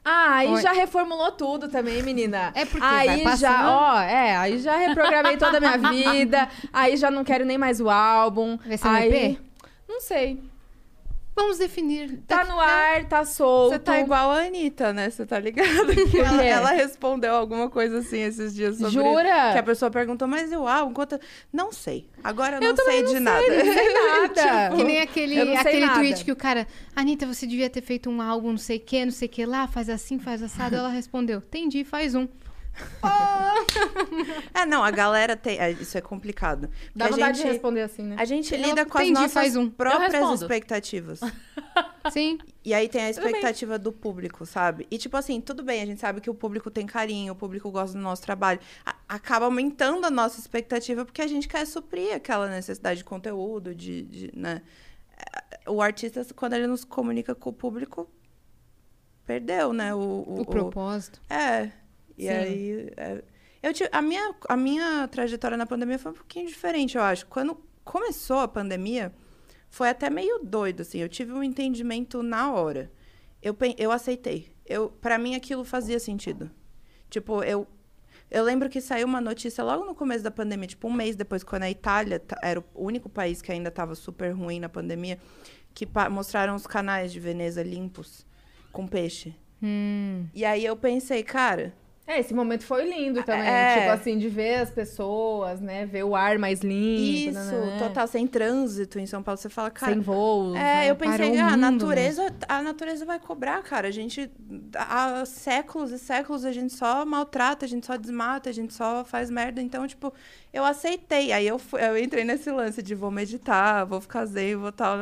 [0.05, 0.61] Ah, aí Oi.
[0.61, 2.53] já reformulou tudo também, menina.
[2.55, 5.79] É porque aí já, ó, é, aí já reprogramei toda a minha
[6.13, 6.47] vida.
[6.75, 8.59] Aí já não quero nem mais o álbum.
[8.67, 9.39] Vai ser um aí, EP?
[9.89, 10.43] Não sei.
[11.37, 12.21] Vamos definir.
[12.29, 13.73] Tá no ar, tá solto.
[13.73, 15.11] Você tá igual a Anitta, né?
[15.11, 15.93] Você tá ligado?
[16.09, 16.47] Que ela, quê?
[16.47, 18.93] ela respondeu alguma coisa assim esses dias sobre...
[18.93, 19.53] Jura?
[19.53, 20.95] Que a pessoa perguntou, mas e o álbum?
[20.95, 21.19] Quanto...
[21.53, 22.09] Não sei.
[22.23, 23.65] Agora eu não Eu sei não de sei, nada.
[23.65, 24.77] não sei nada.
[24.77, 25.99] Que nem aquele, Eu aquele nada.
[25.99, 26.67] tweet que o cara.
[26.95, 29.45] Anitta, você devia ter feito um álbum, não sei o que, não sei o que
[29.45, 30.77] lá, faz assim, faz assado.
[30.77, 32.29] Ela respondeu: Entendi, faz um.
[34.53, 35.59] É, não, a galera tem...
[35.59, 36.69] é, Isso é complicado.
[36.95, 37.49] Dá vontade a de gente...
[37.53, 38.17] responder assim, né?
[38.19, 39.69] A gente Eu lida com as nossas faz um.
[39.71, 41.21] Próprias expectativas.
[42.13, 42.39] Sim.
[42.65, 44.87] E aí tem a expectativa do público, sabe?
[44.91, 47.71] E tipo assim, tudo bem, a gente sabe que o público tem carinho, o público
[47.71, 48.61] gosta do nosso trabalho.
[48.85, 53.75] A- acaba aumentando a nossa expectativa porque a gente quer suprir aquela necessidade de conteúdo,
[53.75, 54.63] de, de, né?
[55.65, 58.09] É, O artista, quando ele nos comunica com o público,
[59.27, 59.95] perdeu, né?
[59.95, 61.21] O, o, O o- propósito.
[61.31, 61.71] É.
[62.17, 62.29] E Sim.
[62.29, 62.93] aí.
[62.97, 63.25] é,
[63.63, 67.27] eu tive, a, minha, a minha trajetória na pandemia foi um pouquinho diferente, eu acho.
[67.27, 69.11] Quando começou a pandemia,
[69.71, 70.99] foi até meio doido, assim.
[70.99, 72.93] Eu tive um entendimento na hora.
[73.43, 74.53] Eu, eu aceitei.
[74.67, 76.51] Eu, para mim, aquilo fazia sentido.
[77.09, 77.67] Tipo, eu.
[78.31, 81.45] Eu lembro que saiu uma notícia logo no começo da pandemia, tipo um mês depois,
[81.45, 85.19] quando a Itália era o único país que ainda estava super ruim na pandemia,
[85.73, 88.27] que mostraram os canais de Veneza limpos
[88.73, 89.37] com peixe.
[89.63, 90.27] Hum.
[90.35, 91.75] E aí eu pensei, cara,
[92.07, 93.49] É, esse momento foi lindo também.
[93.49, 93.79] É.
[93.79, 95.87] Tipo assim, de ver as pessoas, né?
[95.87, 97.01] Ver o ar mais limpo.
[97.31, 97.79] Isso, nananã.
[97.79, 99.39] total, sem trânsito em São Paulo.
[99.39, 99.91] Você fala, cara.
[99.93, 100.55] Sem voos.
[100.55, 100.91] É, né?
[100.91, 103.89] eu pensei, Parou ah, a mundo natureza, a natureza vai cobrar, cara.
[103.89, 104.31] A gente,
[104.77, 109.03] há séculos e séculos, a gente só maltrata, a gente só desmata, a gente só
[109.03, 109.63] faz merda.
[109.63, 110.13] Então, tipo,
[110.53, 111.33] eu aceitei.
[111.33, 114.99] Aí eu, fui- eu entrei nesse lance de vou meditar, vou ficar zen, vou tal.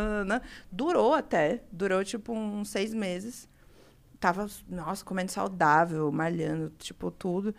[0.70, 3.50] Durou até, durou, tipo, uns seis meses.
[4.22, 7.52] Tava, nossa, comendo saudável, malhando, tipo, tudo.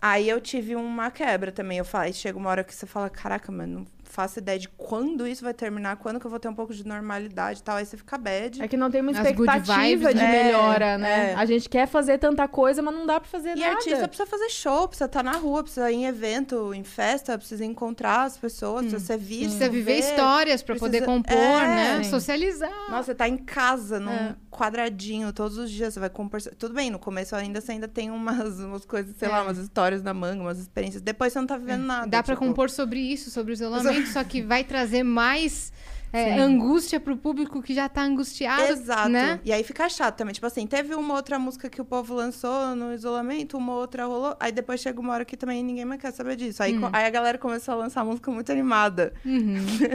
[0.00, 1.78] Aí eu tive uma quebra também.
[1.78, 5.42] Eu falei, chega uma hora que você fala, caraca, mano, faço ideia de quando isso
[5.44, 7.76] vai terminar, quando que eu vou ter um pouco de normalidade e tal.
[7.76, 8.62] Aí você fica bad.
[8.62, 10.44] É que não tem uma expectativa vibes, de né?
[10.44, 11.32] melhora, né?
[11.32, 11.34] É.
[11.34, 13.72] A gente quer fazer tanta coisa, mas não dá pra fazer E nada.
[13.76, 17.64] artista precisa fazer show, precisa estar na rua, precisa ir em evento, em festa, precisa
[17.64, 19.42] encontrar as pessoas, precisa ser visto.
[19.50, 19.98] Precisa viver ver.
[20.00, 21.66] histórias pra poder precisa- compor, É.
[21.98, 22.02] né?
[22.04, 22.10] Sim.
[22.10, 22.70] Socializar.
[22.88, 24.34] Nossa, você tá em casa, num É.
[24.50, 26.40] quadradinho, todos os dias, você vai compor.
[26.58, 29.30] Tudo bem, no começo ainda você ainda tem umas, umas coisas, sei É.
[29.30, 31.02] lá, umas histórias na manga, umas experiências.
[31.02, 32.06] Depois você não tá vivendo nada.
[32.06, 35.72] Dá pra tipo, compor sobre isso, sobre o isolamento, só que vai trazer mais
[36.12, 38.62] é, angústia pro público que já tá angustiado.
[38.72, 39.08] Exato.
[39.10, 39.38] Né?
[39.44, 40.32] E aí fica chato também.
[40.32, 44.34] Tipo assim, teve uma outra música que o povo lançou no isolamento, uma outra rolou.
[44.40, 46.62] Aí depois chega uma hora que também ninguém mais quer saber disso.
[46.62, 46.80] Aí, Hum.
[46.82, 49.12] co- aí a galera começou a lançar música muito animada.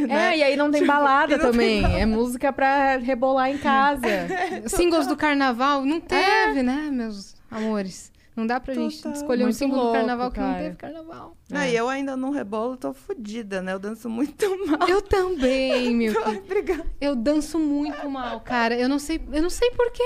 [0.10, 2.00] É, e aí não tem balada e não tem também.
[2.02, 4.02] É música pra rebolar em casa.
[4.68, 8.11] Singles do carnaval não teve, né, meus amores?
[8.36, 9.12] Não dá pra gente Total.
[9.12, 10.64] escolher um Muito símbolo do louco, carnaval que não cara.
[10.64, 11.38] teve carnaval.
[11.50, 13.74] Não, e eu ainda não rebolo, tô fodida, né?
[13.74, 14.88] Eu danço muito mal.
[14.88, 16.14] Eu também, meu.
[16.26, 16.86] Ai, obrigada.
[17.02, 18.74] Eu danço muito mal, cara.
[18.80, 20.04] Eu não sei, eu não sei por quê.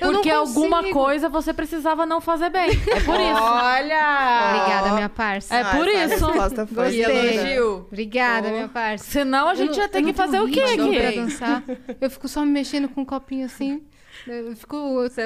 [0.00, 2.68] Eu Porque alguma coisa você precisava não fazer bem.
[2.68, 3.42] É por isso.
[3.42, 4.50] Olha!
[4.50, 5.54] Obrigada, minha parça.
[5.54, 6.26] É por essa isso.
[6.26, 7.38] resposta foi Gostei.
[7.38, 7.86] Elogio.
[7.90, 8.52] Obrigada, Oh.
[8.52, 9.04] minha parça.
[9.04, 10.76] Senão a Eu gente não- ia eu ter que fazer o quê aqui?
[10.98, 11.64] pra dançar.
[12.00, 13.82] Eu fico só me mexendo com um copinho assim.
[14.26, 14.76] Eu fico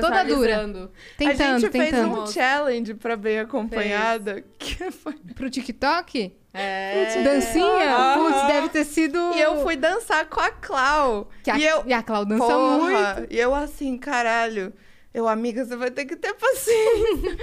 [0.01, 0.91] toda dura.
[1.17, 2.15] Tentando, a gente tentando.
[2.15, 4.45] fez um challenge pra bem acompanhada.
[4.59, 5.15] Que foi...
[5.35, 6.33] Pro TikTok?
[6.55, 7.23] É.
[7.23, 8.15] Dancinha?
[8.15, 9.19] Putz, deve ter sido.
[9.35, 11.31] E eu fui dançar com a Clau.
[11.43, 11.83] Que a, e eu...
[11.87, 13.33] e a Clau dança Porra, muito.
[13.33, 14.73] E eu assim, caralho.
[15.15, 17.37] Eu, amiga, você vai ter que ter paciência.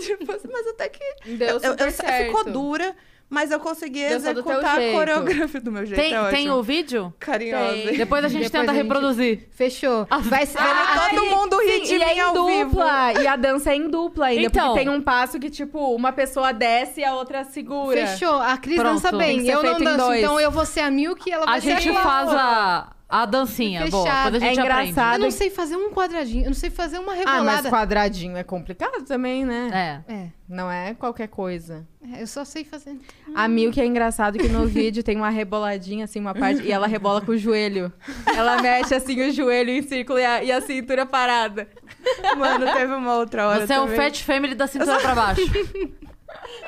[0.00, 1.04] tipo assim, mas até que...
[1.36, 2.26] Deu eu, eu, super eu- certo.
[2.26, 2.96] ficou dura,
[3.30, 6.00] mas eu consegui Dançou executar a coreografia do meu jeito.
[6.00, 7.14] Tem, é tem o vídeo?
[7.20, 7.72] Carinhosa.
[7.72, 7.96] Tem.
[7.96, 9.48] Depois a gente Depois tenta a gente- reproduzir.
[9.52, 10.06] Fechou.
[10.24, 10.58] Vai ser.
[10.60, 12.70] Ah, todo mundo ri de Sim, e é mim em ao vivo.
[12.70, 13.12] dupla.
[13.22, 14.46] E a dança é em dupla ainda.
[14.46, 14.66] Então.
[14.68, 18.06] Porque tem um passo que, tipo, uma pessoa desce e a outra segura.
[18.06, 18.34] Fechou.
[18.40, 18.94] A Cris Pronto.
[18.94, 19.46] dança bem.
[19.48, 20.12] Eu não danço.
[20.14, 22.02] Então eu vou ser a Milk e ela vai A ser gente a Clau.
[22.04, 23.86] faz a, a dancinha.
[23.88, 24.90] Boa, depois a gente É aprende.
[24.90, 25.14] engraçado.
[25.18, 26.42] Eu não sei fazer um quadradinho.
[26.44, 27.70] Eu não sei fazer uma Ah, mas rebolada.
[27.70, 30.02] quadradinho é complicado também, né?
[30.08, 30.12] É.
[30.14, 31.86] É, Não é qualquer coisa.
[32.14, 32.96] é, eu só sei fazer.
[33.34, 36.86] A Milk é engraçado que no vídeo tem uma reboladinha, assim, uma parte, e ela
[36.86, 37.92] rebola com o joelho.
[38.34, 41.68] Ela mexe, assim, o joelho em círculo e a, e a cintura parada.
[42.38, 43.96] Mano, teve uma outra hora Você é um também.
[43.96, 45.40] fat family da cintura pra baixo.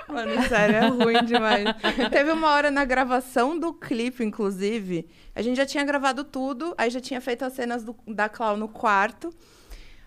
[0.09, 1.65] Mano, sério, é ruim demais.
[2.11, 5.09] Teve uma hora na gravação do clipe, inclusive.
[5.35, 8.57] A gente já tinha gravado tudo, aí já tinha feito as cenas do- da Clau
[8.57, 9.33] no quarto.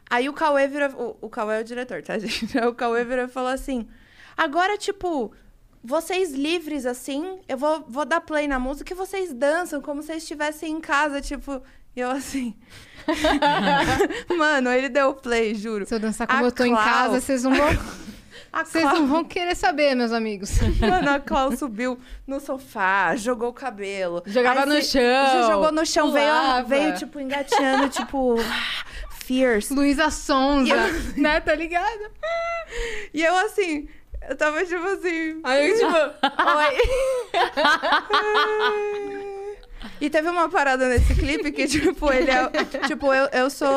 [0.10, 1.18] Aí o Cauê virou.
[1.22, 2.58] O, o Cauê é o diretor, tá, gente?
[2.60, 3.88] O Cauê virou e falou assim:
[4.38, 5.32] agora, tipo.
[5.88, 10.14] Vocês livres, assim, eu vou, vou dar play na música e vocês dançam como se
[10.16, 11.62] estivessem em casa, tipo.
[11.96, 12.56] E eu assim.
[14.38, 15.86] Mano, ele deu play, juro.
[15.86, 17.68] Se eu dançar como A eu tô em Clau- casa, vocês não vão.
[18.64, 20.52] Vocês Clau- não vão querer saber, meus amigos.
[20.80, 24.24] Mano, a Clau subiu no sofá, jogou o cabelo.
[24.26, 26.68] Jogava Aí no se- chão, Jogou no chão, veio, pulava.
[26.68, 28.36] veio, tipo, engateando, tipo,
[29.26, 29.74] fierce.
[29.74, 30.76] Luísa Sonza,
[31.18, 31.40] né?
[31.42, 32.12] Tá ligado?
[33.14, 33.88] E eu, assim,
[34.30, 35.40] eu tava, tipo assim...
[35.44, 35.92] Aí eu, tipo,
[40.02, 42.50] E teve uma parada nesse clipe que, tipo, ele é...
[42.88, 43.68] Tipo, eu, eu sou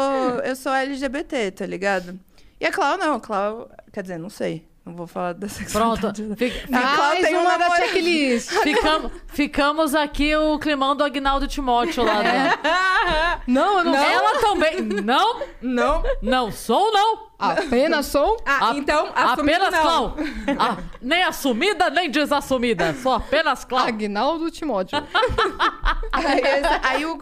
[0.43, 2.18] eu sou LGBT, tá ligado?
[2.61, 3.70] E a Clau não, a Clau...
[3.93, 4.66] Quer dizer, não sei.
[4.89, 5.55] Não vou falar da Pronto.
[5.55, 6.28] sexualidade.
[6.36, 8.51] Fica- Mais tem um uma da checklist.
[8.65, 12.23] ficamos, ficamos aqui o climão do Agnaldo Timóteo lá.
[12.23, 12.55] né?
[13.47, 14.81] Não, eu não, Ela também.
[14.82, 16.02] Não, Não.
[16.23, 17.28] não sou, não.
[17.39, 18.36] Apenas sou.
[18.44, 19.81] Ah, A- então, apenas não.
[19.82, 20.15] clown.
[20.59, 22.94] Ah, nem assumida, nem desassumida.
[22.94, 23.86] Sou apenas clown.
[23.86, 24.98] Agnaldo Timóteo.
[26.12, 26.43] Aí,
[26.82, 27.19] aí o.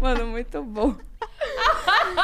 [0.00, 0.94] Mano, muito bom.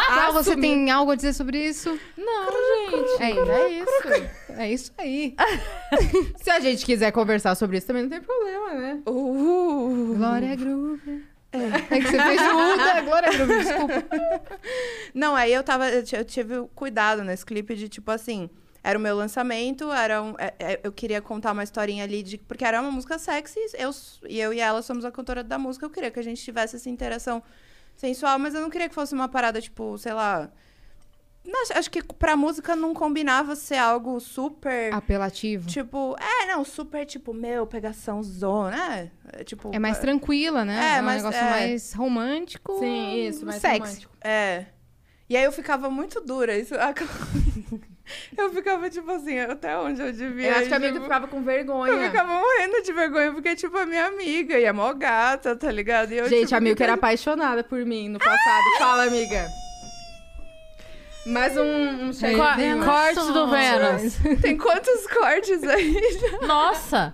[0.08, 1.98] Ah, você tem algo a dizer sobre isso?
[2.16, 2.46] Não,
[2.90, 3.22] gente.
[3.22, 4.30] É, é isso.
[4.50, 5.34] É isso aí.
[6.42, 9.00] Se a gente quiser conversar sobre isso, também não tem problema, né?
[9.06, 11.24] Uh, Glória Groove.
[11.52, 11.98] É.
[12.00, 14.04] que você fez o U da Glória Groove, desculpa.
[15.14, 15.88] Não, aí eu tava.
[15.88, 18.50] Eu ti- eu tive o cuidado nesse clipe de tipo assim.
[18.82, 22.38] Era o meu lançamento, era um, é- é- eu queria contar uma historinha ali de.
[22.38, 23.90] Porque era uma música sexy, eu,
[24.28, 25.84] e eu e ela somos a cantora da música.
[25.86, 27.42] Eu queria que a gente tivesse essa interação
[27.96, 30.50] sensual, mas eu não queria que fosse uma parada, tipo, sei lá.
[31.44, 34.92] Não, acho- que pra música não combinava ser algo super.
[34.92, 35.68] Apelativo.
[35.68, 39.70] Tipo, é, não, super, tipo, meu, pegação zona, é, é, tipo...
[39.72, 40.94] É mais tranquila, né?
[40.94, 41.50] É, É, um mas- negócio é.
[41.50, 42.78] mais romântico.
[42.80, 43.78] Sim, isso, mais sexy.
[43.80, 44.16] romântico.
[44.20, 44.66] É.
[45.28, 46.74] E aí eu ficava muito dura, isso...
[48.38, 51.26] eu ficava, tipo assim, até onde eu devia Eu acho que a amiga tipo, ficava
[51.26, 51.92] com vergonha.
[51.92, 55.70] Eu ficava morrendo de vergonha, porque, tipo, a minha amiga e é mó gata, tá
[55.72, 56.12] ligado?
[56.12, 58.64] E eu, Gente, tipo, a Milka era ficava- apaixonada por mim no passado.
[58.78, 59.48] Fala, amiga.
[61.26, 62.84] Mais um, um Co- checkzinho.
[62.84, 64.40] cortes do Vênus.
[64.40, 65.96] Tem quantos cortes aí?
[66.46, 67.12] Nossa.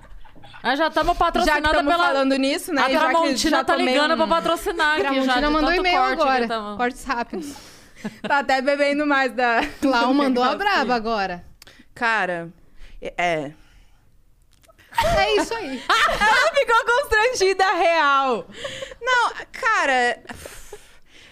[0.63, 2.07] Nós já estamos Já que patrocinadas estamos pela.
[2.07, 2.83] falando nisso, né?
[2.83, 5.11] a já que Tramontina já tá ligando um- pra patrocinar aqui já.
[5.11, 6.47] Tramontina mandou e-mail corte que agora.
[6.49, 7.72] tamo- Cortes rápidos.
[8.27, 9.61] Tá até bebendo mais da...
[9.81, 11.45] Clau mandou a braba agora.
[11.95, 12.49] Cara,
[13.01, 13.53] é...
[15.17, 15.83] É isso aí.
[15.89, 18.47] Ela ficou constrangida real.
[19.01, 20.23] Não, cara...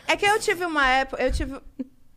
[0.06, 1.22] É que eu tive uma época...
[1.22, 1.60] Eu tive...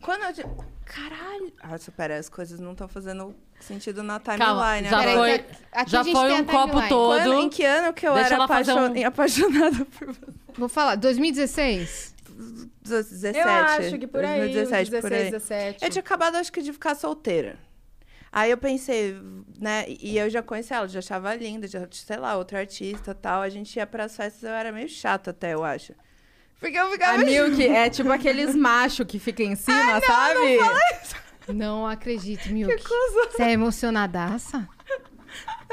[0.02, 0.34] Quando eu...
[0.34, 0.50] tive-
[0.86, 1.54] Caralho...
[1.62, 4.90] Ah, pera, as coisas não estão fazendo sentido na timeline.
[4.90, 5.04] já agora.
[5.04, 6.90] Peraí, foi, aqui já foi um copo timeline.
[6.90, 7.20] todo.
[7.24, 10.22] Quando, em que ano que eu Deixa era apaixon- um- apaixonada por você?
[10.56, 12.13] Vou falar, 2016.
[12.82, 13.38] 17.
[13.38, 15.32] Eu acho que por aí, 2017, 16, por aí.
[15.32, 15.86] 17.
[15.86, 17.58] Eu tinha acabado, acho que, de ficar solteira.
[18.32, 19.16] Aí eu pensei,
[19.60, 19.86] né?
[19.88, 23.42] E eu já conhecia ela, já achava linda, já, sei lá, outra artista e tal.
[23.44, 25.94] A gente ia pras festas, eu era meio chata até, eu acho.
[26.60, 27.22] Porque eu ficava.
[27.22, 30.58] A Milk é tipo aqueles machos que ficam em cima, sabe?
[31.54, 32.74] Não acredito, Milk.
[33.32, 34.68] Você é emocionadaça?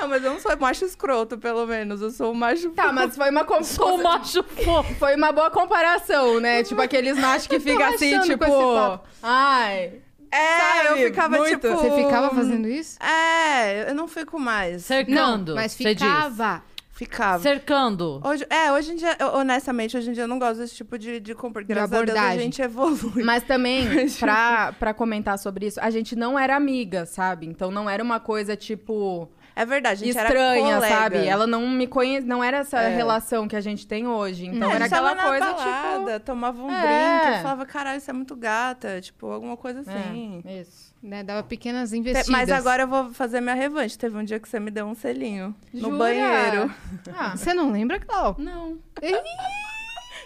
[0.00, 2.00] Não, mas eu não sou macho escroto, pelo menos.
[2.00, 2.70] Eu sou um macho.
[2.70, 4.94] Tá, mas foi uma, com- Sou um macho fofo.
[4.98, 6.62] foi uma boa comparação, né?
[6.62, 8.44] Tipo aqueles machos que ficam assim, tipo...
[8.44, 9.04] esse papo.
[9.22, 9.92] Ai...
[10.32, 10.88] É, Sabe?
[11.02, 11.68] eu ficava Muito.
[11.68, 11.74] tipo.
[11.76, 12.96] Você ficava fazendo isso?
[13.02, 14.84] É, eu não fico mais.
[14.84, 15.48] Cercando.
[15.48, 16.62] Não, mas ficava.
[16.92, 17.42] Ficava.
[17.42, 18.20] Cercando.
[18.24, 20.96] Hoje, é, hoje em dia, eu- honestamente, hoje em dia eu não gosto desse tipo
[20.96, 21.76] de, de comportamento.
[21.90, 22.44] Graças a Deus a abordagem.
[22.44, 23.24] gente evolui.
[23.24, 23.88] Mas também,
[24.20, 27.46] pra, pra comentar sobre isso, a gente não era amiga, sabe?
[27.46, 29.28] Então não era uma coisa, tipo,
[29.60, 30.94] É verdade, a gente era estranha, colega.
[30.94, 31.26] sabe?
[31.26, 32.96] Ela não me conhece, não era essa É.
[32.96, 34.46] relação que a gente tem hoje.
[34.46, 36.24] Então É, a era aquela na coisa, balada, tipo...
[36.26, 36.80] tomava um É.
[37.20, 40.42] drink, eu falava, caralho, isso é muito gata, tipo, alguma coisa assim.
[40.46, 40.94] É, isso.
[41.02, 42.28] Né, dava pequenas investidas.
[42.28, 43.96] Mas agora eu vou fazer minha revanche.
[43.98, 45.54] Teve um dia que você me deu um selinho.
[45.72, 45.96] No Jura?
[45.96, 46.74] banheiro.
[47.16, 48.36] Ah, Você não lembra, Clau?
[48.38, 48.78] não.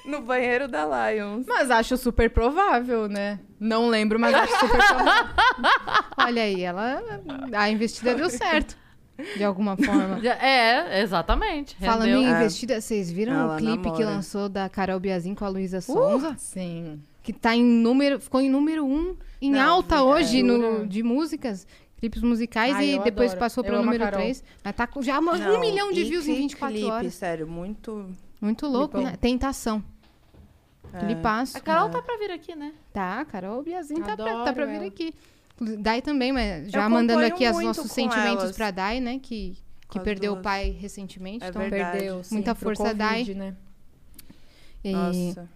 [0.04, 1.46] No banheiro da Lions.
[1.46, 3.40] Mas acho super provável, né?
[3.58, 5.34] Não lembro, mas acho super provável.
[6.18, 7.00] Olha aí, ela.
[7.54, 8.76] A investida deu certo.
[9.36, 10.18] De alguma forma.
[10.40, 11.76] É, exatamente.
[11.76, 12.20] Falando Rendeu.
[12.22, 12.30] em É.
[12.36, 14.06] investida, vocês viram Ela o clipe que namora.
[14.10, 16.34] lançou da Carol Biazin com a Luísa Sonza?
[16.38, 17.00] Sim.
[17.22, 18.18] Que tá em número.
[18.20, 21.66] Ficou em número um em Não, alta vi- hoje é, no, de músicas.
[21.98, 23.40] Clipes musicais Ai, e depois adoro.
[23.40, 24.20] passou Eu para o a número Carol.
[24.20, 24.44] 3.
[24.62, 27.14] Mas tá com já uma- um Não, milhão de views em que 24 clipe, horas.
[27.14, 28.10] sério, muito...
[28.40, 29.10] Muito louco, Clipão.
[29.10, 29.16] né?
[29.18, 29.82] Tentação.
[30.92, 30.98] é.
[30.98, 31.56] Clipaço.
[31.56, 32.72] A Carol tá pra vir aqui, né?
[32.92, 35.14] Tá, Carol Biazin tá pra, Adoro tá pra vir aqui.
[35.78, 38.56] Dai também, mas já mandando aqui os nossos sentimentos elas.
[38.56, 39.18] pra Dai, né?
[39.20, 39.56] Que,
[39.88, 40.42] que perdeu o duas.
[40.44, 41.44] pai recentemente.
[41.44, 41.98] É então, verdade.
[41.98, 43.20] Perdeu, sim, Muita força, Dai.
[43.20, 43.56] Covid, né?
[44.82, 45.48] e Nossa.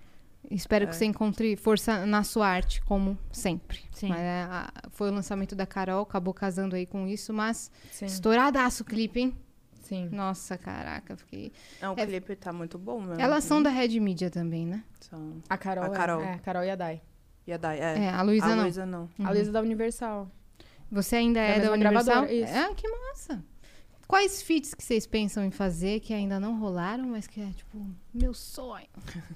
[0.51, 0.97] espero que É.
[0.97, 3.81] você encontre força na sua arte, como sempre.
[3.93, 4.09] Sim.
[4.09, 8.07] Mas, é, a- foi o lançamento da Carol, acabou casando aí com isso, mas Sim,
[8.07, 9.37] estouradaço o clipe, hein?
[9.83, 10.09] sim.
[10.13, 11.53] Nossa, caraca, fiquei.
[11.83, 13.21] Não, o É- clipe tá muito bom mesmo.
[13.21, 14.83] Elas são da Red Media também, né?
[15.01, 15.43] São...
[15.49, 16.21] A Carol, A Carol.
[16.23, 17.03] É, é, a Carol e a Dai.
[17.49, 17.99] E a Dai, é.
[18.05, 18.63] É, a Luísa a não.
[18.65, 19.09] Luísa não.
[19.25, 20.31] A Luísa da Universal.
[20.93, 22.27] Você ainda Da é da Universal?
[22.27, 22.53] isso.
[22.55, 23.43] Ah, que massa.
[24.07, 27.87] Quais feats que vocês pensam em fazer que ainda não rolaram, mas que é, tipo,
[28.13, 28.87] meu sonho?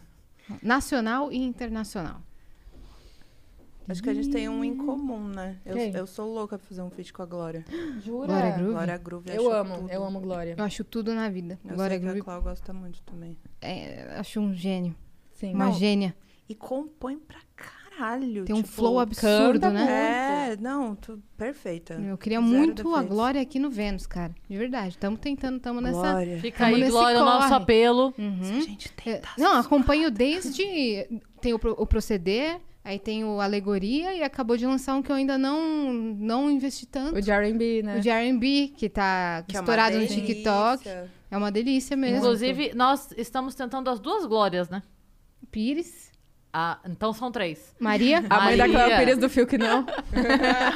[0.62, 2.20] Nacional e internacional.
[3.89, 5.59] Acho que a gente tem um em comum, né?
[5.64, 7.64] Eu, eu sou louca pra fazer um feat com a Glória.
[8.05, 8.26] Jura?
[8.26, 8.72] Glória Groove?
[8.72, 9.30] Glória Groove.
[9.30, 9.90] Eu amo, tudo.
[9.90, 10.55] eu amo Glória.
[10.56, 11.59] Eu acho tudo na vida.
[11.64, 13.36] Eu Glória sei que a Groove, Clau gosta muito também.
[13.60, 14.94] é, acho um gênio.
[15.34, 15.55] Sim.
[15.55, 15.72] Uma Não.
[15.74, 16.14] gênia.
[16.48, 17.81] E compõe pra caralho.
[17.97, 18.44] Caralho.
[18.44, 20.52] Tem um tipo, flow absurdo, né?
[20.52, 21.94] É, não, tu, perfeita.
[21.94, 23.02] Eu queria Zero muito a.
[23.02, 24.35] Glória aqui no Vênus, cara.
[24.48, 24.90] De verdade.
[24.90, 25.98] Estamos tentando, estamos nessa.
[26.01, 26.39] Glória.
[26.40, 27.62] Fica Tamo aí, nesse Glória, o nosso corre.
[27.62, 28.14] apelo.
[28.19, 28.60] Uhum.
[28.60, 30.62] Gente É, tenta Não, acompanho desde.
[31.40, 35.16] Tem o, o Proceder, aí tem o Alegoria e acabou de lançar um que eu
[35.16, 37.16] ainda não, não investi tanto.
[37.16, 37.98] O de R&B, né?
[37.98, 40.23] O de R&B, que tá que é estourado no delícia.
[40.24, 40.89] TikTok.
[41.31, 42.19] É uma delícia mesmo.
[42.19, 44.82] Inclusive, nós estamos tentando as duas glórias, né?
[45.51, 46.11] Pires.
[46.55, 47.74] Ah, então são três.
[47.81, 48.19] Maria.
[48.29, 48.85] A mãe da Maria.
[48.87, 49.87] Cléo Pires do Fio que não.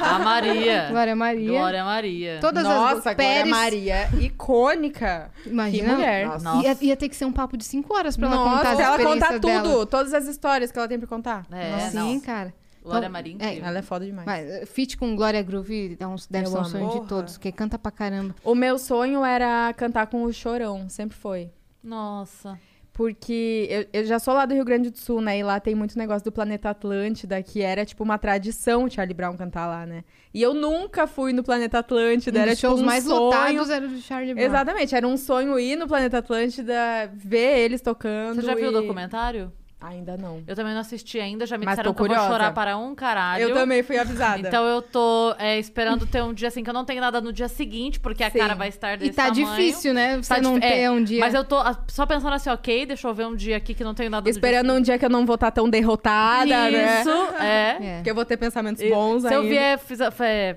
[0.01, 0.87] A Maria.
[0.89, 1.51] Glória Maria.
[1.51, 2.37] Glória Maria.
[2.41, 3.49] Todas Nossa, as Glória Pérez.
[3.49, 4.09] Maria.
[4.19, 5.29] Icônica.
[5.45, 5.83] Imagina.
[5.89, 6.27] Que mulher.
[6.27, 6.63] Nossa.
[6.67, 8.79] Ia, ia ter que ser um papo de cinco horas pra ela Nossa, contar as
[8.79, 9.69] ela conta experiências tudo.
[9.69, 9.85] dela.
[9.85, 11.45] Todas as histórias que ela tem pra contar.
[11.51, 12.19] É, Sim, não.
[12.21, 12.53] cara.
[12.83, 13.65] Glória Então, Maria, é, incrível.
[13.67, 14.25] Ela é foda demais.
[14.25, 17.77] Mas, feat com Glória Groove é um- deve ser um sonho de todos, porque canta
[17.77, 18.33] pra caramba.
[18.43, 21.51] O meu sonho era cantar com o Chorão, sempre foi.
[21.83, 22.57] Nossa.
[22.97, 25.37] Porque eu, eu já sou lá do Rio Grande do Sul, né?
[25.37, 29.13] E lá tem muito negócio do Planeta Atlântida, que era tipo uma tradição o Charlie
[29.13, 30.03] Brown cantar lá, né?
[30.33, 33.19] E eu nunca fui no Planeta Atlântida, Um era tipo shows um mais sonho.
[33.19, 34.43] lotados era do Charlie Brown.
[34.47, 36.73] Exatamente, era um sonho ir no Planeta Atlântida,
[37.13, 38.41] ver eles tocando.
[38.41, 39.51] Você já viu o e- documentário?
[39.79, 40.41] Ainda não.
[40.47, 42.31] Eu também não assisti ainda, já me Mas disseram que eu vou curiosa.
[42.31, 43.43] chorar para um caralho.
[43.43, 44.39] Eu também fui avisada.
[44.47, 47.31] Então eu tô é, esperando ter um dia assim que eu não tenho nada no
[47.31, 48.39] dia seguinte, porque a Sim.
[48.39, 49.45] cara vai estar desse E tá tamanho.
[49.45, 50.17] difícil, né?
[50.17, 51.19] Você Tá não dif- ter é, um dia.
[51.19, 53.83] Mas eu tô ah, só pensando assim, ok, deixa eu ver um dia aqui que
[53.83, 56.71] não tenho nada no Esperando um dia que eu não vou estar tão derrotada, dia
[56.71, 57.01] né?
[57.01, 57.77] Isso, é.
[57.99, 58.01] É.
[58.03, 59.39] Que eu vou ter pensamentos E bons Se ainda.
[59.39, 60.55] eu vier fizer- fe-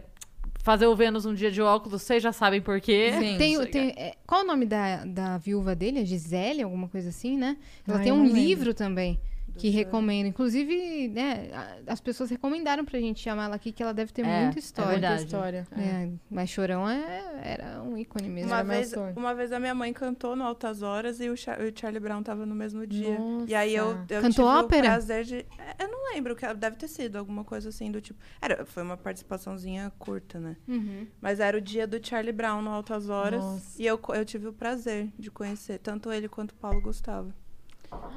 [0.63, 3.13] fazer o Vênus um dia de óculos, vocês já sabem por quê.
[3.19, 3.39] Sim.
[3.39, 6.01] Tem, tem- é, qual o nome da, da viúva dele?
[6.01, 7.57] A Gisele, alguma coisa assim, né?
[7.87, 9.19] Ela Ai, tem eu um livro também
[9.61, 10.27] que recomendo.
[10.27, 11.51] Inclusive, né,
[11.87, 14.61] as pessoas recomendaram pra gente chamar ela aqui, que ela deve ter É, muita é
[14.61, 14.91] história.
[14.93, 15.15] verdade.
[15.23, 15.67] Muita história.
[15.73, 18.51] É, mas Chorão é- era um ícone mesmo.
[18.51, 21.79] Uma vez, uma vez a minha mãe cantou no Altas Horas e o, Cha- o
[21.79, 23.19] Charlie Brown tava no mesmo dia.
[23.19, 23.51] Nossa.
[23.51, 24.81] E aí eu, eu Cantou tive ópera?
[24.81, 25.35] o prazer de...
[25.37, 28.19] é, Eu não lembro, que deve ter sido alguma coisa assim do tipo...
[28.41, 30.57] Era, foi uma participaçõezinha curta, né?
[30.67, 31.07] Uhum.
[31.21, 33.43] Mas era o dia do Charlie Brown no Altas Horas.
[33.43, 33.81] Nossa.
[33.83, 37.33] E eu, eu tive o prazer de conhecer tanto ele quanto o Paulo Gustavo.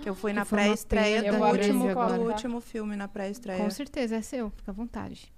[0.02, 2.30] Que eu fui Que na pré-estreia do, último, agora, do tá?
[2.32, 3.60] último filme, na pré-estreia.
[3.64, 4.50] Com certeza, é seu.
[4.52, 5.32] Fica à vontade.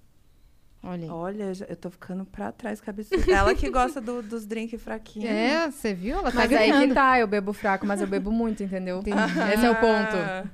[0.84, 1.10] Olha aí.
[1.10, 3.16] Olha, eu tô ficando pra trás, cabeça.
[3.32, 5.30] Ela que gosta do- dos drinks fraquinhos.
[5.30, 6.18] É, você viu?
[6.18, 6.88] Ela tá Mas aí ganhando.
[6.90, 9.00] que tá, eu bebo fraco, mas eu bebo muito, entendeu?
[9.00, 9.18] Entendi.
[9.54, 10.16] Esse é o ponto.
[10.16, 10.46] Ah.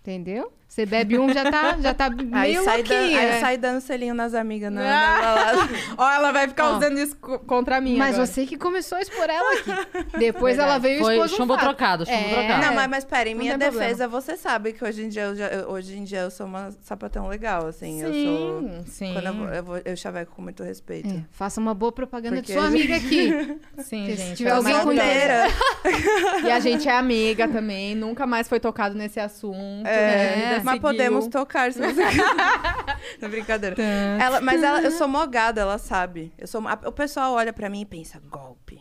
[0.00, 0.52] Entendeu?
[0.74, 3.20] Você bebe um, já tá, já tá Aí meio sai, dan- louquinha.
[3.20, 3.38] aí é.
[3.40, 5.14] sai dando selinho nas amigas na, Ah.
[5.14, 5.68] na balada.
[5.96, 6.76] Ó, ela vai ficar Ó.
[6.78, 8.26] usando isso co- contra mim Mas agora.
[8.26, 9.70] você que começou a expor ela aqui.
[10.18, 11.62] Depois ela veio e Foi expôs um chumbo fato.
[11.64, 12.28] trocado, chumbo É.
[12.28, 12.66] trocado.
[12.66, 15.36] Não, mas, mas pera, em Não minha defesa, você sabe que hoje em dia eu,
[15.36, 18.02] já- eu- hoje em dia eu sou uma sapatão legal, assim.
[18.02, 18.60] eu sou.
[18.62, 19.12] Sim, sim.
[19.12, 21.08] Quando eu, vou, eu, vou, eu chaveco com muito respeito.
[21.08, 23.30] É, faça uma boa propaganda Porque de sua amiga aqui.
[23.78, 24.36] Sim, Se gente.
[24.38, 26.46] tiver ela é alguém com.
[26.46, 29.86] E a gente é amiga também, nunca mais foi tocado nesse assunto.
[29.86, 30.60] É, né?
[30.64, 32.02] Mas podemos tocar se você
[33.20, 33.76] Não, brincadeira.
[33.80, 36.32] Ela, mas ela, eu sou mogada, ela sabe.
[36.38, 38.80] Eu sou, a- o pessoal olha pra mim e pensa, golpe.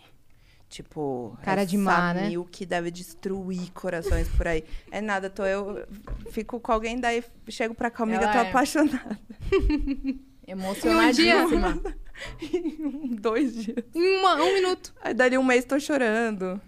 [0.70, 2.30] Tipo, Cara de má, né?
[2.30, 4.64] Mil que deve destruir corações por aí.
[4.90, 5.86] É nada, tô eu
[6.32, 8.50] fico com alguém, daí chego pra cá, amiga, Ela tô é.
[8.50, 9.20] apaixonada.
[10.48, 11.80] Emocionadíssima.
[12.42, 13.78] Em dois dias.
[13.94, 14.94] Em uma- um minuto.
[15.02, 16.60] Aí dali um mês tô chorando.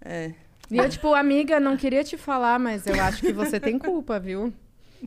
[0.00, 0.32] É.
[0.70, 4.18] E eu, tipo, amiga, não queria te falar, mas eu acho que você tem culpa,
[4.20, 4.52] viu?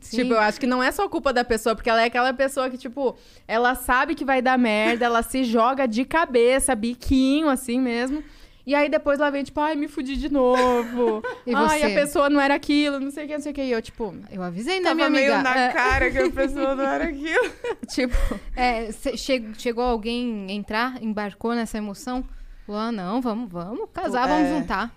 [0.00, 0.18] Sim.
[0.18, 2.68] Tipo, eu acho que não é só culpa da pessoa, porque ela é aquela pessoa
[2.70, 3.14] que, tipo,
[3.46, 8.24] ela sabe que vai dar merda, ela se joga de cabeça, biquinho, assim mesmo.
[8.64, 11.22] E aí depois ela vem, tipo, ai, me fudi de novo.
[11.46, 11.84] E ai, você?
[11.86, 13.62] a pessoa não era aquilo, não sei o que, não sei o que.
[13.62, 15.50] E eu, tipo, Eu avisei, né, Tava minha meio amiga?
[15.50, 17.50] na É, cara que a pessoa não era aquilo.
[17.88, 18.14] tipo,
[18.56, 22.24] é, che- chegou alguém entrar, embarcou nessa emoção?
[22.68, 24.58] Ah, não, vamos, vamos casar, vamos É.
[24.58, 24.94] juntar.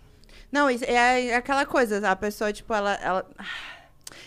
[0.51, 3.25] Não, é é aquela coisa, a pessoa, tipo, ela, ela.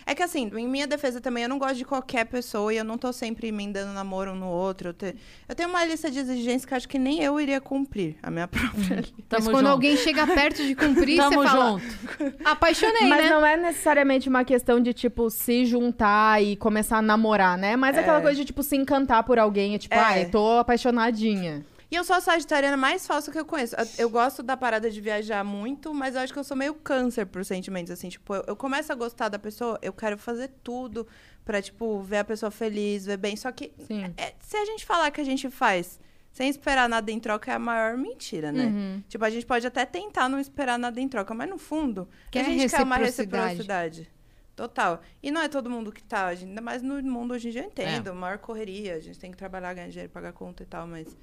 [0.05, 2.85] É que assim, em minha defesa também, eu não gosto de qualquer pessoa e eu
[2.85, 4.89] não tô sempre emendando namoro um no outro.
[4.89, 5.15] Eu, te-
[5.47, 8.31] eu tenho uma lista de exigências que eu acho que nem eu iria cumprir, a
[8.31, 9.13] minha própria lista.
[9.31, 9.69] Mas quando junto.
[9.69, 12.35] alguém chega perto de cumprir, você Tamo fala, junto.
[12.45, 13.31] apaixonei, mas né?
[13.31, 17.77] não é necessariamente uma questão de, tipo, se juntar e começar a namorar, né?
[17.77, 18.01] Mas É.
[18.01, 19.99] aquela coisa de, tipo, se encantar por alguém, e, tipo, É.
[19.99, 21.65] ai, tô apaixonadinha.
[21.91, 23.75] E eu sou a sagitariana mais falsa que eu conheço.
[23.77, 26.75] Eu, eu gosto da parada de viajar muito, mas eu acho que eu sou meio
[26.75, 28.09] câncer por sentimentos, assim.
[28.11, 31.07] Tipo, eu, eu começo a gostar da pessoa, eu quero fazer tudo
[31.45, 33.37] pra, tipo, ver a pessoa feliz, ver bem.
[33.37, 33.73] Só que
[34.19, 35.99] é, se a gente falar que a gente faz
[36.31, 38.67] sem esperar nada em troca, é a maior mentira, né?
[38.67, 39.03] Uhum.
[39.09, 42.41] Tipo, a gente pode até tentar não esperar nada em troca, mas no fundo, Quer
[42.41, 44.09] a gente quer uma reciprocidade.
[44.55, 45.01] Total.
[45.23, 47.67] E não é todo mundo que tá, ainda mais no mundo hoje em dia eu
[47.67, 51.17] entendo, maior correria, a gente tem que trabalhar, ganhar dinheiro, pagar conta e tal, mas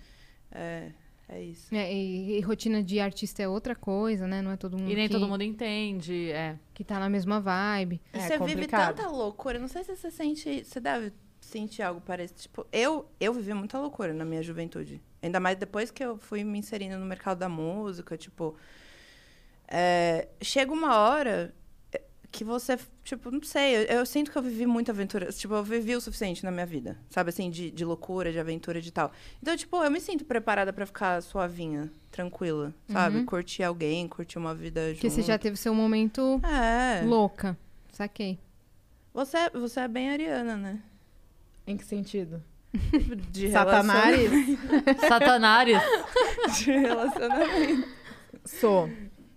[0.55, 0.91] é,
[1.27, 1.73] É isso.
[1.73, 4.41] É, e, e rotina de artista é outra coisa, né?
[4.41, 6.57] Não é todo mundo, E nem que, todo mundo entende, é.
[6.73, 8.01] que tá na mesma vibe.
[8.13, 9.57] E É você vive tanta loucura.
[9.59, 10.63] Não sei se você sente.
[10.63, 11.11] Você deve
[11.41, 12.39] sentir algo parecido.
[12.39, 15.01] Tipo, eu, eu vivi muita loucura na minha juventude.
[15.21, 18.15] Ainda mais depois que eu fui me inserindo no mercado da música.
[18.17, 18.55] Tipo.
[19.67, 21.53] é, chega uma hora
[22.35, 22.77] que você.
[23.03, 23.75] Tipo, não sei.
[23.75, 25.31] Eu, eu sinto que eu vivi muita aventura.
[25.31, 26.97] Tipo, eu vivi o suficiente na minha vida.
[27.09, 27.49] Sabe assim?
[27.49, 29.11] De, de loucura, de aventura, de tal.
[29.41, 32.73] Então, tipo, eu me sinto preparada pra ficar suavinha, tranquila.
[32.91, 33.23] Sabe?
[33.23, 34.95] Curtir alguém, curtir uma vida junto.
[34.97, 37.03] Porque você já teve seu momento É.
[37.05, 37.57] louca.
[37.91, 38.37] Saquei.
[39.13, 40.79] Você, você é bem ariana, né?
[41.65, 42.43] Em que sentido?
[43.31, 44.19] De Satanás?
[45.07, 45.77] Satanares.
[46.59, 47.87] De relacionamento.
[48.43, 48.89] Sou.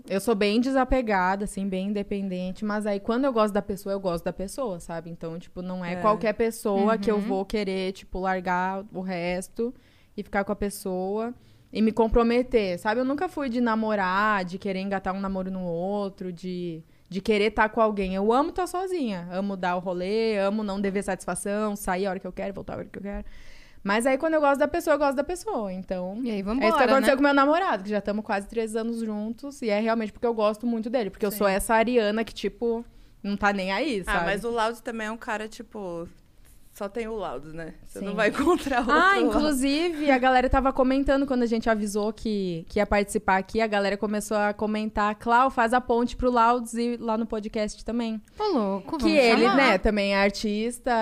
[0.09, 2.65] Eu sou bem desapegada, assim, bem independente.
[2.65, 5.11] Mas aí, quando eu gosto da pessoa, eu gosto da pessoa, sabe?
[5.11, 5.97] Então, tipo, não é, É.
[5.97, 7.21] qualquer pessoa que eu Uhum.
[7.21, 9.75] vou querer, tipo, largar o resto
[10.17, 11.35] e ficar com a pessoa
[11.71, 13.01] e me comprometer, sabe?
[13.01, 17.51] Eu nunca fui de namorar, de querer engatar um namoro no outro, de, de querer
[17.51, 18.15] estar com alguém.
[18.15, 19.29] Eu amo estar sozinha.
[19.31, 22.73] Amo dar o rolê, amo não dever satisfação, sair a hora que eu quero, voltar
[22.73, 23.25] a hora que eu quero.
[23.83, 25.73] Mas aí, quando eu gosto da pessoa, eu gosto da pessoa.
[25.73, 27.17] Então, E aí, é vambora, isso que aconteceu né?
[27.17, 29.63] com meu namorado, que já estamos quase três anos juntos.
[29.63, 31.11] E é realmente porque eu gosto muito dele.
[31.11, 31.39] Porque eu Sim.
[31.39, 32.85] sou essa Ariana que, tipo,
[33.23, 34.19] não tá nem aí, sabe?
[34.19, 36.09] Ah, mas o Laudes também é um cara, tipo.
[36.79, 37.75] Só tem o Laudes, né?
[37.87, 38.15] Você não Sim.
[38.17, 38.95] vai encontrar outro.
[38.95, 43.61] Ah, inclusive, a galera tava comentando quando a gente avisou que, que ia participar aqui.
[43.61, 47.85] A galera começou a comentar, Clau, faz a ponte pro Laudes e lá no podcast
[47.85, 48.21] também.
[48.39, 49.57] Ô, louco, Que vamos ele, chamar.
[49.57, 50.93] né, também é artista,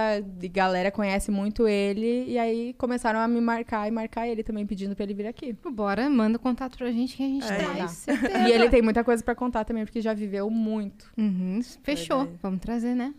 [0.42, 2.24] e galera conhece muito ele.
[2.26, 5.54] E aí começaram a me marcar e marcar ele também, pedindo pra ele vir aqui.
[5.70, 7.56] Bora, manda o contato pra gente que a gente É.
[7.56, 8.06] traz.
[8.48, 11.10] E ele tem muita coisa pra contar também, porque já viveu muito.
[11.18, 12.18] Uhum, fechou.
[12.20, 12.38] Verdade.
[12.42, 13.12] Vamos trazer, né?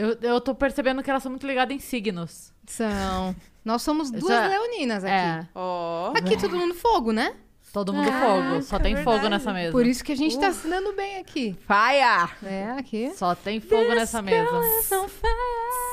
[0.00, 2.52] Eu, eu tô percebendo que elas são muito ligadas em signos.
[2.66, 3.34] São.
[3.64, 5.12] Nós somos duas Já- leoninas aqui.
[5.12, 5.46] É.
[5.54, 6.12] Ó.
[6.16, 7.34] Aqui todo mundo fogo, né?
[7.72, 8.62] Todo mundo Ah, fogo.
[8.62, 9.30] Só tem fogo verdade.
[9.30, 9.70] nessa mesa.
[9.70, 11.56] Por isso que a gente tá se dando bem aqui.
[11.66, 12.28] Faia!
[12.42, 13.12] É, aqui.
[13.14, 14.50] Só tem fogo nessa mesa.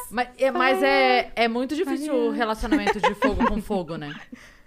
[0.10, 4.12] Mas, é, mas é, é muito difícil o relacionamento de fogo com fogo, né?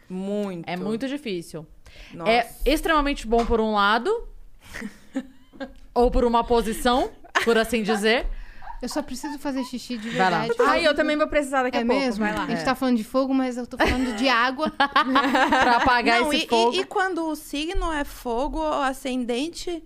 [0.09, 0.69] Muito.
[0.69, 1.67] É muito difícil.
[2.15, 2.31] Nossa.
[2.31, 4.29] É extremamente bom por um lado.
[5.95, 7.11] ou por uma posição,
[7.45, 8.27] por assim dizer.
[8.83, 10.39] Eu só preciso fazer xixi de Vai lá.
[10.47, 10.71] verdade.
[10.71, 12.01] Ai, eu também vou precisar daqui É a pouco.
[12.01, 12.25] mesmo?
[12.25, 12.45] Vai lá.
[12.45, 14.71] A gente tá falando de fogo, mas eu tô falando de água.
[14.71, 16.77] Pra apagar Não, esse e, fogo.
[16.77, 19.83] e, e quando o signo é fogo, o ascendente.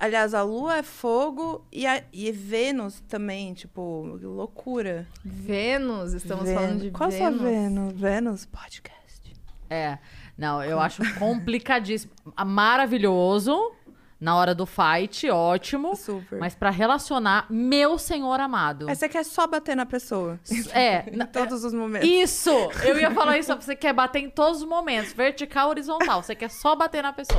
[0.00, 5.06] Aliás, a lua é fogo e, a, e Vênus também, tipo, loucura.
[5.24, 6.60] Vênus, estamos Vênus.
[6.60, 7.38] falando de Qual Vênus.
[7.40, 7.92] sua Vênus?
[7.94, 8.96] Vênus Podcast.
[9.70, 9.98] É.
[10.36, 12.12] Não, eu acho complicadíssimo.
[12.44, 13.72] Maravilhoso.
[14.18, 15.94] Na hora do fight, ótimo.
[15.94, 16.38] Super.
[16.38, 18.88] Mas pra relacionar, meu senhor amado.
[18.88, 20.40] Aí você quer só bater na pessoa.
[20.72, 21.04] É.
[21.12, 22.08] Em todos os momentos.
[22.08, 22.50] Isso!
[22.84, 26.22] Eu ia falar isso, você quer bater em todos os momentos, vertical, horizontal.
[26.22, 27.38] Você quer só bater na pessoa.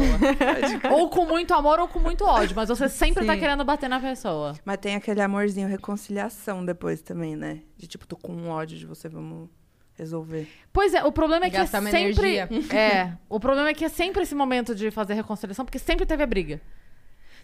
[0.91, 3.39] ou com muito amor ou com muito ódio, mas você sempre tá Sim.
[3.39, 4.53] querendo bater na pessoa.
[4.63, 7.61] Mas tem aquele amorzinho, reconciliação depois também, né?
[7.75, 9.49] De tipo, tô com ódio de você, vamos
[9.97, 10.47] resolver.
[10.71, 12.37] Pois é, o problema é que é Gastar uma sempre.
[12.73, 16.23] É, o problema é que é sempre esse momento de fazer reconciliação, porque sempre teve
[16.23, 16.61] a briga.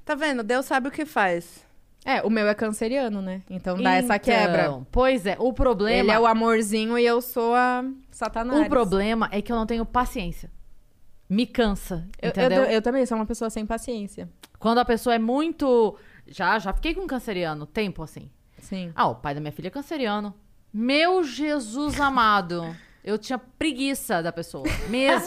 [0.05, 0.43] Tá vendo?
[0.43, 1.65] Deus sabe o que faz.
[2.05, 3.41] É, o meu é canceriano, né?
[3.49, 4.81] Então dá essa Então, quebra.
[4.91, 5.99] Pois é, o problema.
[5.99, 8.65] Ele é o amorzinho e eu sou a satanás.
[8.65, 10.51] O problema é que eu não tenho paciência.
[11.30, 12.63] Me cansa, Eu, eu, entendeu?
[12.65, 14.30] eu também sou uma pessoa sem paciência.
[14.59, 15.97] Quando a pessoa é muito.
[16.27, 18.30] Já, já fiquei com um canceriano, tempo assim.
[18.59, 18.91] Sim.
[18.93, 20.34] Ah, o pai da minha filha é canceriano.
[20.73, 22.75] Meu Jesus amado.
[23.03, 25.25] Eu tinha preguiça da pessoa, mesmo.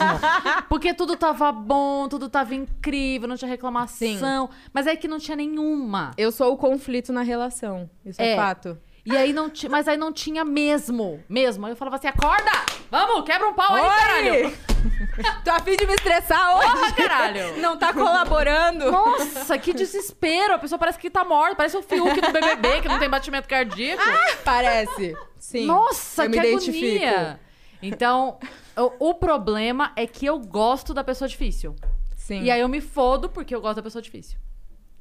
[0.67, 4.49] Porque tudo tava bom, tudo tava incrível, não tinha reclamação.
[4.73, 6.11] Mas é que não tinha nenhuma.
[6.17, 7.87] Eu sou o conflito na relação.
[8.03, 8.35] Isso é, É.
[8.35, 8.77] fato.
[9.07, 9.69] E aí não tinha.
[9.69, 11.23] Mas aí não tinha mesmo.
[11.29, 11.65] Mesmo.
[11.65, 12.51] Aí eu falava assim: acorda!
[12.91, 14.57] Vamos, quebra um pau aí, caralho!
[15.43, 16.71] Tô a fim de me estressar hoje.
[16.71, 17.57] Porra, caralho!
[17.59, 18.91] Não tá colaborando.
[18.91, 20.53] Nossa, que desespero!
[20.53, 23.47] A pessoa parece que tá morta, parece o Fiuk do BBB, que não tem batimento
[23.47, 24.03] cardíaco.
[24.43, 25.17] Parece.
[25.39, 25.65] Sim.
[25.65, 26.57] Nossa, eu que me agonia!
[26.57, 27.39] identifico.
[27.81, 28.37] Então,
[28.77, 31.75] o, o problema é que eu gosto da pessoa difícil.
[32.15, 32.43] Sim.
[32.43, 34.37] E aí eu me fodo porque eu gosto da pessoa difícil.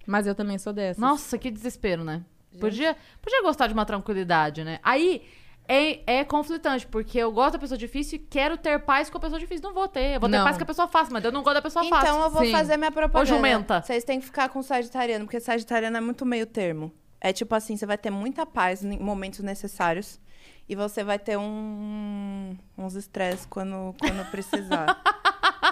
[0.07, 1.01] Mas eu também sou dessa.
[1.01, 2.25] Nossa, que desespero, né?
[2.61, 4.79] Podia, podia gostar de uma tranquilidade, né?
[4.83, 5.23] Aí
[5.69, 9.21] é, é conflitante, porque eu gosto da pessoa difícil e quero ter paz com a
[9.21, 9.65] pessoa difícil.
[9.65, 10.15] Não vou ter.
[10.17, 10.45] Eu vou ter Não.
[10.45, 12.15] paz com a pessoa fácil, mas eu não gosto da pessoa Então fácil.
[12.23, 12.53] eu vou sim.
[12.53, 13.21] fazer minha propaganda.
[13.23, 13.83] Ô, jumenta.
[13.83, 16.93] Vocês têm que ficar com sagitariano, porque sagitariano é muito meio termo.
[17.21, 20.21] É tipo assim, você vai ter muita paz em momentos necessários.
[20.69, 25.01] E você vai ter um, uns estresse quando, quando precisar.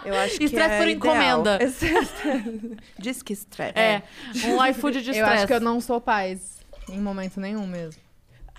[0.04, 1.14] Eu acho que Estresse é por ideal.
[1.16, 1.58] encomenda.
[1.62, 3.78] Estresse- Diz que estresse.
[3.78, 4.02] É,
[4.48, 5.46] um iFood de eu acho estresse.
[5.46, 6.58] que eu não sou paz.
[6.88, 8.00] Em momento nenhum mesmo.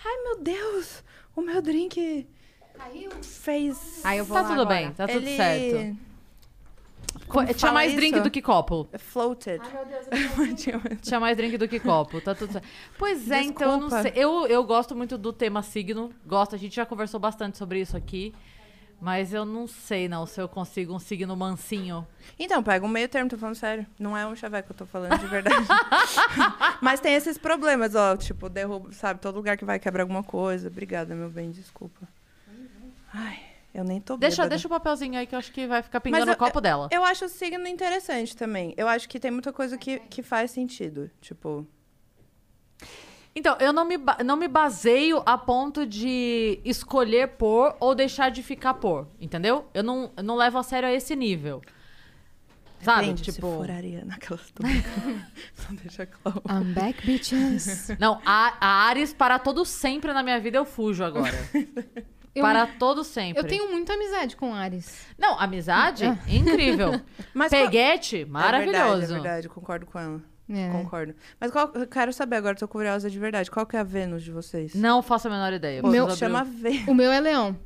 [0.04, 1.04] Ai, meu Deus!
[1.36, 2.28] O meu drink
[3.22, 4.02] fez...
[4.04, 4.76] Aí eu vou Tá lá tudo agora.
[4.76, 5.38] bem, tá tudo ele...
[5.38, 5.98] certo.
[7.28, 8.24] como Tinha fala mais drink isso?
[8.24, 8.88] do que copo.
[8.98, 9.62] Floated.
[10.58, 12.20] Tinha mais- Tinha mais drink do que copo.
[12.22, 12.68] Tá tudo certo.
[12.98, 14.02] Pois é, então eu não Desculpa.
[14.14, 14.24] sei.
[14.24, 16.12] Eu, eu gosto muito do tema signo.
[16.26, 18.34] Gosto, a gente já conversou bastante sobre isso aqui.
[19.00, 22.08] Mas eu não sei, não, se eu consigo um signo mansinho.
[22.40, 23.86] Então, pega um meio termo, tô falando sério.
[24.00, 25.68] Não é um chaveco que eu tô falando de verdade.
[26.82, 28.16] Mas tem esses problemas, ó.
[28.16, 29.20] Tipo, derruba, sabe?
[29.20, 30.68] Todo lugar que vai quebra alguma coisa.
[30.70, 32.08] Obrigada, meu bem, desculpa.
[33.14, 33.40] Ai,
[33.74, 34.50] eu nem tô Deixa, bêbada.
[34.50, 36.90] deixa o papelzinho aí que eu acho que vai ficar pingando o copo dela.
[36.92, 38.74] Eu acho o signo interessante também.
[38.78, 41.12] Eu acho que tem muita coisa que, que faz sentido.
[41.22, 41.68] Tipo,
[43.36, 48.42] Então, eu não me, não me baseio a ponto de escolher por ou deixar de
[48.42, 49.70] ficar por, entendeu?
[49.74, 51.62] Eu não, eu não levo a sério a esse nível.
[52.82, 53.02] Sabe?
[53.02, 53.36] depende, tipo.
[53.36, 54.54] se for Ariana, aquelas.
[55.54, 56.42] Só deixa claro.
[56.48, 57.90] I'm back, bitches.
[58.00, 61.36] Não, a, a Ares para todo sempre na minha vida eu fujo agora.
[62.36, 63.42] Eu- para todo sempre.
[63.42, 65.08] Eu tenho muita amizade com Ares.
[65.18, 67.00] Não, amizade, incrível.
[67.34, 68.78] Mas Peguete, É maravilhoso.
[68.78, 70.22] verdade, é verdade, concordo com ela.
[70.50, 70.70] É.
[70.70, 71.16] Concordo.
[71.40, 73.50] Mas qual, eu quero saber agora, tô curiosa de verdade.
[73.50, 74.76] Qual que é a Vênus de vocês?
[74.76, 75.82] Não faço a menor ideia.
[75.82, 76.88] Pô, preciso chama Vênus.
[76.88, 77.58] O meu é Leão.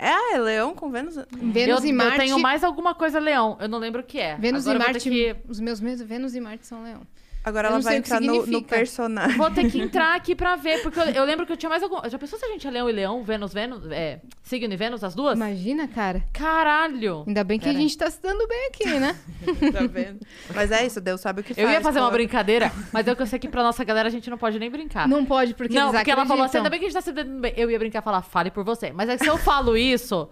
[0.00, 1.16] É, é Leão com Vênus?
[1.32, 2.12] Vênus eu, e Marte.
[2.14, 3.56] eu tenho mais alguma coisa leão.
[3.60, 4.36] Eu não lembro o que é.
[4.36, 5.10] Vênus Agora e Marte.
[5.10, 7.00] que- Os meus meses, Vênus e Marte são Leão.
[7.48, 9.36] Agora Eu ela vai entrar no, no personagem.
[9.36, 11.82] Vou ter que entrar aqui pra ver, porque eu, eu lembro que eu tinha mais
[11.82, 11.96] algum.
[12.08, 15.02] Já pensou se a gente é leão e leão, Vênus, Vênus, é, signo e Vênus,
[15.02, 15.36] as duas?
[15.36, 16.22] Imagina, cara.
[16.32, 17.24] Caralho!
[17.26, 17.82] Ainda bem que Pera a aí.
[17.88, 19.16] gente tá se dando bem aqui, né?
[19.72, 20.20] tá vendo?
[20.54, 21.66] Mas é isso, Deus sabe o que faz.
[21.66, 24.08] Eu ia fazer uma coloca- brincadeira, mas eu que eu sei que pra nossa galera
[24.08, 25.08] a gente não pode nem brincar.
[25.08, 27.02] Não pode, porque não, eles porque ela falou assim, ainda bem que a gente tá
[27.02, 27.52] se dando bem.
[27.56, 28.92] Eu ia brincar e falar, fale por você.
[28.92, 30.28] Mas é que se eu falo isso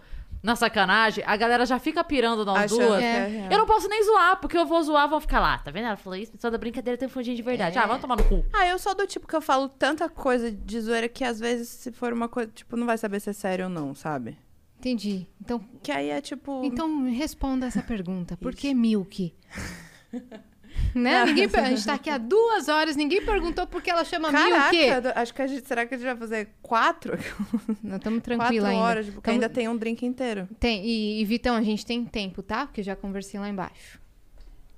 [0.46, 3.02] na sacanagem, a galera já fica pirando nós Achando duas.
[3.02, 3.48] É.
[3.48, 3.48] é.
[3.50, 5.58] Eu não posso nem zoar, porque eu vou zoar, vão ficar lá.
[5.58, 5.86] Tá vendo?
[5.86, 7.76] Ela falou isso, só da brincadeira tem um fundinho de verdade.
[7.76, 7.80] É.
[7.80, 8.46] Ah, vamos tomar no cu.
[8.52, 11.68] Ah, eu sou do tipo que eu falo tanta coisa de zoeira que às vezes,
[11.68, 14.38] se for uma coisa, tipo, não vai saber se é sério ou não, sabe?
[14.78, 15.26] Entendi.
[15.40, 16.62] Então, Que aí é tipo.
[16.64, 18.36] então me responda essa pergunta.
[18.36, 19.34] Por que Milk?
[20.96, 21.24] né?
[21.26, 24.30] Ninguém, per- a gente tá aqui há duas horas, ninguém perguntou por que ela chama
[24.32, 25.08] Caraca, Milk.
[25.14, 25.66] acho que a gente.
[25.66, 27.16] Será que a gente vai fazer quatro?
[27.82, 28.82] Nós estamos Quatro tranquila ainda.
[28.82, 30.48] horas, porque Tamo- ainda tem um drink inteiro.
[30.58, 32.66] Tem, e, e, Vitão, a gente tem tempo, tá?
[32.66, 34.00] Porque eu já conversei lá embaixo.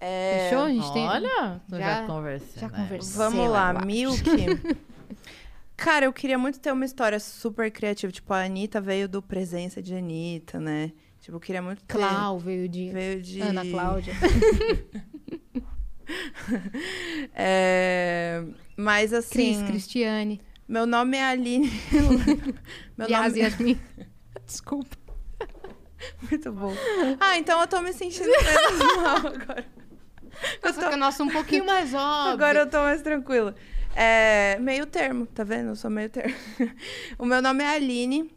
[0.01, 0.49] É...
[0.51, 0.65] Fechou?
[0.65, 1.07] A gente tem.
[1.09, 2.61] Olha, Já- já, conversei.
[2.61, 2.79] já né?
[2.79, 3.17] conversei.
[3.17, 3.87] Vamos lá, embaixo.
[3.87, 4.23] Milk.
[5.77, 8.13] Cara, eu queria muito ter uma história super criativa.
[8.13, 10.91] Tipo, a Anitta veio do Presença de Anitta, né?
[11.21, 11.95] Tipo, eu queria muito ter...
[11.97, 12.91] Clau veio de.
[12.91, 13.41] Veio de...
[13.41, 14.13] Ana Cláudia.
[17.35, 18.43] É...
[18.77, 19.55] Mas assim...
[19.55, 20.41] Cris, Cristiane.
[20.67, 21.71] Meu nome é Aline.
[22.97, 23.41] meu Yas, nome...
[23.41, 23.81] Yasmin.
[24.45, 24.97] Desculpa.
[26.31, 26.73] Muito bom.
[27.19, 29.67] Ah, então eu tô me sentindo menos mal agora.
[30.63, 32.33] Nossa, que o nosso um pouquinho mais óbvio.
[32.33, 33.55] Agora eu tô mais tranquila.
[33.97, 35.71] É, meio termo, tá vendo?
[35.71, 36.35] Eu sou meio termo.
[37.19, 38.31] o meu nome é Aline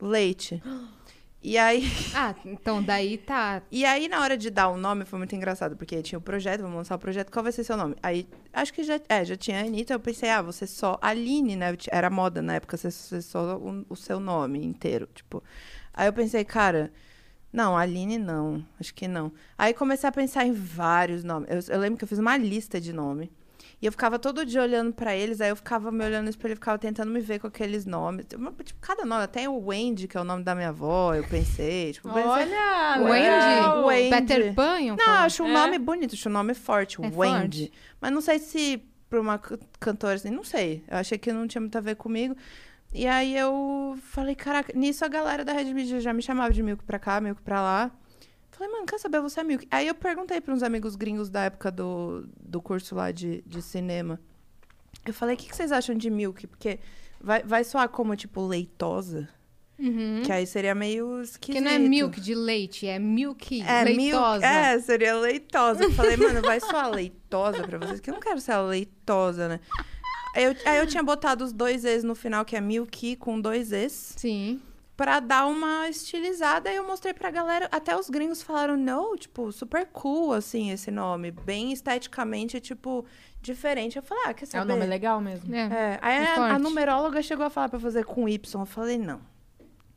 [0.00, 0.62] Leite.
[1.42, 1.82] E aí,
[2.14, 3.62] Ah, então daí tá.
[3.70, 6.60] e aí, na hora de dar o nome, foi muito engraçado, porque tinha o projeto,
[6.60, 7.96] vamos lançar o projeto, qual vai ser seu nome?
[8.02, 11.56] Aí, acho que já, é, já tinha a Anitta, eu pensei, ah, você só Aline,
[11.56, 11.76] né?
[11.90, 15.42] Era moda na época, você, você só o, o seu nome inteiro, tipo.
[15.92, 16.92] Aí eu pensei, cara,
[17.52, 19.32] não, Aline não, acho que não.
[19.58, 21.48] Aí comecei a pensar em vários nomes.
[21.68, 23.30] Eu, eu lembro que eu fiz uma lista de nome.
[23.82, 26.54] E eu ficava todo dia olhando pra eles, aí eu ficava me olhando no espelho
[26.54, 28.24] ficava tentando me ver com aqueles nomes.
[28.26, 31.92] Tipo, cada nome, até o Wendy, que é o nome da minha avó, eu pensei.
[31.92, 33.86] Tipo, pensei- Olha, Wendy?
[33.86, 34.10] Wendy.
[34.28, 34.80] Peter Pan?
[34.80, 35.24] iam Não, falar.
[35.24, 35.52] acho um É.
[35.52, 37.14] nome bonito, acho um nome forte, É Wendy.
[37.66, 37.72] forte.
[38.00, 38.80] Mas não sei se
[39.10, 40.84] pra uma ca- cantora assim, não sei.
[40.88, 42.36] Eu achei que não tinha muito a ver comigo.
[42.94, 46.62] E aí eu falei, caraca, nisso a galera da Red Media já me chamava de
[46.62, 47.90] Milk pra cá, Milk pra lá.
[48.62, 49.66] Falei, mano, quer saber, você é Milk.
[49.72, 53.60] Aí eu perguntei pra uns amigos gringos da época do, do curso lá de, de
[53.60, 54.20] cinema.
[55.04, 56.46] Eu falei, o que, que vocês acham de Milk?
[56.46, 56.78] Porque
[57.20, 59.28] vai, vai soar como, tipo, leitosa.
[59.76, 60.22] Uhum.
[60.24, 61.56] Que aí seria meio esquisito.
[61.56, 64.38] Que não é milk de leite, é milk É, leitosa.
[64.38, 65.82] Milk, é, seria leitosa.
[65.82, 69.48] Eu falei, mano, vai soar leitosa pra vocês, que eu não quero ser a leitosa,
[69.48, 69.60] né?
[70.36, 73.40] Aí eu, aí eu tinha botado os dois Es no final, que é Milky com
[73.40, 74.62] dois Es, Sim.
[75.02, 76.70] Pra dar uma estilizada.
[76.70, 80.92] Aí eu mostrei pra galera, até os gringos falaram, não, tipo, super cool, assim, esse
[80.92, 81.32] nome.
[81.32, 83.04] Bem esteticamente, tipo,
[83.40, 83.96] diferente.
[83.96, 84.64] Eu falei, ah, quer É saber?
[84.72, 85.52] um nome legal mesmo.
[85.52, 85.58] É.
[85.58, 88.60] É, aí É a, a numeróloga chegou a falar pra fazer com Y.
[88.62, 89.20] Eu falei, não.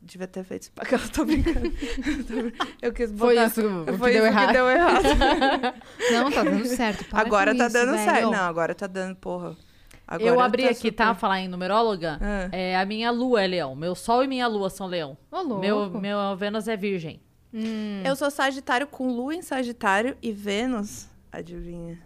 [0.02, 1.72] Devia ter feito isso pra cá, eu tô brincando.
[2.82, 3.26] Eu quis botar...
[3.26, 3.60] Foi isso
[3.92, 4.46] o Foi que deu isso errado.
[4.48, 5.02] que deu errado.
[6.12, 7.04] Não, tá dando certo.
[7.06, 8.04] para agora com tá isso, dando velho.
[8.10, 8.30] certo.
[8.30, 9.56] Não, agora tá dando, porra.
[10.06, 11.08] Agora eu abri tá aqui, tá?
[11.08, 12.18] super- Falar em numeróloga.
[12.20, 12.48] Ah.
[12.52, 13.74] É, a minha lua é leão.
[13.74, 15.16] Meu sol e minha lua são leão.
[15.30, 15.60] Ô, louco.
[15.60, 17.20] Meu, meu Vênus é virgem.
[17.52, 18.02] Hum.
[18.04, 21.08] Eu sou Sagitário com Lua em Sagitário e Vênus.
[21.32, 21.98] Adivinha?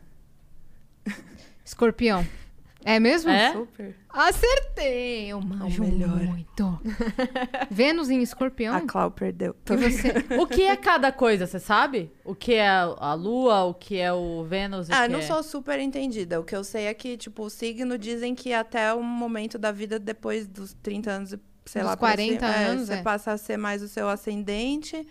[1.65, 2.27] Escorpião.
[2.83, 3.31] É mesmo?
[3.31, 3.53] É?
[3.53, 3.95] Super.
[4.13, 5.27] Acertei!
[5.29, 6.09] Eu manjo melhor.
[6.21, 6.81] muito.
[7.71, 8.75] Vênus em escorpião?
[8.75, 9.55] A Clau perdeu.
[9.71, 10.13] E você?
[10.41, 12.11] O que é cada coisa, você sabe?
[12.25, 14.89] O que é a Lua, o que é o Vênus?
[14.89, 15.23] o Ah, que não é...
[15.23, 16.41] sou super entendida.
[16.41, 19.71] O que eu sei é que, tipo, o signo dizem que até um momento da
[19.73, 21.31] vida depois dos 30 anos,
[21.65, 23.03] sei Dos lá, pra 40 cima, é, anos, você é.
[23.03, 25.07] passa a ser mais o seu ascendente.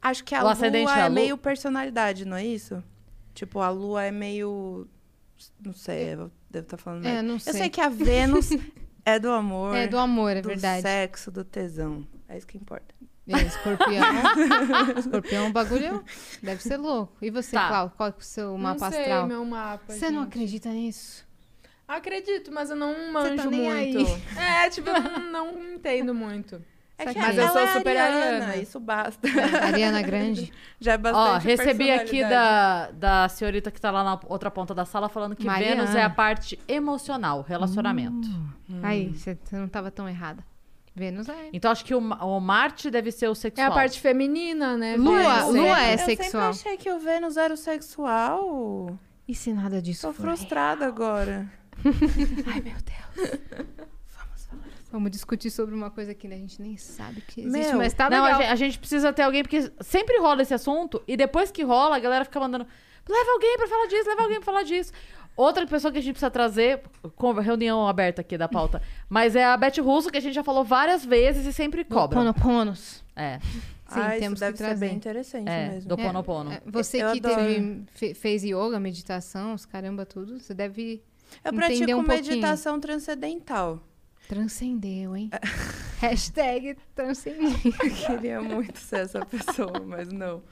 [0.00, 2.82] Acho que a O lua da é Lu- meio personalidade, não é isso?
[3.34, 4.86] Tipo, a lua é meio.
[5.64, 7.06] Não sei, eu devo estar falando.
[7.06, 7.52] É, não Eu sei.
[7.54, 8.50] sei que a Vênus
[9.04, 10.82] é do amor, É do amor, é do verdade.
[10.82, 12.06] sexo, do tesão.
[12.28, 12.94] É isso que importa.
[13.28, 14.04] É, escorpião.
[14.98, 16.04] escorpião, o bagulho
[16.42, 17.16] deve ser louco.
[17.22, 17.68] E você, Tá.
[17.68, 17.92] Clau?
[17.96, 19.26] Qual é o seu mapa não sei astral?
[19.28, 19.92] meu mapa.
[19.92, 20.28] Você não gente.
[20.28, 21.24] acredita nisso?
[21.86, 23.94] Acredito, mas eu não manjo tá nem aí.
[23.94, 24.10] muito.
[24.38, 26.62] É, tipo, eu não, não entendo muito.
[26.98, 28.56] É que Mas eu sou é super ariana, ariana.
[28.56, 29.26] isso basta.
[29.66, 30.52] Ariana Grande?
[30.78, 34.74] Já é bastante Ó, recebi aqui da, da senhorita que tá lá na outra ponta
[34.74, 35.82] da sala falando que Mariana.
[35.82, 38.28] Vênus é a parte emocional, relacionamento.
[38.82, 40.44] Aí, você não tava tão errada.
[40.94, 41.48] Vênus é.
[41.54, 43.72] Então acho que o, o Marte deve ser o É sexual.
[43.72, 44.94] a parte feminina, né?
[44.96, 45.54] Lua- Vênus?
[45.54, 46.52] Lua é eu sexual.
[46.52, 48.98] sempre achei que o Vênus era o sexual.
[49.26, 50.22] E se nada disso Tô for?
[50.22, 51.50] frustrada agora.
[54.92, 58.10] Vamos discutir sobre uma coisa que a gente nem sabe que existe, Meu, mas tá
[58.10, 58.40] Não, a legal.
[58.42, 61.96] gente, a gente precisa ter alguém, porque sempre rola esse assunto, e depois que rola,
[61.96, 62.66] a galera fica mandando.
[63.08, 64.92] Leva alguém pra falar disso, leva alguém pra falar disso.
[65.34, 66.82] Outra pessoa que a gente precisa trazer,
[67.16, 70.44] com reunião aberta aqui da pauta, mas é a Beth Russo, que a gente já
[70.44, 72.18] falou várias vezes e sempre Do cobra.
[72.18, 73.02] Ponoponos.
[73.16, 74.86] É, Sim, ah, temos isso deve que ser trazer.
[74.88, 75.88] bem interessante é, mesmo.
[75.88, 76.52] do Pono Pono.
[76.52, 81.02] É, Você Eu que teve, fe- fez yoga, meditação, os caramba, tudo, você deve
[81.44, 82.28] Eu entender pratico um pouquinho.
[82.36, 83.82] meditação transcendental.
[84.36, 85.30] Transcendeu, hein?
[86.00, 87.50] Hashtag transcendeu.
[88.06, 90.42] Queria muito ser essa pessoa, mas não.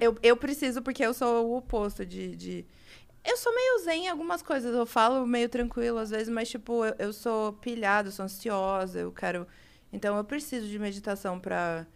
[0.00, 2.64] É, Eu, eu preciso, porque eu sou o oposto de, de-
[3.24, 4.74] Eu sou meio zen em algumas coisas.
[4.74, 8.98] Eu falo meio tranquilo às vezes, mas, tipo, eu, eu sou pilhada, eu sou ansiosa,
[9.00, 9.46] eu quero.
[9.92, 11.86] Então, eu preciso de meditação pra.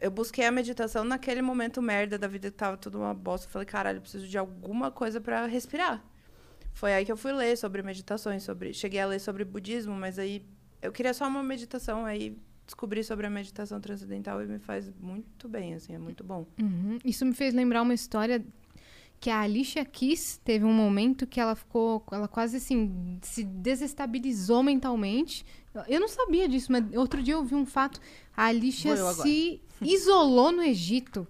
[0.00, 3.46] Eu busquei a meditação naquele momento merda da vida que tava tudo uma bosta.
[3.46, 6.02] Eu falei, caralho, eu preciso de alguma coisa pra respirar.
[6.72, 8.72] Foi aí que eu fui ler sobre meditações, sobre.
[8.72, 10.44] Cheguei a ler sobre budismo, mas aí
[10.80, 12.36] eu queria só uma meditação, aí
[12.66, 16.46] descobri sobre a meditação transcendental e me faz muito bem, assim, é muito bom.
[16.60, 16.98] Uhum.
[17.04, 18.44] Isso me fez lembrar uma história
[19.20, 24.64] que a Alicia Keys teve um momento que ela ficou, ela quase assim, se desestabilizou
[24.64, 25.46] mentalmente.
[25.86, 28.00] Eu não sabia disso, mas outro dia eu vi um fato.
[28.36, 31.26] A Alicia se isolou no Egito.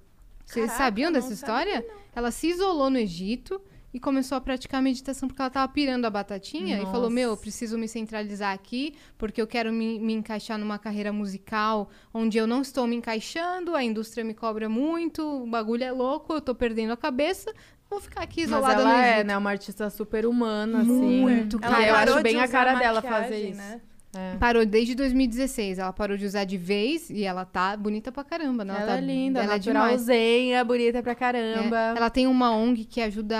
[0.47, 1.87] Vocês Caraca, sabiam dessa sabia, história?
[2.15, 3.61] Ela se isolou no Egito
[3.93, 7.15] e começou a praticar meditação porque ela tava pirando a batatinha e falou: Nossa.
[7.15, 11.91] Meu, eu preciso me centralizar aqui porque eu quero me, me encaixar numa carreira musical
[12.13, 16.33] onde eu não estou me encaixando, a indústria me cobra muito, o bagulho é louco,
[16.33, 17.53] eu tô perdendo a cabeça,
[17.91, 21.21] vou ficar aqui Mas isolada no ela é, né, uma artista super humana, assim.
[21.21, 21.87] Muito, cara.
[21.87, 23.59] eu acho bem a cara dela fazer isso.
[23.59, 23.81] né?
[24.15, 24.37] É.
[24.37, 25.79] Parou desde 2016.
[25.79, 28.75] Ela parou de usar de vez e ela tá bonita pra caramba, né?
[28.77, 30.01] Ela, tá, é linda, ela é demais.
[30.03, 31.95] naturalzinha, bonita pra É, caramba.
[31.97, 33.37] ela tem uma ONG que ajuda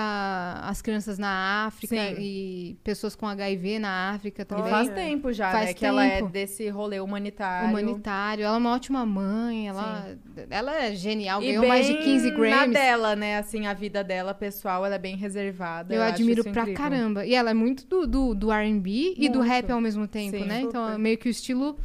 [0.63, 2.15] as crianças na África Sim.
[2.19, 4.69] e pessoas com HIV na África também.
[4.69, 5.73] Faz tempo já, Faz né?
[5.73, 6.29] Que ela é tempo.
[6.29, 7.69] desse rolê humanitário.
[7.69, 8.43] Humanitário.
[8.45, 9.67] Ela é uma ótima mãe.
[9.67, 10.15] Ela,
[10.49, 11.41] ela é genial.
[11.43, 12.73] E Ganhou mais de 15 na Grammys.
[12.73, 13.37] dela, né?
[13.37, 15.93] Assim, a vida dela pessoal, ela é bem reservada.
[15.93, 16.73] Eu acho admiro pra incrível.
[16.73, 17.25] caramba.
[17.25, 20.45] E ela é muito do, do, do R&B e do rap ao mesmo tempo, Sim,
[20.45, 20.62] né?
[20.63, 21.77] Então, é meio que o estilo...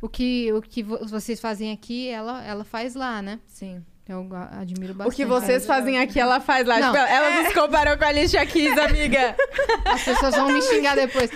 [0.00, 3.40] O que, o que vo- vocês fazem aqui, ela, ela faz lá, né?
[3.46, 3.82] Sim.
[4.06, 5.12] Eu admiro bastante.
[5.12, 6.78] O que vocês fazem aqui, ela faz lá.
[6.78, 6.92] Não.
[6.92, 9.34] Tipo, ela nos comparou com a Alicia Keys, amiga.
[9.84, 11.28] As pessoas vão me xingar depois.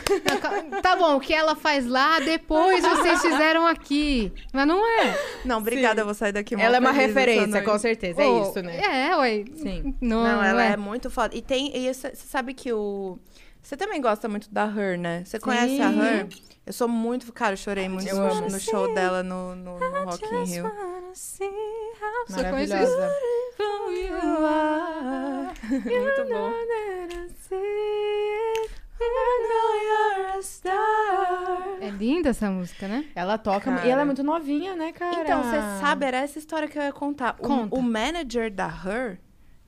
[0.71, 4.31] Não, Tá bom, o que ela faz lá, depois vocês fizeram aqui.
[4.53, 5.19] Mas não é.
[5.45, 8.23] Não, obrigada, eu vou sair daqui ela é uma referência, com certeza.
[8.23, 8.79] É Ô, isso, né?
[9.11, 9.45] É, ué.
[9.57, 9.95] Sim.
[10.01, 10.73] Não, Não, ela é.
[10.73, 11.35] é muito foda.
[11.35, 11.77] E tem.
[11.77, 13.19] E você você sabe que o.
[13.63, 15.23] Você também gosta muito da Her, né?
[15.25, 16.29] Você conhece a Her?
[16.67, 17.31] Eu sou muito.
[17.33, 20.65] Cara, eu chorei muito Eu no, show dela no, no, no Rock in Rio.
[22.29, 23.11] Maravilhosa.
[25.71, 26.53] Muito bom.
[31.81, 33.07] É linda essa música, né?
[33.15, 33.71] Ela toca.
[33.73, 33.87] Cara.
[33.87, 35.23] E ela é muito novinha, né, cara?
[35.23, 37.37] Então, você sabe, era essa história que eu ia contar.
[37.39, 37.75] O- Conta.
[37.75, 39.19] O, manager da Her,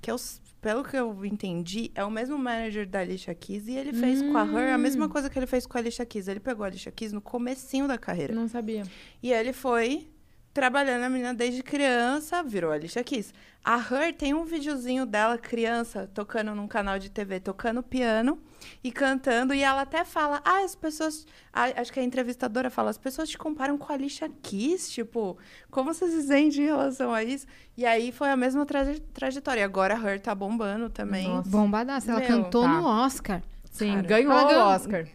[0.00, 3.66] que eu, s- pelo que eu entendi, é o mesmo manager da Alicia Keys.
[3.66, 6.06] E ele fez com a Her a mesma coisa que ele fez com a Alicia
[6.06, 6.28] Keys.
[6.28, 8.32] Ele pegou a Alicia Keys no comecinho da carreira.
[8.32, 8.84] Não sabia.
[9.20, 10.08] E ele foi
[10.52, 13.32] trabalhando a menina desde criança, virou a Alicia Keys.
[13.64, 18.36] A Her tem um videozinho dela, criança, tocando num canal de TV, tocando piano
[18.82, 19.54] e cantando.
[19.54, 21.24] E ela até fala, ah, as pessoas...
[21.52, 25.38] ah, acho que a entrevistadora fala, as pessoas te comparam com a Alicia Keys, tipo...
[25.70, 27.46] Como você se sente em relação a isso?
[27.76, 29.60] E aí foi a mesma traje- trajetória.
[29.60, 31.28] E agora a Her tá bombando também.
[31.28, 31.48] Nossa.
[31.48, 32.10] Bombadaça.
[32.10, 32.68] Ela Meu, cantou tá.
[32.68, 33.42] no Oscar.
[33.70, 34.02] Sim, Cara.
[34.08, 35.06] ganhou Ela o Oscar.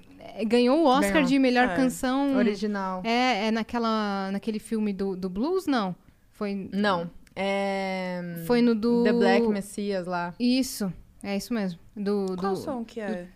[0.45, 1.27] Ganhou o Oscar Ganhou.
[1.27, 1.75] de melhor É.
[1.75, 2.35] canção.
[2.35, 3.01] Original.
[3.03, 5.95] É, é naquela, naquele filme do, do blues, não?
[6.31, 7.09] Foi, Não.
[7.35, 8.43] É.
[8.45, 9.03] foi no do...
[9.03, 10.33] The Black Messias lá.
[10.39, 10.91] Isso,
[11.23, 11.79] é isso mesmo.
[11.95, 12.59] Do, Qual do...
[12.59, 13.27] som que é?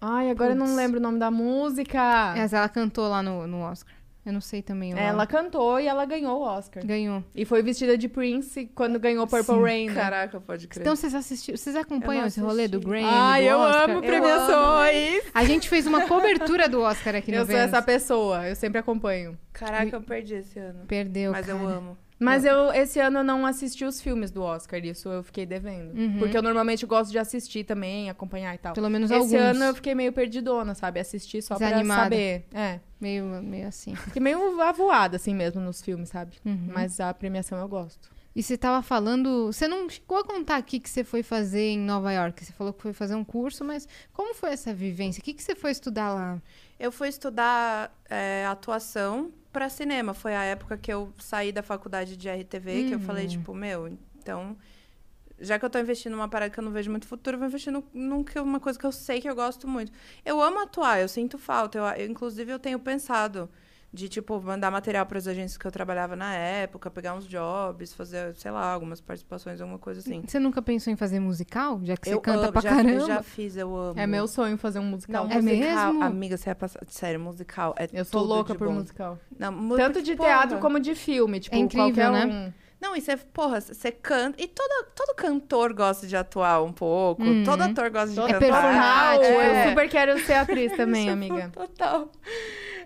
[0.00, 2.34] Ai, agora eu não lembro o nome da música.
[2.36, 3.92] Essa ela cantou lá no, no Oscar.
[4.24, 5.06] Eu não sei também o nome.
[5.08, 6.84] Ela cantou e ela ganhou o Oscar.
[6.84, 7.24] ganhou.
[7.34, 9.62] E foi vestida de Prince quando ganhou Purple Sim.
[9.62, 9.86] Rain.
[9.88, 9.94] né?
[9.94, 10.82] Caraca, pode crer.
[10.82, 12.80] Então vocês assistiram, vocês acompanham Eu não esse rolê do.
[12.80, 13.90] Grammy, Ai, do eu Oscar?
[13.90, 15.22] amo premiações!
[15.34, 17.72] A gente fez uma cobertura do Oscar aqui no Eu sou Vênus.
[17.72, 19.38] essa pessoa, eu sempre acompanho.
[19.52, 20.84] Caraca, eu perdi esse ano.
[20.86, 21.70] Perdeu, Mas eu cara.
[21.70, 21.98] amo.
[22.20, 25.98] Mas eu, esse ano eu não assisti os filmes do Oscar, isso eu fiquei devendo.
[25.98, 26.18] Uhum.
[26.18, 28.74] Porque eu normalmente gosto de assistir também, acompanhar e tal.
[28.74, 29.56] Pelo menos Esse alguns.
[29.56, 31.00] ano eu fiquei meio perdidona, sabe?
[31.00, 32.02] Assistir só pra Desanimada.
[32.02, 32.44] saber.
[32.52, 32.78] É.
[33.00, 33.94] Meio, meio assim.
[34.04, 36.36] Fiquei meio avoada, assim mesmo, nos filmes, sabe?
[36.44, 36.68] Uhum.
[36.74, 38.10] Mas a premiação eu gosto.
[38.36, 39.46] E você tava falando...
[39.46, 42.44] Você não chegou a contar aqui que você foi fazer em Nova York.
[42.44, 45.20] Você falou que foi fazer um curso, mas como foi essa vivência?
[45.20, 46.40] O que, que você foi estudar lá?
[46.78, 50.14] Eu fui estudar é, atuação pra cinema.
[50.14, 53.88] Foi a época que eu saí da faculdade de RTV, que eu falei, tipo, meu,
[54.18, 54.56] então.
[55.42, 57.72] Já que eu tô investindo numa parada que eu não vejo muito futuro, vou investir
[57.72, 59.90] no, num uma coisa que eu sei que eu gosto muito.
[60.22, 61.78] Eu amo atuar, eu sinto falta.
[61.78, 63.48] Eu, eu, inclusive, eu tenho pensado
[63.92, 67.92] de, tipo, mandar material para as agências que eu trabalhava na época, pegar uns jobs,
[67.92, 70.22] fazer, sei lá, algumas participações, alguma coisa assim.
[70.26, 71.80] Você nunca pensou em fazer musical?
[71.82, 72.90] Já que você eu canta amo, pra já, caramba.
[72.90, 73.98] Eu já fiz, eu amo.
[73.98, 75.24] É meu sonho fazer um musical.
[75.26, 76.04] Não, É musical, mesmo?
[76.04, 76.80] amiga, você é passar.
[76.88, 77.74] Sério, musical.
[77.76, 78.74] É eu sou louca de por bom.
[78.74, 79.18] musical.
[79.38, 81.40] Não, mu- Tanto de porra, teatro como de filme.
[81.40, 82.26] Tipo, É incrível, qualquer né?
[82.56, 82.60] um.
[82.80, 84.42] Não, e você, porra, você canta.
[84.42, 87.22] E todo, todo cantor gosta de atuar um pouco.
[87.22, 87.44] Uhum.
[87.44, 88.40] Todo ator gosta de Total, cantar.
[88.40, 89.24] performático.
[89.42, 91.50] Eu super quero ser atriz também, amiga.
[91.52, 92.08] Total.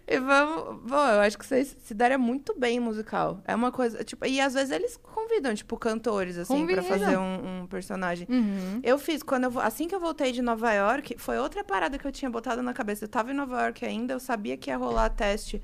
[0.07, 0.83] E vamos.
[0.83, 3.41] Bom, eu acho que vocês se daria muito bem em musical.
[3.47, 4.05] É uma coisa.
[4.05, 6.99] Tipo, e às vezes eles convidam, tipo, cantores, assim, pra Convidam.
[6.99, 8.27] fazer um, um personagem.
[8.31, 8.81] Uhum.
[8.83, 12.07] Eu fiz, quando eu, assim que eu voltei de Nova York, foi outra parada que
[12.07, 13.05] eu tinha botado na cabeça.
[13.05, 15.63] Eu tava em Nova York ainda, eu sabia que ia rolar teste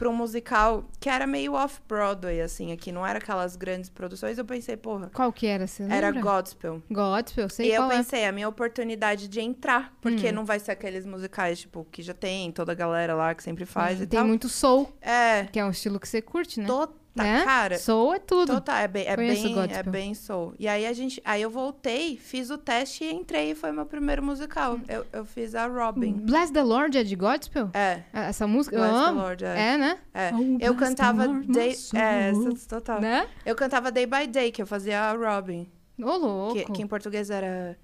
[0.00, 2.90] pra um musical que era meio off-Broadway, assim, aqui.
[2.90, 4.38] Não era aquelas grandes produções.
[4.38, 5.66] Eu pensei, porra, Qual que era?
[5.66, 6.22] Você era lembra?
[6.22, 6.82] Godspell.
[6.90, 7.96] Gospel, eu sei e eu é.
[7.98, 12.14] pensei, a minha oportunidade de entrar, porque não vai ser aqueles musicais, tipo, que já
[12.14, 14.26] tem toda a galera lá que sempre faz e Tem tal.
[14.26, 16.66] muito soul, É, que é um estilo que você curte, né?
[17.14, 17.44] Tota, Né?
[17.44, 17.78] cara.
[17.78, 18.54] Soul é tudo.
[18.54, 19.76] Total, é bem, é Conheço bem, gospel.
[19.78, 20.54] é bem soul.
[20.58, 23.84] E aí a gente, aí eu voltei, fiz o teste e entrei e foi meu
[23.86, 24.78] primeiro musical.
[24.88, 26.12] Eu, eu fiz a Robin.
[26.12, 27.70] Bless the Lord é de Gospel?
[27.74, 29.20] É, Essa música Bless eu the amo.
[29.20, 29.48] Lord, é.
[29.72, 29.98] É, né?
[30.14, 30.30] é.
[30.34, 32.32] Oh, eu cantava the Lord, day, é,
[32.68, 33.00] total.
[33.00, 33.26] Né?
[33.44, 35.68] Eu cantava Day by Day, que eu fazia a Robin,
[36.00, 36.54] Ô, louco.
[36.54, 37.76] que, que em português era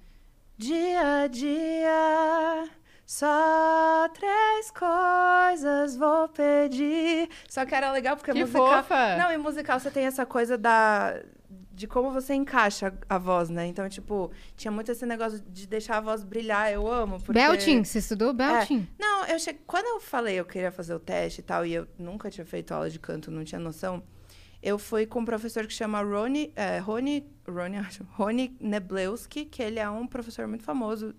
[0.59, 2.69] Dia a dia,
[3.07, 7.29] só três coisas vou pedir.
[7.47, 8.83] Só que era legal porque Que musical.
[8.83, 9.15] fofa!
[9.15, 11.17] Não, em musical você tem essa coisa da.
[11.71, 13.65] De como você encaixa a voz, né?
[13.67, 16.69] Então, tipo, tinha muito esse negócio de deixar a voz brilhar.
[16.73, 17.17] Eu amo.
[17.17, 17.31] Porque...
[17.31, 18.85] Belting, você estudou Belting?
[18.99, 19.53] Não, eu che...
[19.53, 22.73] quando eu falei eu queria fazer o teste e tal, e eu nunca tinha feito
[22.73, 24.03] aula de canto, não tinha noção,
[24.61, 29.63] eu fui com um professor que chama Rony, é, Rony, Rony, acho, Rony Neblewski, que
[29.63, 31.15] ele é um professor muito famoso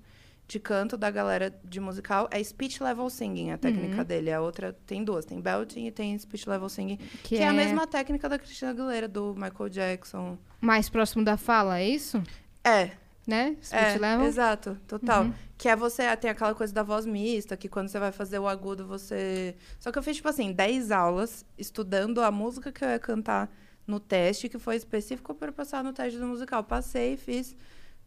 [0.48, 2.26] de canto da galera de musical.
[2.30, 3.58] É speech level singing, a Uhum.
[3.58, 4.32] técnica dele.
[4.32, 7.46] A outra tem duas, tem belting e tem speech level singing, que, é...
[7.46, 10.38] a mesma técnica da Christina Aguilera, do Michael Jackson.
[10.60, 12.22] Mais próximo da fala, é isso?
[12.64, 12.92] É,
[13.26, 13.56] Né?
[13.60, 14.26] Speech é, level?
[14.26, 15.24] exato, total.
[15.24, 15.34] Uhum.
[15.58, 18.48] Que é você, tem aquela coisa da voz mista, que quando você vai fazer o
[18.48, 19.54] agudo, você...
[19.78, 23.50] Só que eu fiz, tipo assim, 10 aulas estudando a música que eu ia cantar
[23.86, 26.64] no teste, que foi específico para passar no teste do musical.
[26.64, 27.54] Passei, fiz.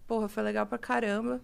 [0.07, 1.39] Porra, foi legal pra caramba.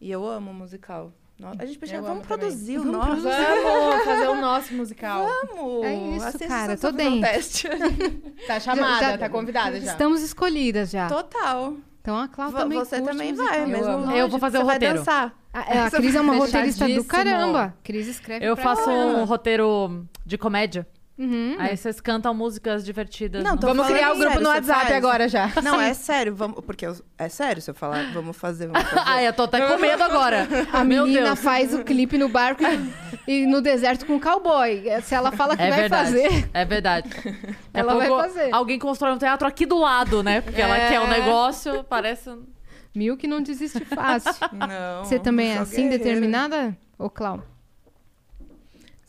[0.00, 1.12] E eu amo musical.
[1.58, 1.96] A gente podia...
[1.96, 2.38] Eu Vamos amo também.
[2.48, 3.22] produzir o Vamos nosso.
[3.22, 5.26] Vamos fazer o nosso musical.
[5.26, 5.84] Vamos!
[5.84, 7.20] É isso, Assista cara, tô um dentro.
[7.20, 7.68] teste.
[8.46, 9.92] Tá chamada, Já- já- tá convidada já.
[9.92, 11.08] Estamos escolhidas já.
[11.08, 11.74] Total.
[12.00, 13.48] Então a Cláudia também você também musical.
[13.48, 14.98] vai, Eu mesmo longe, Eu vou fazer você o vai roteiro.
[14.98, 15.34] dançar.
[15.52, 17.74] A, é, a Cris é uma roteirista do caramba.
[17.82, 19.18] Cris escreve Eu pra faço caramba.
[19.18, 20.86] um roteiro de comédia.
[21.18, 21.56] Uhum.
[21.58, 23.42] Aí vocês cantam músicas divertidas.
[23.42, 24.92] Não, no- tô Vamos criar o grupo sério, no WhatsApp faz.
[24.92, 25.50] agora já.
[25.62, 29.02] Não, é sério, vamos, porque eu- é sério se eu falar, vamos fazer, vamos fazer.
[29.08, 30.46] Ai, eu tô até com medo agora.
[30.72, 31.40] A Meu menina Deus.
[31.40, 32.62] faz o clipe no barco
[33.26, 34.84] e, e no deserto com o cowboy.
[35.02, 36.04] Se ela fala que É vai verdade.
[36.12, 37.08] fazer, É verdade.
[37.72, 38.48] Ela vai pouco fazer.
[38.54, 40.40] Alguém constrói um teatro aqui do lado, né?
[40.42, 40.88] Porque ela É.
[40.90, 42.30] quer um negócio, parece.
[42.94, 44.32] mil que não desiste fácil.
[44.52, 45.04] Não.
[45.04, 45.98] Você também é assim, guerreira.
[46.04, 46.76] determinada?
[46.98, 47.42] Ô, Clau?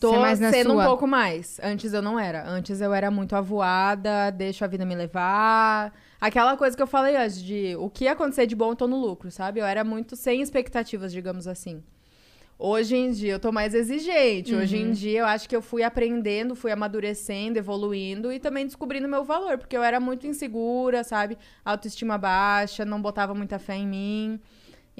[0.00, 0.82] Tô é mais na sendo sua.
[0.82, 1.58] um pouco mais.
[1.62, 2.48] Antes eu não era.
[2.48, 5.92] Antes eu era muito avoada, deixo a vida me levar.
[6.20, 8.96] Aquela coisa que eu falei antes, de o que acontecer de bom, eu tô no
[9.00, 9.60] lucro, sabe?
[9.60, 11.82] Eu era muito sem expectativas, digamos assim.
[12.60, 14.52] Hoje em dia eu tô mais exigente.
[14.54, 14.88] Hoje Uhum.
[14.88, 19.22] em dia eu acho que eu fui aprendendo, fui amadurecendo, evoluindo e também descobrindo meu
[19.22, 21.38] valor, porque eu era muito insegura, sabe?
[21.64, 24.40] Autoestima baixa, não botava muita fé em mim.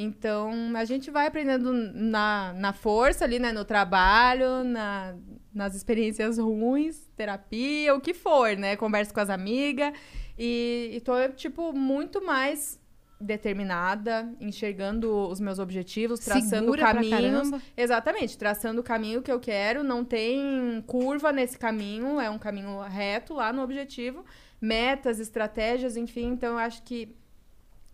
[0.01, 3.51] Então, a gente vai aprendendo na, na força ali, né?
[3.51, 5.16] No trabalho, na,
[5.53, 8.77] nas experiências ruins, terapia, o que for, né?
[8.77, 9.93] Converso com as amigas.
[10.39, 12.81] E, e tô, tipo, muito mais
[13.20, 17.51] determinada, enxergando os meus objetivos, traçando Segura caminhos.
[17.77, 22.79] Exatamente, traçando o caminho que eu quero, não tem curva nesse caminho, é um caminho
[22.83, 24.25] reto lá no objetivo,
[24.61, 27.16] metas, estratégias, enfim, então eu acho que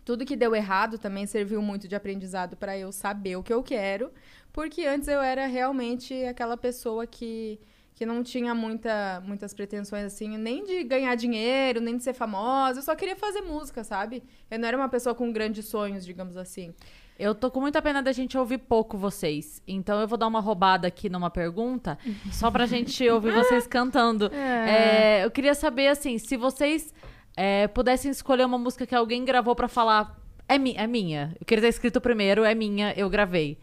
[0.05, 3.63] tudo que deu errado também serviu muito de aprendizado para eu saber o que eu
[3.63, 4.11] quero,
[4.53, 7.59] porque antes eu era realmente aquela pessoa que
[7.95, 12.79] que não tinha muita, muitas pretensões assim, nem de ganhar dinheiro, nem de ser famosa,
[12.79, 14.21] eu só queria fazer música, sabe?
[14.51, 16.73] Eu não era uma pessoa com grandes sonhos, digamos assim.
[17.17, 19.61] Eu tô com muita pena da gente ouvir pouco vocês.
[19.65, 21.97] Então eu vou dar uma roubada aqui numa pergunta,
[22.33, 24.25] só pra gente ouvir vocês cantando.
[24.33, 26.93] É, eu queria saber, assim, se vocês
[27.37, 30.19] é, pudessem escolher uma música que alguém gravou pra falar.
[30.47, 31.35] É, mi é minha.
[31.39, 33.57] Eu queria ter escrito primeiro, é minha, eu gravei.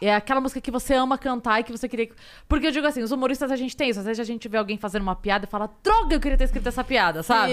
[0.00, 2.06] É aquela música que você ama cantar e que você queria.
[2.06, 2.14] que-
[2.48, 3.98] Porque eu digo assim, os humoristas a gente tem isso.
[3.98, 6.44] Às vezes a gente vê alguém fazendo uma piada e fala, droga, eu queria ter
[6.44, 7.52] escrito essa piada, sabe?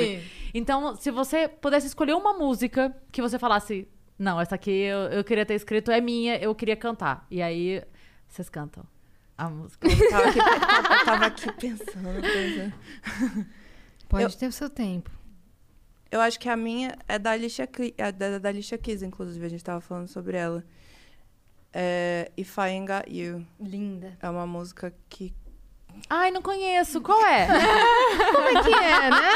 [0.54, 3.88] Então, se você pudesse escolher uma música que você falasse,
[4.20, 7.26] não, essa aqui eu, eu queria ter escrito, é minha, eu queria cantar.
[7.32, 7.82] E aí,
[8.28, 8.84] vocês cantam
[9.36, 9.88] a música.
[9.88, 10.38] Eu tava aqui,
[11.00, 12.22] eu tava aqui pensando.
[12.22, 12.74] pensando.
[14.08, 15.10] Pode Eu- ter o seu tempo.
[16.16, 17.68] Eu acho que a minha é da Alicia,
[17.98, 20.64] é da, da Alicia Keys, inclusive, a gente tava falando sobre ela.
[21.74, 23.46] É If I Ain't Got You.
[23.60, 24.18] Linda.
[24.22, 25.34] É uma música que.
[26.10, 27.48] Ai, não conheço, qual é?
[28.32, 29.30] Como é que é, né?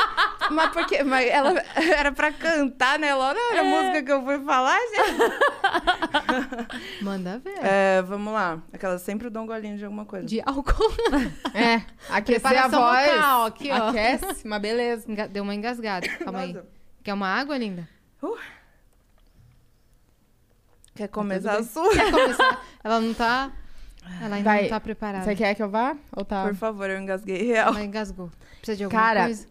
[0.52, 3.12] Mas porque mas ela era pra cantar, né?
[3.12, 5.20] Não era a música que eu fui falar, gente.
[7.04, 7.58] Manda ver.
[7.62, 8.62] É, vamos lá.
[8.72, 10.26] Aquela sempre dá um golinho de alguma coisa.
[10.28, 10.92] De álcool.
[11.54, 13.12] É, aquecer a voz.
[13.12, 13.90] vocal, aqui, ó.
[13.90, 15.12] Aquece, mas beleza.
[15.12, 16.08] Enga- Deu uma engasgada.
[16.08, 16.54] Calma aí.
[16.54, 16.68] Nossa.
[17.04, 17.88] Quer uma água, linda?
[20.96, 21.90] Quer começar a sua?
[21.94, 22.62] Quer começar?
[22.84, 23.52] Ela não tá.
[24.22, 24.62] Ela ainda Vai.
[24.64, 25.24] não tá preparada.
[25.24, 25.96] Você quer que eu vá?
[26.16, 26.44] Ou tá?
[26.44, 27.70] Por favor, eu engasguei real.
[27.70, 28.30] Ela engasgou.
[28.60, 29.48] Precisa de alguma Cara, coisa?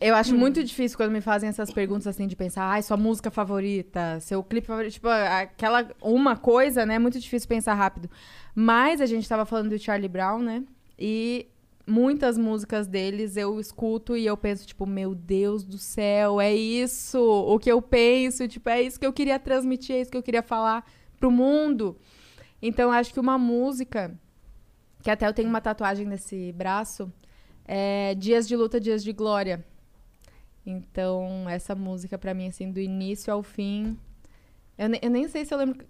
[0.00, 3.30] Eu acho muito difícil quando me fazem essas perguntas assim de pensar, ai, sua música
[3.30, 6.94] favorita, seu clipe favorito, tipo, aquela uma coisa, né?
[6.94, 8.10] É muito difícil pensar rápido.
[8.54, 10.64] Mas a gente tava falando do Charlie Brown, né?
[10.98, 11.46] E
[11.86, 17.20] muitas músicas deles eu escuto e eu penso, tipo, meu Deus do céu, é isso
[17.20, 20.22] o que eu penso, tipo, é isso que eu queria transmitir, é isso que eu
[20.22, 20.84] queria falar
[21.20, 21.96] pro mundo.
[22.66, 24.18] Então, acho que uma música,
[25.02, 27.12] que até eu tenho uma tatuagem nesse braço,
[27.66, 29.62] é Dias de Luta, Dias de Glória.
[30.64, 33.98] Então, essa música, pra mim, assim, do início ao fim.
[34.78, 35.86] Eu, eu nem sei se eu lembro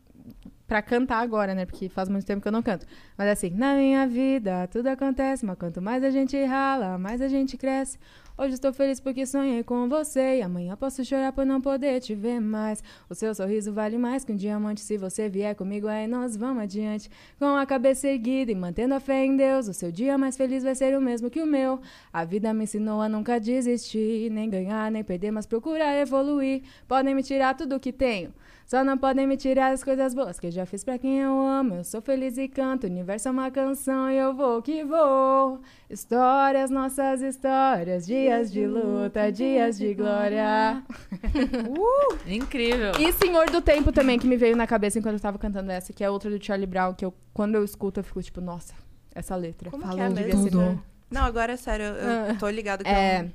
[0.67, 1.65] pra cantar agora, né?
[1.65, 2.85] Porque faz muito tempo que eu não canto.
[3.17, 7.29] Mas assim, na minha vida tudo acontece, mas quanto mais a gente rala, mais a
[7.29, 7.99] gente cresce.
[8.37, 10.39] Hoje estou feliz porque sonhei com você.
[10.39, 12.83] E amanhã posso chorar por não poder te ver mais.
[13.09, 14.81] O seu sorriso vale mais que um diamante.
[14.81, 17.09] Se você vier comigo, aí nós vamos adiante.
[17.39, 19.69] Com a cabeça erguida e mantendo a fé em Deus.
[19.69, 21.81] O seu dia mais feliz vai ser o mesmo que o meu.
[22.13, 24.29] A vida me ensinou a nunca desistir.
[24.33, 26.63] Nem ganhar, nem perder, mas procurar evoluir.
[26.89, 28.35] Podem me tirar tudo que tenho.
[28.67, 31.39] Só não podem me tirar as coisas boas que eu já fiz pra quem eu
[31.47, 31.75] amo.
[31.77, 32.85] Eu sou feliz e canto.
[32.85, 35.61] O universo é uma canção e eu vou que vou.
[35.89, 38.07] Histórias, nossas histórias.
[38.07, 40.83] Dias de luta, dias de glória.
[42.27, 42.93] Incrível.
[42.99, 45.93] E Senhor do Tempo também, que me veio na cabeça enquanto eu tava cantando essa,
[45.93, 48.73] que é outra do Charlie Brown, que eu, quando eu escuto, eu fico tipo, nossa,
[49.15, 49.71] essa letra.
[49.71, 50.09] Como que Falou, é
[50.43, 50.79] ser pra-
[51.11, 53.31] Não, agora é sério, eu eu tô ligado que é, É.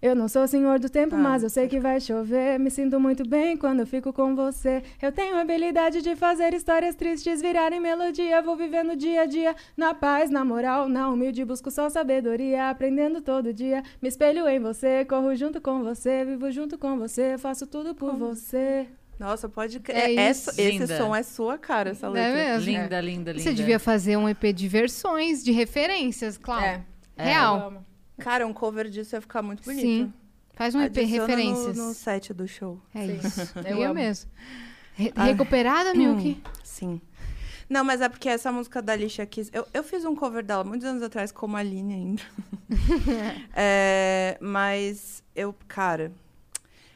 [0.00, 2.58] Eu não sou o senhor do tempo, Ah, mas eu sei que vai chover.
[2.60, 4.82] Me sinto muito bem quando eu fico com você.
[5.00, 8.42] Eu tenho a habilidade de fazer histórias tristes virarem melodia.
[8.42, 11.44] Vou vivendo dia a dia, na paz, na moral, na humilde.
[11.46, 13.82] Busco só sabedoria, aprendendo todo dia.
[14.02, 18.14] Me espelho em você, corro junto com você, vivo junto com você, faço tudo por
[18.16, 18.86] você.
[19.18, 19.80] Nossa, pode...
[19.80, 19.96] crer.
[19.96, 20.60] É Essa- isso.
[20.60, 20.96] esse Linda.
[20.98, 22.34] som é sua cara, essa É letra.
[22.34, 22.70] mesmo?
[22.70, 23.42] Linda, linda, linda.
[23.42, 26.84] Você devia fazer um EP de versões, de referências, claro.
[27.16, 27.24] É.
[27.24, 27.82] Real.
[28.18, 29.82] Cara, um cover disso ia ficar muito bonito.
[29.82, 30.12] Sim.
[30.54, 31.76] Faz um EP Adiciona referências.
[31.76, 32.80] No, no set do show.
[32.94, 33.40] É isso.
[33.66, 34.30] Eu Eu mesmo.
[34.94, 35.24] Re- Ah.
[35.24, 36.42] Recuperada, Milk?
[36.64, 37.00] Sim.
[37.68, 39.50] Não, mas é porque essa música da Alicia Keys...
[39.52, 42.22] Eu, eu fiz um cover dela muitos anos atrás com uma Aline ainda.
[43.54, 45.54] É, mas eu...
[45.68, 46.12] Cara...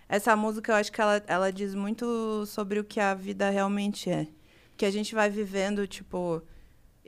[0.09, 4.11] Essa música, eu acho que ela, ela diz muito sobre o que a vida realmente
[4.11, 4.27] é.
[4.77, 6.43] Que a gente vai vivendo, tipo...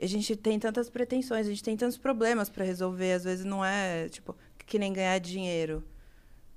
[0.01, 3.13] A gente tem tantas pretensões, a gente tem tantos problemas para resolver.
[3.13, 5.83] Às vezes não é, tipo, que nem ganhar dinheiro.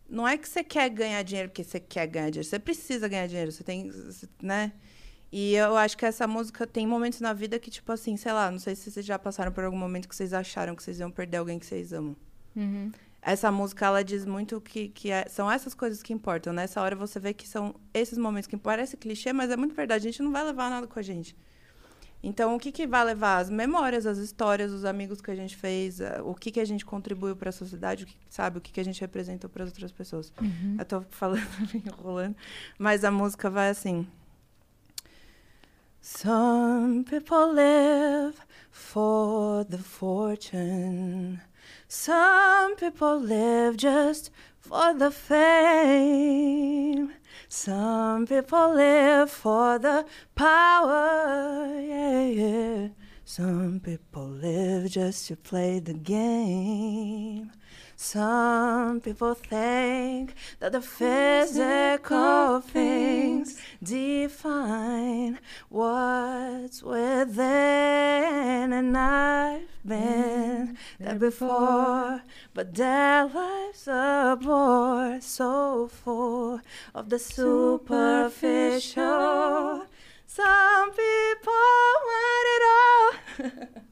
[0.09, 2.49] Não é que você quer ganhar dinheiro porque você quer ganhar dinheiro.
[2.49, 3.51] Você precisa ganhar dinheiro.
[3.53, 3.91] Você tem,
[4.43, 4.73] né?
[5.33, 8.51] E eu acho que essa música tem momentos na vida que, tipo assim, sei lá,
[8.51, 11.11] não sei se vocês já passaram por algum momento que vocês acharam que vocês iam
[11.11, 12.17] perder alguém que vocês amam.
[12.55, 12.91] Uhum.
[13.21, 16.53] essa música, ela diz muito que, que é- são essas coisas que importam.
[16.53, 20.07] Nessa hora você vê que são esses momentos que parece clichê, mas é muito verdade.
[20.07, 21.37] A gente não vai levar nada com a gente.
[22.23, 23.39] Então, o que, que vai levar?
[23.39, 26.65] As memórias, as histórias, os amigos que a gente fez, eh, o que, que a
[26.65, 28.59] gente contribuiu para a sociedade, o que, sabe?
[28.59, 30.33] O que, que a gente representou para as outras pessoas.
[30.79, 31.41] Eu tô falando,
[31.75, 32.37] enrolando,
[32.79, 34.07] mas a música vai assim.
[36.01, 38.37] Some people live
[38.71, 41.41] for the fortune.
[41.89, 44.31] Some people live just
[44.61, 46.37] for the fame.
[47.49, 50.05] Some people live for the
[50.35, 51.81] power.
[51.81, 52.89] Yeah, yeah.
[53.25, 57.51] Some people live just to play the game.
[57.99, 65.39] Some people think that the physical things define
[65.71, 72.21] what's within, and I've been there before,
[72.53, 76.61] but their lives are bore so full
[76.95, 79.87] of the superficial.
[80.27, 81.55] Some people
[82.05, 83.13] want it all.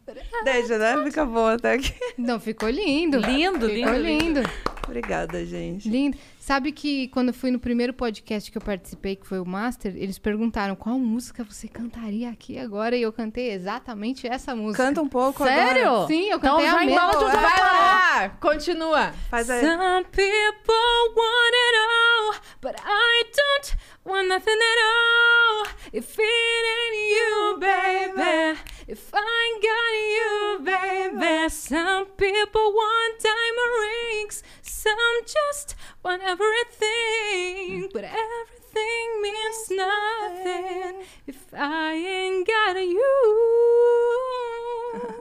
[0.45, 1.03] Deixa, né?
[1.05, 1.95] Fica bom até aqui.
[2.19, 3.19] Não, ficou lindo.
[3.19, 4.51] Lindo, Ficou lindo, lindo.
[4.87, 5.89] Obrigada, gente.
[5.89, 6.17] Lindo.
[6.45, 9.95] Sabe que quando eu fui no primeiro podcast que eu participei, que foi o Master,
[9.97, 14.85] eles perguntaram qual música você cantaria aqui agora e eu cantei exatamente essa música.
[14.85, 15.89] Canta um pouco Sério?
[15.89, 16.07] agora.
[16.07, 17.13] Sim, eu Então cantei já a mesma.
[17.13, 18.29] tudo, Vai lá!
[18.43, 19.13] Continua.
[19.31, 19.63] Faz aí.
[19.63, 25.67] Some people want it all, but I don't want nothing at all.
[25.95, 31.49] If it ain't you, baby, if I ain't got you, baby.
[31.49, 34.43] Some people want diamond rings,
[34.85, 37.93] some just want everything, mm.
[37.95, 43.15] but everything means nothing if I ain't got a you.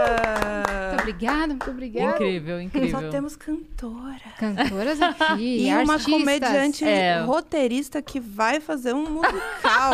[0.88, 2.10] Muito obrigada, muito obrigada.
[2.16, 2.90] Incrível, incrível.
[3.00, 4.20] Só temos cantora.
[4.38, 6.04] Cantoras aqui, E uma artistas.
[6.06, 7.20] comediante É.
[7.20, 9.92] roteirista que vai fazer um musical.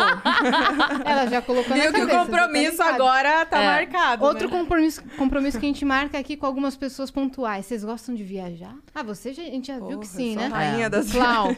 [1.05, 3.65] Ela já colocou Viu na que o cabeça, compromisso já tá agora tá É.
[3.65, 4.25] marcado.
[4.25, 4.57] Outro né?
[4.57, 7.65] compromisso, compromisso que a gente marca aqui com algumas pessoas pontuais.
[7.65, 8.75] Vocês gostam de viajar?
[8.93, 10.47] Ah, você já, a gente já viu Porra, que sim, né?
[10.47, 11.55] Rainha das Clau,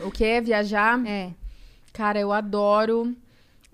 [0.00, 1.04] o que é viajar?
[1.06, 1.30] É.
[1.92, 3.14] Cara, eu adoro.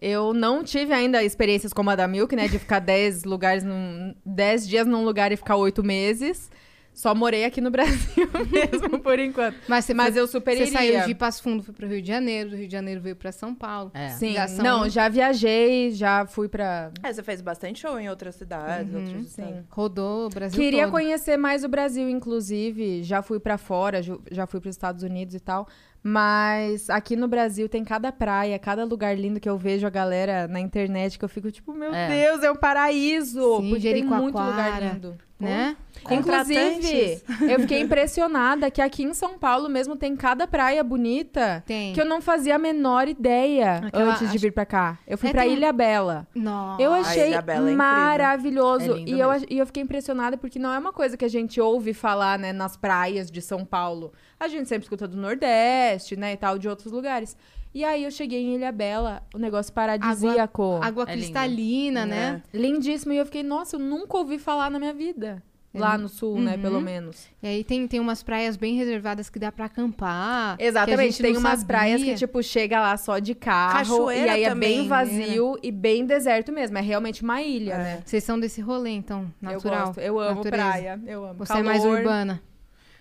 [0.05, 2.49] Eu não tive ainda experiências como a da Milk, né?
[2.49, 4.15] De ficar 10 lugares num.
[4.27, 6.51] 10 dias num lugar e ficar 8 meses.
[6.95, 9.57] Só morei aqui no Brasil mesmo, por enquanto.
[9.67, 12.09] Mas, você Mas foi- eu super Você saiu de Passo Fundo, foi pro Rio de
[12.09, 13.91] Janeiro, do Rio de Janeiro veio pra São Paulo.
[13.95, 14.11] É.
[14.11, 16.91] Sim, são- não, já viajei, já fui pra.
[17.03, 19.55] É, você fez bastante show em outras cidades, outros estados.
[19.55, 19.65] Sim.
[19.71, 20.93] Rodou o Brasil Queria todo.
[20.93, 23.03] conhecer mais o Brasil, inclusive.
[23.05, 24.01] Já fui pra fora,
[24.31, 25.67] já fui pros Estados Unidos e tal.
[26.03, 30.49] Mas aqui no Brasil tem cada praia, cada lugar lindo que eu vejo a galera
[30.49, 32.09] na internet que eu fico tipo, meu É.
[32.09, 33.59] Deus, é um paraíso!
[33.61, 35.17] Sim, porque tem muito lugar lindo.
[35.39, 35.77] Né?
[36.09, 37.21] Inclusive,
[37.51, 41.93] eu fiquei impressionada que aqui em São Paulo mesmo tem cada praia bonita Tem.
[41.93, 44.99] que eu não fazia a menor ideia Aquela- antes de acho- vir pra cá.
[45.07, 46.29] Eu fui É, pra tem- Ilha Bela.
[46.33, 46.81] Nossa.
[46.81, 47.43] Eu achei é
[47.75, 48.95] maravilhoso.
[48.95, 51.61] É e, eu, e eu fiquei impressionada porque não é uma coisa que a gente
[51.61, 54.13] ouve falar, né, nas praias de São Paulo.
[54.45, 57.37] A gente sempre escuta do Nordeste, né, e tal, de outros lugares.
[57.73, 60.81] E aí eu cheguei em Ilha Bela, o negócio paradisíaco.
[60.83, 61.19] Água É lindo.
[61.23, 62.43] cristalina, né?
[62.53, 63.13] Lindíssimo.
[63.13, 65.43] E eu fiquei, nossa, eu nunca ouvi falar na minha vida.
[65.75, 66.61] Lá no sul, né, Uhum.
[66.61, 67.29] pelo menos.
[67.43, 70.57] E aí tem, tem umas praias bem reservadas que dá pra acampar.
[70.59, 71.67] Exatamente, tem umas sabia.
[71.67, 73.79] praias que, tipo, chega lá só de carro.
[73.79, 74.89] Cachoeira e aí é também, bem né?
[74.89, 76.77] vazio e bem deserto mesmo.
[76.77, 77.79] É realmente uma ilha, É.
[77.79, 78.03] né?
[78.05, 79.79] Vocês são desse rolê, então, natural.
[79.81, 79.99] Eu gosto.
[80.01, 80.63] Eu amo natureza.
[80.63, 81.01] praia.
[81.07, 81.39] Eu amo.
[81.39, 81.99] Você é mais Calor.
[82.01, 82.43] urbana.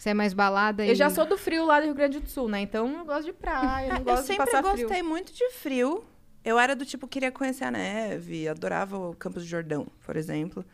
[0.02, 0.96] Você é mais balada Eu e...
[0.96, 2.60] já sou do frio lá do Rio Grande do Sul, né?
[2.62, 5.06] Então eu gosto de praia, eu não Eu gosto de sempre passar gostei frio.
[5.06, 6.04] muito de frio.
[6.44, 10.66] Eu era do tipo, queria conhecer a neve, adorava o Campos do Jordão, por exemplo.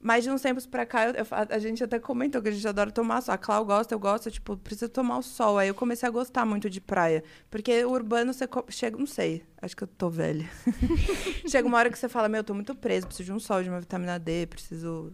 [0.00, 2.50] Mas de uns tempos pra cá, eu- eu- a, a gente até comentou que a
[2.50, 3.34] gente adora tomar sol.
[3.34, 5.58] A Clau gosta, eu gosto, tipo, precisa tomar o sol.
[5.58, 7.22] Aí eu comecei a gostar muito de praia.
[7.50, 10.48] Porque o urbano, você chega, não sei, acho que eu tô velha.
[11.46, 13.62] chega uma hora que você fala, meu, eu tô muito preso, preciso de um sol,
[13.62, 15.12] de uma vitamina D, preciso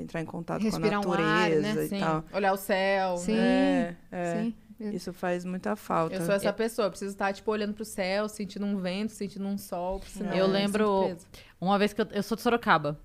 [0.00, 1.84] entrar em contato Respirar um com a ar, natureza né?
[1.84, 2.24] e Sim, tal.
[2.32, 3.16] olhar o céu.
[3.16, 3.96] Sim, né?
[4.10, 4.42] É, é.
[4.42, 4.54] sim.
[4.80, 6.16] Isso faz muita falta.
[6.16, 9.46] Eu sou essa pessoa, eu preciso estar, tipo, olhando pro céu, sentindo um vento, sentindo
[9.46, 11.16] um sol, senão Eu me lembro-.
[11.60, 12.98] Uma vez que eu, eu sou de Sorocaba.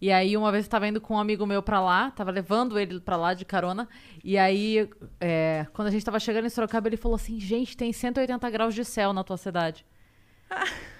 [0.00, 2.76] E aí, uma vez eu tava indo com um amigo meu pra lá, tava levando
[2.78, 3.88] ele pra lá de carona.
[4.24, 4.88] E aí,
[5.20, 8.74] é, quando a gente tava chegando em Sorocaba, ele falou assim: gente, tem 180 graus
[8.74, 9.86] de céu na tua cidade.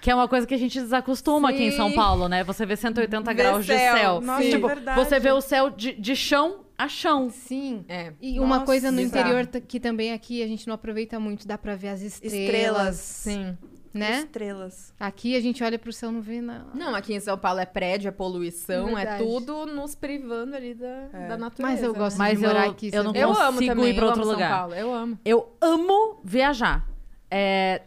[0.01, 1.95] Que é uma coisa que a gente desacostuma aqui em São Sim.
[1.95, 2.43] Paulo, né?
[2.43, 3.95] Você vê 180 Vê graus de céu.
[3.95, 4.21] céu.
[4.21, 4.99] Nossa, tipo, é verdade.
[5.05, 7.29] você vê o céu de, de chão a chão.
[7.29, 7.85] Sim.
[7.87, 8.11] É.
[8.21, 9.29] E uma Nossa, coisa no bizarro.
[9.39, 12.33] interior que também aqui a gente não aproveita muito, dá pra ver as estrelas.
[12.43, 12.95] Estrelas.
[12.97, 13.57] Sim.
[13.93, 14.19] né?
[14.21, 14.93] Estrelas.
[14.99, 16.65] Aqui a gente olha pro céu não vê nada.
[16.73, 19.23] Não, aqui em São Paulo é prédio, é poluição, é Verdade.
[19.23, 21.61] tudo nos privando ali da, da natureza.
[21.61, 22.89] Mas eu gosto Mas de eu- morar aqui.
[22.91, 24.49] eu não Eu amo consigo também, ir pra eu outro amo lugar.
[24.49, 25.19] São Paulo, eu amo.
[25.23, 26.85] Eu amo viajar.
[27.31, 27.83] É,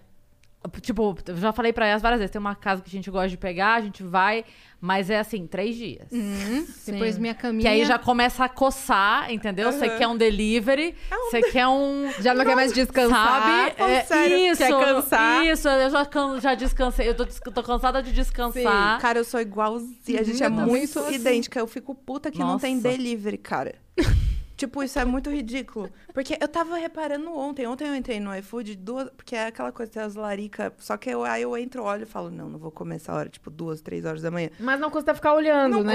[0.80, 3.28] tipo, eu já falei pra elas várias vezes, tem uma casa que a gente gosta
[3.28, 4.44] de pegar, a gente vai,
[4.80, 6.06] mas é assim, três dias.
[6.12, 7.62] Hum, depois minha caminha.
[7.62, 9.72] Que aí já começa a coçar, entendeu?
[9.72, 10.94] Você quer um delivery,
[11.30, 12.10] você quer um.
[12.20, 13.42] Já não, quer mais descansar.
[13.42, 13.74] Sabe?
[13.78, 15.44] Não, É, sério, isso, quer cansar.
[15.46, 16.06] Isso, eu já,
[16.40, 17.08] já descansei.
[17.08, 19.00] Eu tô, tô cansada de descansar.
[19.00, 20.20] Cara, eu sou igualzinha.
[20.20, 21.14] A gente é Eu também muito sou assim.
[21.16, 21.58] idêntica.
[21.58, 22.88] Eu fico puta que não tem Nossa.
[22.88, 23.74] delivery, cara.
[24.56, 25.90] tipo, isso é muito ridículo.
[26.12, 27.66] Porque eu tava reparando ontem.
[27.66, 29.10] Ontem eu entrei no iFood, duas.
[29.10, 30.72] Porque é aquela coisa, tem as laricas.
[30.78, 33.28] Só que eu, aí eu entro, olho e falo, não, não vou comer essa hora,
[33.28, 34.50] tipo, duas, três horas da manhã.
[34.58, 35.94] Mas não custa ficar olhando, né?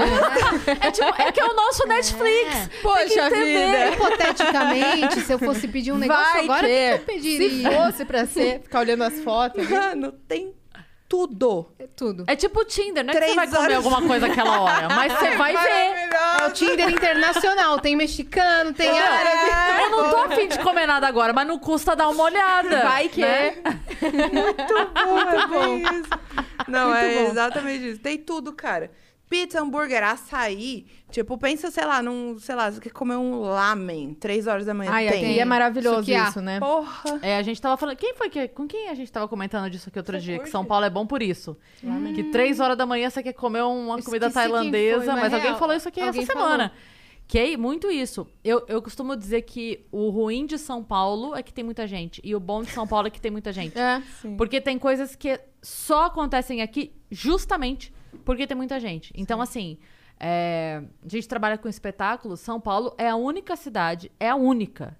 [0.80, 2.70] É, tipo, é que é o nosso Netflix.
[2.82, 3.90] Poxa vida.
[3.92, 7.70] Hipoteticamente, se eu fosse pedir um negócio Vai agora, o que, eu pediria?
[7.70, 9.68] Se fosse pra ser, ficar olhando as fotos.
[9.70, 10.54] Mano, tem
[11.12, 11.70] tudo.
[11.78, 12.24] É tudo.
[12.26, 13.76] É tipo o Tinder, não é que Três você vai comer horas.
[13.76, 16.08] alguma coisa aquela hora, mas você vai ver.
[16.40, 17.78] É o Tinder internacional.
[17.78, 19.82] Tem mexicano, tem árabe.
[19.82, 22.82] Eu não tô afim de comer nada agora, mas não custa dar uma olhada.
[22.82, 23.56] Vai que né?
[24.00, 25.76] Muito bom.
[25.76, 26.08] Isso.
[26.66, 27.30] Não, Muito é bom.
[27.30, 28.00] exatamente isso.
[28.00, 28.90] Tem tudo, cara.
[29.32, 30.84] Pizza, hambúrguer, açaí.
[31.10, 34.74] Tipo, pensa, sei lá, num, sei lá, você quer comer um lamen, três horas da
[34.74, 34.90] manhã.
[34.92, 35.24] Ai, tem.
[35.24, 36.28] aqui é maravilhoso Sukiá.
[36.28, 36.60] isso, né?
[36.60, 37.18] Porra.
[37.22, 37.96] É, a gente tava falando.
[37.96, 38.48] Quem foi que.
[38.48, 40.38] Com quem a gente tava comentando disso aqui outro dia?
[40.38, 41.56] Que São Paulo é bom por isso.
[42.14, 45.22] Que três horas da manhã você quer comer uma Esqueci comida quem foi, tailandesa, mas
[45.22, 46.48] mas alguém falou isso aqui alguém essa falou.
[46.50, 46.72] semana.
[47.26, 48.26] Que é muito isso.
[48.44, 52.20] Eu, eu costumo dizer que o ruim de São Paulo é que tem muita gente.
[52.22, 53.78] E o bom de São Paulo é que tem muita gente.
[53.78, 54.02] É.
[54.36, 57.90] Porque tem coisas que só acontecem aqui justamente
[58.24, 59.12] porque tem muita gente.
[59.16, 59.78] Então, assim,
[60.18, 62.36] é, a gente trabalha com espetáculo.
[62.36, 64.96] São Paulo é a única cidade, é a única.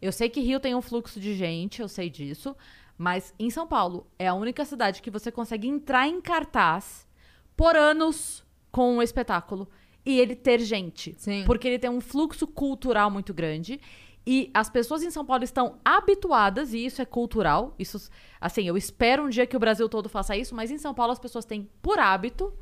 [0.00, 2.54] Eu sei que Rio tem um fluxo de gente, eu sei disso.
[2.98, 7.06] Mas em São Paulo é a única cidade que você consegue entrar em cartaz
[7.56, 9.68] por anos com um espetáculo
[10.04, 11.14] e ele ter gente.
[11.18, 11.44] Sim.
[11.44, 13.80] Porque ele tem um fluxo cultural muito grande.
[14.26, 17.74] E as pessoas em São Paulo estão habituadas, e isso é cultural.
[17.78, 20.92] Isso, assim, eu espero um dia que o Brasil todo faça isso, mas em São
[20.92, 22.52] Paulo as pessoas têm por hábito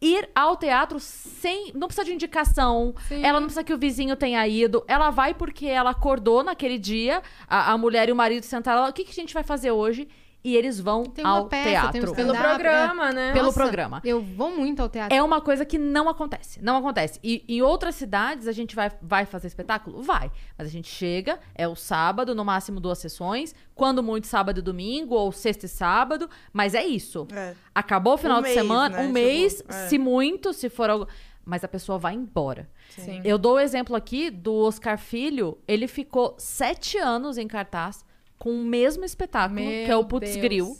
[0.00, 1.72] ir ao teatro sem.
[1.74, 2.94] Não precisa de indicação.
[3.08, 3.22] Sim.
[3.22, 4.84] Ela não precisa que o vizinho tenha ido.
[4.86, 8.88] Ela vai porque ela acordou naquele dia, a, a mulher e o marido sentaram lá.
[8.88, 10.08] O que, que a gente vai fazer hoje?
[10.46, 11.90] E eles vão ao peça, teatro.
[11.90, 13.32] tem um Pelo stand-up, programa, né?
[13.32, 14.00] Pelo Nossa, programa.
[14.04, 15.12] Eu vou muito ao teatro.
[15.12, 16.62] É uma coisa que não acontece.
[16.62, 17.18] Não acontece.
[17.20, 20.04] E em outras cidades a gente vai, vai fazer espetáculo?
[20.04, 20.30] Vai.
[20.56, 23.56] Mas a gente chega, é o sábado, no máximo duas sessões.
[23.74, 26.30] Quando muito, sábado e domingo, ou sexta e sábado.
[26.52, 27.26] Mas é isso.
[27.32, 27.52] É.
[27.74, 29.04] Acabou o final Um de mês, semana, né?
[29.04, 29.88] um mês, é.
[29.88, 31.08] se muito, se for algo.
[31.44, 32.70] Mas a pessoa vai embora.
[32.90, 33.20] Sim.
[33.24, 35.58] Eu dou o exemplo aqui do Oscar Filho.
[35.66, 38.05] Ele ficou sete anos em cartaz
[38.38, 40.42] com o mesmo espetáculo, que é o Meu Putz Deus.
[40.42, 40.78] Grill.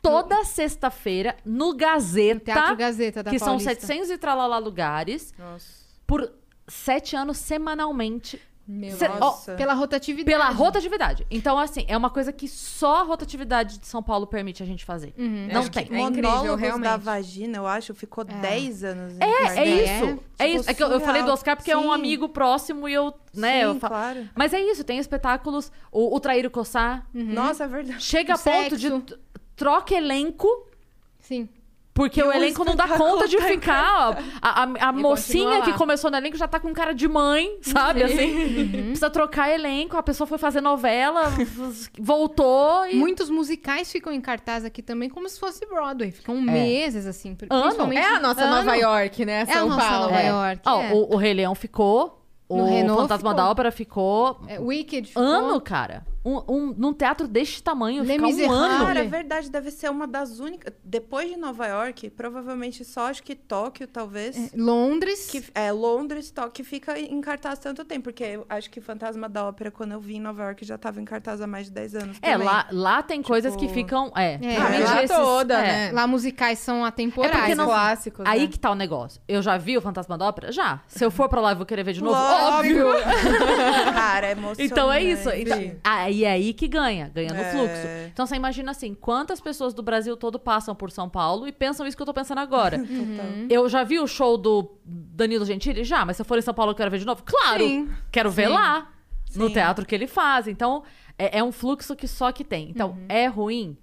[0.00, 2.52] Toda sexta-feira, no Gazeta.
[2.52, 3.74] Teatro Gazeta da que são Paulista.
[3.74, 5.34] 700 e tralalá lugares.
[6.06, 6.32] Por
[6.68, 8.40] sete anos, semanalmente.
[8.68, 9.16] Meu Cê- Deus.
[9.20, 9.54] ó, Nossa.
[9.54, 10.24] Pela rotatividade.
[10.24, 11.24] pela rotatividade.
[11.30, 14.84] Então, assim, é uma coisa que só a rotatividade de São Paulo permite a gente
[14.84, 15.14] fazer.
[15.16, 15.48] Uhum.
[15.52, 15.82] Não Acho tem.
[15.84, 17.00] é incrível, Monólogos da realmente.
[17.04, 19.14] vagina, eu acho, ficou 10 anos.
[19.14, 20.04] em É, é isso.
[20.38, 20.70] É, Tipo, isso.
[20.70, 21.30] É que eu, eu falei do.
[21.32, 21.90] Oscar porque é um Sim.
[21.94, 23.92] amigo próximo e eu, né, Sim, eu falo.
[23.94, 24.28] claro.
[24.34, 27.06] Mas é isso, tem espetáculos, o, o Trair e o Coçar.
[27.14, 28.02] Nossa, é verdade.
[28.02, 29.18] Chega a O ponto de sexo.
[29.54, 30.48] troca elenco,
[31.20, 31.48] Sim.
[31.96, 34.10] Porque E o elenco não dá espetáculo conta de tá ficar.
[34.10, 34.14] ó.
[34.42, 38.02] A, a, a mocinha que começou no elenco já tá com cara de mãe, sabe?
[38.04, 38.68] Assim.
[38.68, 41.32] Precisa trocar elenco, a pessoa foi fazer novela,
[41.98, 42.96] voltou e.
[42.96, 46.10] Muitos musicais ficam em cartaz aqui também, como se fosse Broadway.
[46.10, 47.34] Ficam meses, assim.
[47.34, 47.62] pri- Ano.
[47.62, 48.56] Principalmente É a nossa ano.
[48.56, 49.38] Nova York, né?
[49.38, 50.04] É a São nossa Paulo.
[50.10, 50.28] Nova É.
[50.28, 50.60] York.
[50.66, 50.92] Ó, é.
[50.92, 52.22] o, o Rei Leão ficou.
[52.48, 53.34] No o Renault Fantasma ficou.
[53.44, 54.40] da Ópera ficou.
[54.46, 55.22] É, Wicked ficou.
[55.22, 56.06] Ano, cara.
[56.28, 58.84] Um, um, num teatro deste tamanho, Les ficar um ano.
[58.86, 60.74] Cara, é verdade, deve ser uma das únicas.
[60.82, 64.52] Depois de Nova York, provavelmente só acho que Tóquio, talvez.
[64.52, 65.28] Londres.
[65.30, 68.04] Que, é, Londres, Tóquio, fica em cartaz tanto tempo.
[68.06, 71.00] Porque eu acho que Fantasma da Ópera, quando eu vi em Nova York, já tava
[71.00, 72.16] em cartaz há mais de 10 anos.
[72.22, 72.46] É, também.
[72.46, 74.12] lá, lá tem coisas que Tipo- ficam.
[74.16, 75.66] É, É, principalmente lá esses- toda, é.
[75.66, 75.92] né?
[75.92, 77.50] Lá musicais são atemporais.
[77.50, 78.46] É não- clássicos, Aí né?
[78.48, 79.20] que tá o negócio.
[79.28, 80.50] Eu já vi o Fantasma da Ópera?
[80.50, 80.80] Já.
[80.88, 82.16] Se eu for pra lá, eu vou querer ver de novo?
[82.16, 82.88] Óbvio.
[82.88, 83.04] Óbvio.
[83.94, 84.62] Cara, é emocionante.
[84.64, 85.30] Então é isso.
[85.30, 87.50] Então, aí é aí que ganha, ganha no É.
[87.50, 87.86] fluxo.
[88.12, 91.86] Então você imagina assim, quantas pessoas do Brasil todo passam por São Paulo e pensam
[91.86, 92.78] isso que eu tô pensando agora.
[93.50, 95.84] Eu já vi o show do Danilo Gentili?
[95.84, 97.22] Já, mas se eu for em São Paulo eu quero ver de novo?
[97.24, 97.64] Claro!
[97.64, 97.88] Sim.
[98.10, 98.54] Quero ver Sim.
[98.54, 98.92] lá,
[99.34, 99.52] no Sim.
[99.54, 100.46] teatro que ele faz.
[100.48, 100.82] Então,
[101.18, 102.70] é, é um fluxo que só que tem.
[102.70, 103.76] Então, é ruim?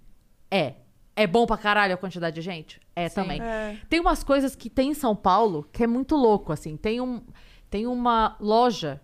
[0.51, 0.75] É.
[1.15, 2.79] É bom pra caralho a quantidade de gente?
[2.95, 3.39] É também.
[3.41, 3.77] É.
[3.87, 6.75] Tem umas coisas que tem em São Paulo que é muito louco, assim.
[6.75, 7.21] Tem, um,
[7.69, 8.99] tem uma loja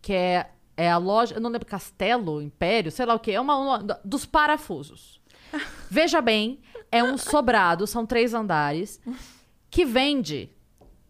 [0.00, 3.40] que é, é a loja, eu não lembro, Castelo, Império, sei lá o que, é
[3.40, 5.20] uma, uma dos parafusos.
[5.90, 9.00] Veja bem, é um sobrado, são três andares,
[9.70, 10.50] que vende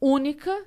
[0.01, 0.65] única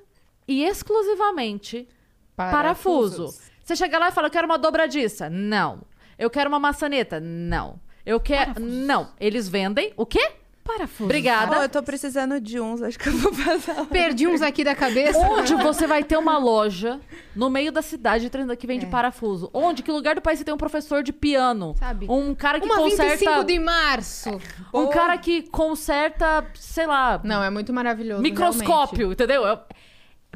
[0.48, 1.88] e exclusivamente
[2.34, 3.24] parafuso.
[3.24, 3.50] Parafusos.
[3.62, 5.28] Você chega lá e fala, eu quero uma dobradiça.
[5.28, 5.82] Não.
[6.16, 7.18] Eu quero uma maçaneta.
[7.18, 7.80] Não.
[8.04, 8.60] Eu quero...
[8.60, 9.12] Não.
[9.18, 10.34] Eles vendem o quê?
[10.66, 11.04] Parafuso.
[11.04, 11.58] Obrigada.
[11.58, 13.86] Oh, eu tô precisando de uns, acho que eu vou passar.
[13.86, 15.18] Perdi uns aqui da cabeça.
[15.18, 17.00] Onde você vai ter uma loja
[17.34, 18.88] no meio da cidade que vende É.
[18.88, 19.48] parafuso?
[19.54, 19.82] Onde?
[19.82, 21.74] Que lugar do país você tem um professor de piano?
[21.78, 22.06] Sabe?
[22.10, 23.12] Um cara que Uma conserta...
[23.16, 24.30] 25 de março.
[24.74, 28.22] Um cara que conserta, sei lá, Não, é muito maravilhoso.
[28.22, 29.44] microscópio, entendeu?
[29.46, 29.58] Eu-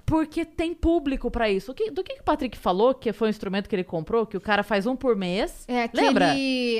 [0.07, 1.70] Porque tem público pra isso.
[1.73, 4.27] O que- do que, que o Patrick falou, que foi um instrumento que ele comprou,
[4.27, 5.65] que o cara faz um por mês?
[5.69, 6.07] É aquele...
[6.07, 6.32] Lembra?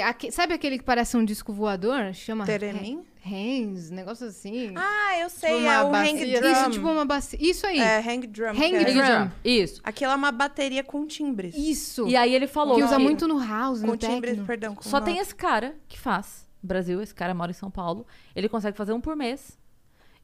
[0.09, 2.13] aque- sabe aquele que parece um disco voador?
[2.15, 2.45] Chama...
[2.47, 3.05] Teremin?
[3.23, 4.73] Hands, negócio assim.
[4.77, 6.13] Ah, eu sei, uma é o bacia.
[6.13, 6.53] hang drum.
[6.53, 7.39] Isso, tipo uma bacia.
[7.41, 7.79] Isso aí.
[7.79, 8.49] É, hang drum.
[8.51, 8.95] Hang é- drum.
[9.25, 9.31] Drum.
[9.45, 9.81] Isso.
[9.85, 11.55] Aquilo é uma bateria com timbres.
[11.55, 12.09] Isso.
[12.09, 14.47] E aí ele falou que usa que muito no house, Com no timbres, techno.
[14.47, 14.75] perdão.
[14.75, 15.29] com só tem notas.
[15.29, 16.49] esse cara que faz.
[16.63, 18.07] Brasil, esse cara mora em São Paulo.
[18.35, 19.59] Ele consegue fazer um por mês.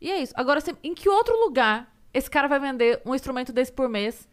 [0.01, 0.33] E é isso.
[0.37, 4.27] Agora, em que outro lugar esse cara vai vender um instrumento desse por mês?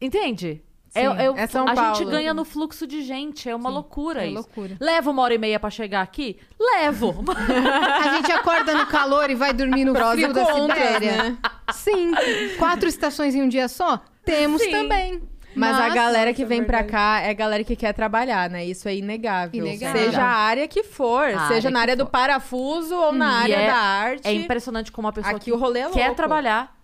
[0.00, 0.62] Entende?
[0.94, 2.10] Sim, é São a gente Paulo.
[2.10, 3.48] ganha no fluxo de gente.
[3.48, 4.34] É uma loucura é isso.
[4.36, 4.76] loucura.
[4.80, 6.38] Leva uma hora e meia pra chegar aqui?
[6.58, 7.24] Levo.
[7.36, 11.16] A gente acorda no calor e vai dormir no frio da Sibéria.
[11.24, 11.38] né?
[11.72, 12.12] Sim.
[12.58, 14.00] Quatro estações em um dia só?
[14.24, 14.70] Temos Sim.
[14.70, 15.22] também.
[15.56, 16.92] Mas, a galera Nossa, que é vem pra verdade.
[16.92, 18.64] cá é a galera que quer trabalhar, né?
[18.64, 19.64] Isso é inegável.
[19.64, 20.02] Inegável.
[20.04, 22.10] Seja a área que for, A seja área na área do for.
[22.10, 24.26] parafuso ou na E área é- da arte.
[24.28, 26.74] É impressionante como a pessoa Aqui que o rolê é quer trabalhar,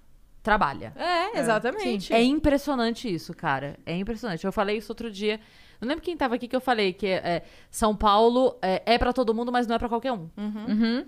[0.43, 0.93] trabalha.
[0.97, 2.13] É, exatamente.
[2.13, 3.79] É impressionante isso, cara.
[3.85, 4.45] É impressionante.
[4.45, 5.41] Eu falei isso outro dia.
[5.81, 9.13] Não lembro quem tava aqui que eu falei que é, São Paulo é, é para
[9.13, 10.29] todo mundo, mas não é pra qualquer um.
[10.37, 11.07] Uhum.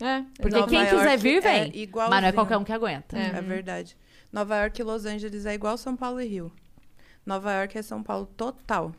[0.00, 1.82] É, Porque Nova quem quiser York vir, é vem.
[1.82, 2.10] igualzinho.
[2.10, 3.18] mas não é qualquer um que aguenta.
[3.18, 3.96] É verdade.
[4.32, 6.52] Nova York e Los Angeles é igual São Paulo e Rio.
[7.26, 8.94] Nova York é São Paulo total.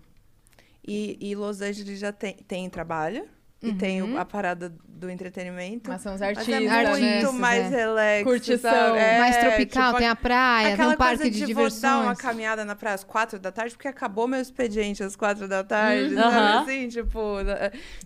[0.86, 3.28] E, e Los Angeles já tem, tem trabalho.
[3.62, 5.90] E tem o- a parada do entretenimento.
[5.90, 6.86] Mas são os Mas artistas, é muito né?
[7.18, 7.76] Artistas, mais é.
[7.76, 8.24] relax.
[8.24, 8.96] Curtição.
[8.96, 11.64] É, Mais tropical, tipo, tem a praia, Aquela tem um parque coisa de, de, vou
[11.70, 12.18] dar uma diversões.
[12.18, 16.16] caminhada na praia às quatro da tarde, porque acabou meu expediente às quatro da tarde,
[16.16, 16.22] Uhum.
[16.22, 16.72] sabe?
[16.72, 17.20] Assim, tipo...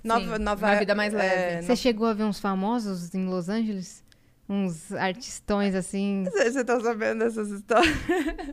[0.03, 1.61] Nova, Sim, Nova, uma vida mais é, leve.
[1.67, 4.02] Você chegou a ver uns famosos em Los Angeles?
[4.47, 6.25] Uns artistões assim.
[6.25, 7.95] Você você tá sabendo dessas histórias?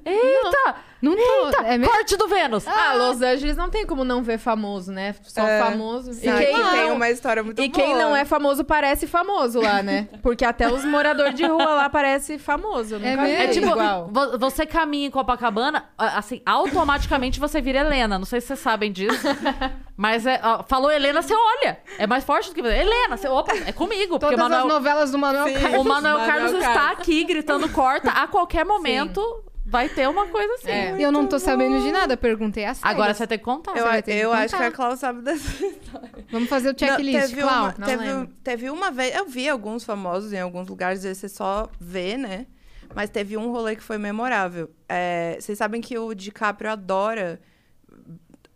[0.04, 0.76] Eita!
[1.02, 1.62] Não tô.
[1.64, 1.92] É mesmo?
[1.92, 2.66] Corte do Vênus!
[2.68, 5.14] Ah, Los Angeles não tem como não ver famoso, né?
[5.22, 5.58] Só É.
[5.60, 6.12] famoso.
[6.12, 7.74] E quem tem uma história muito E boa.
[7.74, 10.08] quem não é famoso parece famoso lá, né?
[10.22, 12.92] Porque até os moradores de rua lá parecem famosos.
[12.92, 13.26] Eu É mesmo?
[13.26, 14.08] É tipo, igual.
[14.12, 18.18] vo- você caminha em Copacabana, assim, automaticamente você vira Helena.
[18.18, 19.26] Não sei se vocês sabem disso.
[19.96, 21.78] mas é, ó, falou Helena, você olha.
[21.98, 22.76] É mais forte do que você.
[22.76, 24.18] Helena, você, opa, é comigo.
[24.18, 25.54] Porque Todas Manuel, as novelas do Manuel Sim.
[25.84, 25.86] Carlos.
[25.86, 28.10] o Manuel Manuel Carlos está aqui gritando corta.
[28.10, 29.20] A qualquer momento
[29.64, 30.70] vai ter uma coisa assim.
[30.70, 30.96] É.
[30.98, 33.70] Eu não tô sabendo de nada, perguntei a Agora você vai ter que contar.
[33.76, 34.66] Eu, que eu acho que contar.
[34.66, 36.10] a Clau sabe dessa história.
[36.30, 37.62] Vamos fazer o checklist, Não, teve, Clau.
[37.64, 41.18] uma, não teve, teve uma vez, eu vi alguns famosos em alguns lugares, às vezes
[41.18, 42.46] você só vê, né?
[42.94, 44.68] Mas teve um rolê que foi memorável.
[44.88, 47.40] É, vocês sabem que o DiCaprio adora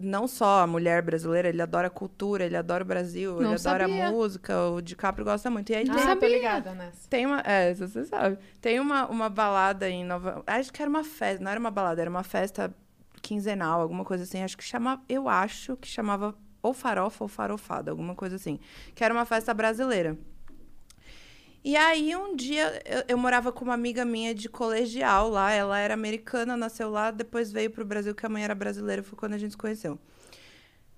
[0.04, 3.60] não só a mulher brasileira, ele adora a cultura, ele adora o Brasil, Não ele
[3.60, 4.08] adora sabia.
[4.08, 5.70] a música, o DiCaprio gosta muito.
[5.70, 7.08] E aí Ah, tem, tô ligada nessa.
[7.08, 7.40] tem uma.
[7.40, 8.38] É, você sabe.
[8.60, 10.42] Tem uma, uma balada em Nova.
[10.46, 12.72] Acho que era uma festa, não era uma balada, era uma festa
[13.22, 14.42] quinzenal, alguma coisa assim.
[14.42, 15.02] Acho que chamava.
[15.08, 18.58] Eu acho que chamava ou farofa ou farofada, alguma coisa assim.
[18.94, 20.16] Que era uma festa brasileira.
[21.64, 25.50] E aí, um dia, eu, eu morava com uma amiga minha de colegial lá.
[25.50, 29.18] Ela era americana, nasceu lá, depois veio pro Brasil, que a mãe era brasileira, foi
[29.18, 29.98] quando a gente se conheceu.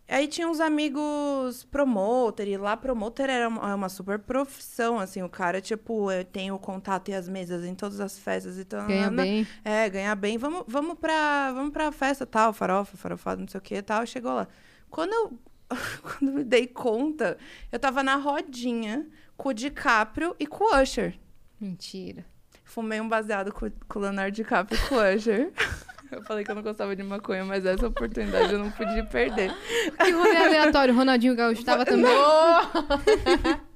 [0.08, 5.22] Aí tinha uns amigos promoter, e lá promoter era uma, é uma super profissão, assim,
[5.22, 8.64] o cara, tipo, eu tenho o contato e as mesas em todas as festas e
[8.64, 8.86] tal.
[8.86, 9.46] Ganha bem.
[9.64, 10.36] É, ganhar bem.
[10.36, 14.04] Vamos, vamos, pra, vamos pra festa tal, farofa, farofada, não sei o que tal.
[14.04, 14.48] Chegou lá.
[14.90, 15.38] Quando eu,
[16.02, 17.36] quando me dei conta,
[17.70, 19.06] eu tava na rodinha
[19.36, 21.18] com o DiCaprio e com o Usher.
[21.60, 22.24] Mentira.
[22.64, 25.52] Fumei um baseado com, com o Leonardo DiCaprio e com o Usher.
[26.10, 29.52] Eu falei que eu não gostava de maconha, mas essa oportunidade eu não podia perder.
[29.98, 30.94] Que rolê aleatório.
[30.94, 32.14] Ronaldinho Gaúcho tava também.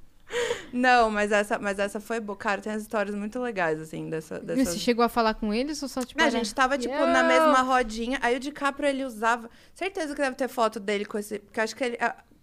[0.72, 2.36] Não, mas essa, mas essa foi boa.
[2.36, 4.38] Cara, tem as histórias muito legais, assim, dessa.
[4.38, 4.68] Dessas...
[4.68, 6.20] Você chegou a falar com eles ou só tipo.
[6.20, 8.18] Não, a gente tava, tipo, na mesma rodinha.
[8.22, 9.50] Aí o DiCaprio, ele usava...
[9.74, 11.40] Certeza que deve ter foto dele com esse...
[11.40, 11.98] Porque eu acho que ele...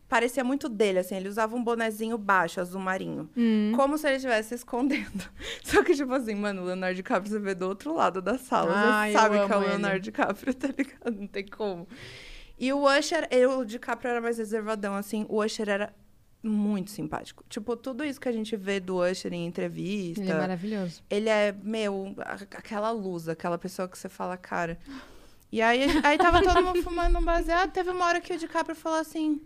[0.07, 1.15] ah, Parecia muito dele, assim.
[1.15, 3.29] Ele usava um bonezinho baixo, azul marinho.
[3.35, 3.73] Hum.
[3.75, 5.23] Como se ele estivesse se escondendo.
[5.63, 8.71] Só que, tipo assim, mano, o Leonardo DiCaprio você vê do outro lado da sala.
[8.73, 9.69] Ai, você sabe que é o amo ele.
[9.69, 11.11] Leonardo DiCaprio, tá ligado?
[11.11, 11.87] Não tem como.
[12.57, 13.27] E o Usher...
[13.29, 15.25] Eu, o DiCaprio era mais reservadão, assim.
[15.29, 15.93] O Usher era
[16.41, 17.43] muito simpático.
[17.49, 20.21] Tipo, tudo isso que a gente vê do Usher em entrevista...
[20.21, 21.03] Ele é maravilhoso.
[21.09, 24.79] Ele é, meu, aquela luz, aquela pessoa que você fala, cara.
[25.51, 27.71] E aí, aí tava todo mundo fumando um baseado.
[27.71, 29.41] Teve uma hora que o DiCaprio falou assim: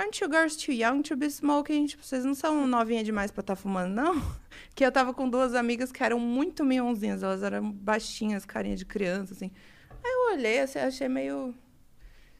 [0.00, 1.86] Aren't you girls too young to be smoking?
[1.86, 4.14] Tipo, vocês não são novinha demais pra estar fumando, não?
[4.74, 7.22] Que eu tava com duas amigas que eram muito mionzinhas.
[7.22, 9.50] Elas eram baixinhas, carinha de criança, assim.
[9.90, 11.54] Aí eu olhei, assim, achei meio...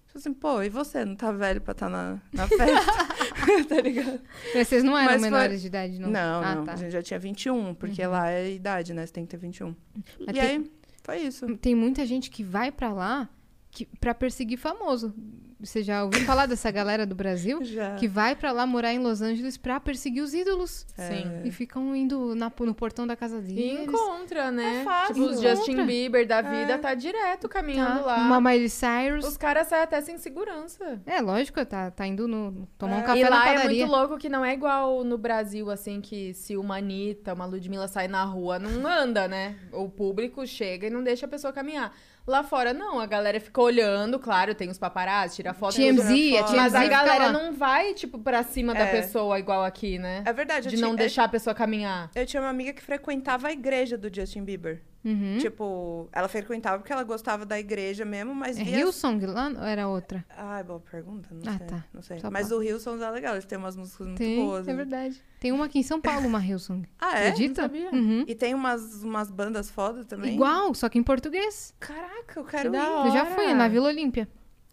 [0.07, 1.05] Tipo assim, pô, e você?
[1.05, 2.93] Não tá velho pra estar na, na festa?
[3.69, 4.21] tá ligado?
[4.55, 6.11] Mas Vocês não eram Mas foi- menores de idade, não?
[6.11, 6.65] Não, ah, não.
[6.65, 6.73] Tá.
[6.73, 9.05] A gente já tinha 21, porque lá é idade, né?
[9.07, 9.75] Você tem que ter 21.
[10.21, 10.71] Mas e tem- aí,
[11.05, 11.57] foi isso.
[11.59, 13.29] Tem muita gente que vai pra lá
[13.71, 15.15] que, pra perseguir famoso.
[15.63, 17.61] Você já ouviu falar dessa galera do Brasil?
[17.67, 17.95] Já.
[17.97, 20.87] Que vai pra lá morar em Los Angeles pra perseguir os ídolos.
[20.97, 21.43] Sim.
[21.45, 23.81] E ficam indo na- no portão da casa E deles.
[23.83, 24.81] encontra, né?
[24.81, 25.15] É fácil.
[25.17, 25.85] Tipo, os Justin.
[25.85, 28.07] Bieber da vida tá direto caminhando Tá?
[28.07, 28.17] lá.
[28.23, 29.27] Uma Miley Cyrus.
[29.27, 30.99] Os caras saem até sem segurança.
[31.05, 33.03] É, lógico, tá, tá indo no, tomar um É.
[33.03, 33.87] café e na lá é padaria.
[33.87, 37.87] muito louco que não é igual no Brasil, assim, que se uma Anitta, uma Ludmilla
[37.87, 39.57] sai na rua, não anda, né?
[39.73, 41.95] O público chega e não deixa a pessoa caminhar.
[42.27, 43.01] Lá fora, não.
[43.01, 45.75] A galera fica olhando, claro, tem os paparazzi, tira foto.
[45.75, 46.37] TMZ, tudo.
[46.39, 48.91] a TMZ Mas a galera não vai, tipo, pra cima da É.
[48.91, 50.23] pessoa igual aqui, né?
[50.27, 50.67] É verdade.
[50.67, 52.11] eu De tinha- não eu- deixar a pessoa caminhar.
[52.15, 54.83] Eu tinha uma amiga que frequentava a igreja do Justin Bieber.
[55.03, 55.39] Uhum.
[55.39, 58.81] Tipo, ela frequentava porque ela gostava da igreja mesmo, mas É via...
[58.81, 60.23] Hillsong lá ou era outra?
[60.37, 61.67] Ah, boa pergunta, não Ah, sei.
[61.67, 61.85] tá.
[61.95, 62.21] Não sei.
[62.21, 64.69] Só Mas pra- o Hillsong é legal, eles têm umas músicas muito Tem, boas.
[64.69, 64.77] é né?
[64.77, 65.23] verdade.
[65.41, 66.87] Tem uma aqui em São Paulo, uma Hillsong.
[66.99, 67.29] Ah, é?
[67.29, 67.63] Acredita?
[67.63, 67.91] Não sabia.
[67.93, 68.25] Uhum.
[68.27, 70.35] E tem umas, umas bandas fodas também.
[70.35, 71.75] Igual, só que em português.
[71.81, 73.07] Caraca, eu quero da ir.
[73.07, 74.29] Eu já fui, na Vila Olímpia.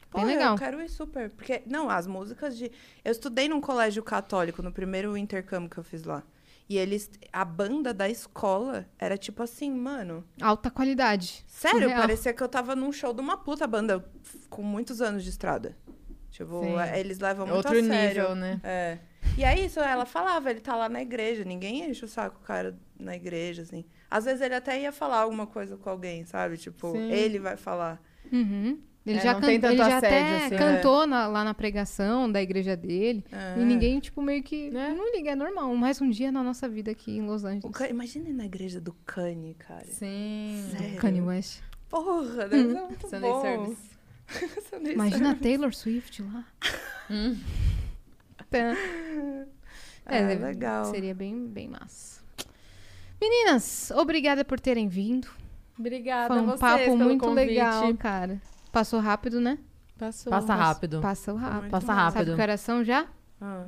[0.10, 0.56] Pô, Bem legal.
[0.56, 1.30] Eu quero ir super.
[1.30, 2.70] Porque, não, as músicas de.
[3.04, 6.22] Eu estudei num colégio católico, no primeiro intercâmbio que eu fiz lá.
[6.70, 7.10] E eles.
[7.32, 10.24] A banda da escola era tipo assim, mano.
[10.42, 11.44] Alta qualidade.
[11.48, 12.02] Sério, Surreal.
[12.02, 14.06] parecia que eu tava num show de uma puta banda
[14.50, 15.78] com muitos anos de estrada.
[16.30, 16.78] Tipo, Sim.
[16.78, 18.22] é, eles levam muito Outro a sério.
[18.22, 18.60] nível, né?
[18.64, 18.98] É.
[19.38, 22.46] E aí, isso, ela falava, ele tá lá na igreja, ninguém enche o saco o
[22.46, 23.86] cara na igreja, assim.
[24.10, 26.58] Às vezes ele até ia falar alguma coisa com alguém, sabe?
[26.58, 27.12] Tipo, Sim.
[27.12, 28.02] ele vai falar.
[28.32, 28.80] Uhum.
[29.08, 32.76] Ele É, já, can- ele já até assim, cantou na- lá na pregação da igreja
[32.76, 33.24] dele.
[33.32, 33.58] É.
[33.58, 34.70] E ninguém, tipo, meio que.
[34.70, 34.94] Né?
[34.98, 35.74] Não liga, é normal.
[35.76, 37.74] Mais um dia na nossa vida aqui em Los Angeles.
[37.76, 39.86] Kanye- imagina ir na igreja do Kanye, cara.
[39.86, 40.62] Sim.
[40.78, 40.98] Sério.
[41.00, 41.62] Kanye West.
[41.90, 43.42] Porra, deve ser muito Sunday bom.
[43.42, 43.82] Service.
[44.70, 45.42] Sunday Imagina a service.
[45.44, 46.46] Taylor Swift lá.
[48.50, 48.76] Tá.
[50.10, 50.86] É, deve- legal.
[50.86, 52.22] Seria bem, bem massa.
[53.20, 55.28] Meninas, obrigada por terem vindo.
[55.78, 57.48] Obrigada Foi um vocês papo pelo muito convite.
[57.48, 58.42] legal, cara.
[58.72, 59.58] Passou rápido, né?
[59.98, 60.30] Passou.
[60.30, 61.02] Passa rápido.
[61.02, 61.72] Passou rápido.
[61.72, 61.88] Passa.
[61.88, 62.36] Sabe rápido.
[62.36, 63.08] que horas são já?
[63.42, 63.66] Ah.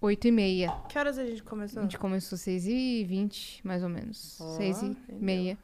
[0.00, 0.70] Oito e meia.
[0.88, 1.82] Que horas a gente A começou?
[1.82, 4.38] gente começou seis e vinte, mais ou menos.
[4.40, 5.22] Ó, seis e entendeu.
[5.22, 5.58] meia.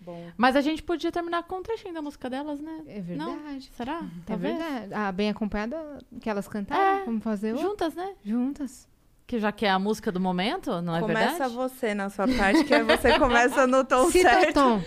[0.00, 0.30] Bom.
[0.36, 2.82] Mas a gente podia terminar com um trechinho da música delas, né?
[2.86, 3.70] É verdade.
[3.74, 4.00] Será?
[4.04, 4.58] É Talvez.
[4.58, 4.92] verdade.
[4.92, 7.02] Ah, bem acompanhada que elas cantaram.
[7.02, 7.04] É.
[7.06, 7.66] Vamos fazer outra?
[7.68, 8.14] Juntas, né?
[8.22, 8.88] juntas.
[9.26, 11.54] Que já que é a música do momento, não é Começa verdade?
[11.54, 14.54] você na sua parte, que aí você começa no tom Cita o certo.
[14.54, 14.82] tom.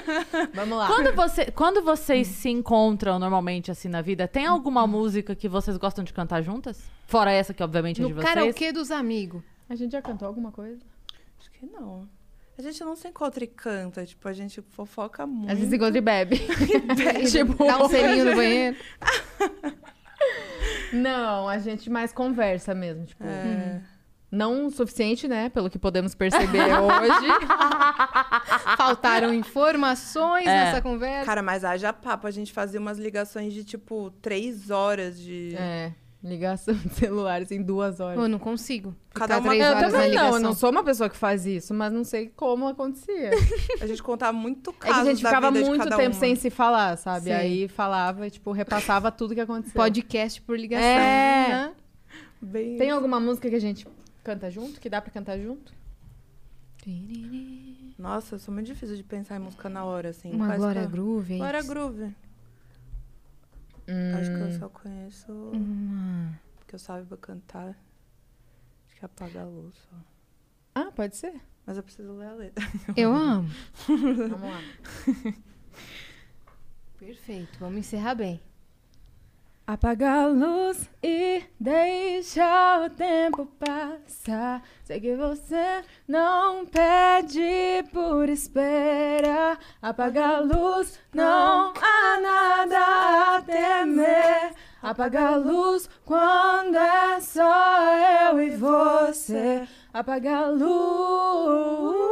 [0.54, 0.86] Vamos lá.
[0.86, 5.76] Quando, você, quando vocês se encontram normalmente assim na vida, tem alguma música que vocês
[5.76, 6.82] gostam de cantar juntas?
[7.06, 8.32] Fora essa que obviamente é de No vocês.
[8.34, 9.42] karaokê dos amigos.
[9.68, 10.80] A gente já cantou alguma coisa?
[11.38, 12.08] Acho que não.
[12.58, 15.50] A gente não se encontra e canta, tipo, a gente fofoca muito.
[15.50, 16.38] A gente se encontra e bebe.
[17.30, 18.76] tipo, dá um selinho no banheiro.
[20.92, 23.04] Não, a gente mais conversa mesmo.
[23.06, 23.80] Tipo, É.
[24.30, 25.48] não o suficiente, né?
[25.48, 27.28] Pelo que podemos perceber hoje.
[28.76, 30.64] Faltaram informações É.
[30.64, 31.26] nessa conversa.
[31.26, 35.54] Cara, mas haja papo, a gente fazia umas ligações de, tipo, três horas de...
[35.56, 35.92] É,
[36.22, 38.18] ligação de celulares em duas horas.
[38.18, 38.94] Eu não consigo.
[39.14, 41.74] Cada uma- três Eu horas também não, eu não sou uma pessoa que faz isso,
[41.74, 43.30] mas não sei como acontecia.
[43.80, 46.12] A gente contava muito É que casos a gente ficava muito tempo uma.
[46.12, 47.24] sem se falar, sabe?
[47.26, 47.32] Sim.
[47.32, 49.74] Aí falava e, tipo, repassava tudo que aconteceu.
[49.74, 50.86] Podcast por ligação.
[50.86, 51.48] É.
[51.48, 51.72] né?
[52.40, 52.76] Bem...
[52.76, 53.86] Tem alguma música que a gente
[54.24, 54.80] canta junto?
[54.80, 55.72] Que dá pra cantar junto?
[57.98, 60.32] Nossa, eu sou muito difícil de pensar em música na hora, assim.
[60.32, 61.34] Uma Glória que Groove.
[61.34, 61.68] é Glória isso?
[63.86, 64.14] Groove.
[64.14, 65.32] Acho que eu só conheço...
[65.32, 66.40] Uma...
[66.66, 67.76] Que eu saiba cantar.
[68.86, 69.96] Acho que é Apaga a Luz, só.
[70.74, 71.40] Ah, pode ser.
[71.66, 72.64] Mas eu preciso ler a letra.
[72.96, 73.48] Eu amo.
[73.86, 74.60] Vamos lá.
[76.98, 77.58] Perfeito.
[77.60, 78.40] Vamos encerrar bem.
[79.64, 84.60] Apaga a luz e deixa o tempo passar.
[84.82, 89.56] Sei que você não pede por espera.
[89.80, 94.52] Apaga a luz, não há nada a temer.
[94.82, 99.68] Apaga a luz quando é só eu e você.
[99.94, 102.02] Apaga a luz.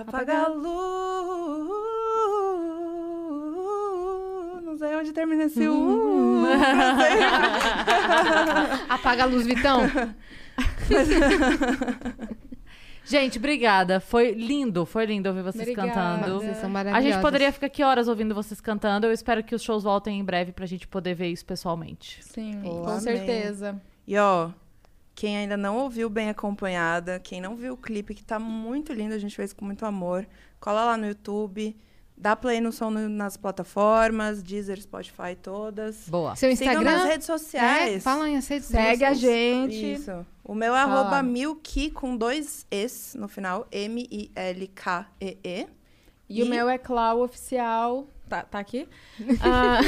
[0.00, 1.68] Apaga a luz.
[4.64, 6.44] Não sei onde termina esse uh.
[6.98, 7.22] Sei.
[8.88, 9.82] Apaga a luz, Vitão.
[13.06, 14.00] Gente, obrigada.
[14.00, 15.92] Foi lindo, foi lindo ouvir vocês Obrigada.
[15.92, 16.40] cantando.
[16.40, 17.12] Vocês são A maravilhosos.
[17.12, 19.06] gente poderia ficar aqui horas ouvindo vocês cantando.
[19.06, 22.24] Eu espero que os shows voltem em breve pra gente poder ver isso pessoalmente.
[22.24, 23.00] Sim, Pô, com amei.
[23.00, 23.80] certeza.
[24.06, 24.48] E ó,
[25.14, 29.14] quem ainda não ouviu Bem Acompanhada, quem não viu o clipe, que tá muito lindo,
[29.14, 30.26] a gente fez com muito amor,
[30.60, 31.76] cola lá no YouTube,
[32.16, 36.08] dá play no som no- nas plataformas, Deezer, Spotify, todas.
[36.08, 36.34] Boa.
[36.36, 36.96] Seu Sigam Instagram?
[36.98, 38.02] nas redes É, sociais.
[38.02, 39.20] fala aí as redes Segue a sociais.
[39.20, 39.92] gente.
[39.94, 40.26] Isso.
[40.42, 41.00] O meu é Fala.
[41.00, 45.66] arroba milky com dois Es no final, M-I-L-K-E-E.
[46.28, 48.08] E, o E- meu é Clau Oficial.
[48.34, 48.88] Tá, tá aqui?
[49.40, 49.78] Ah,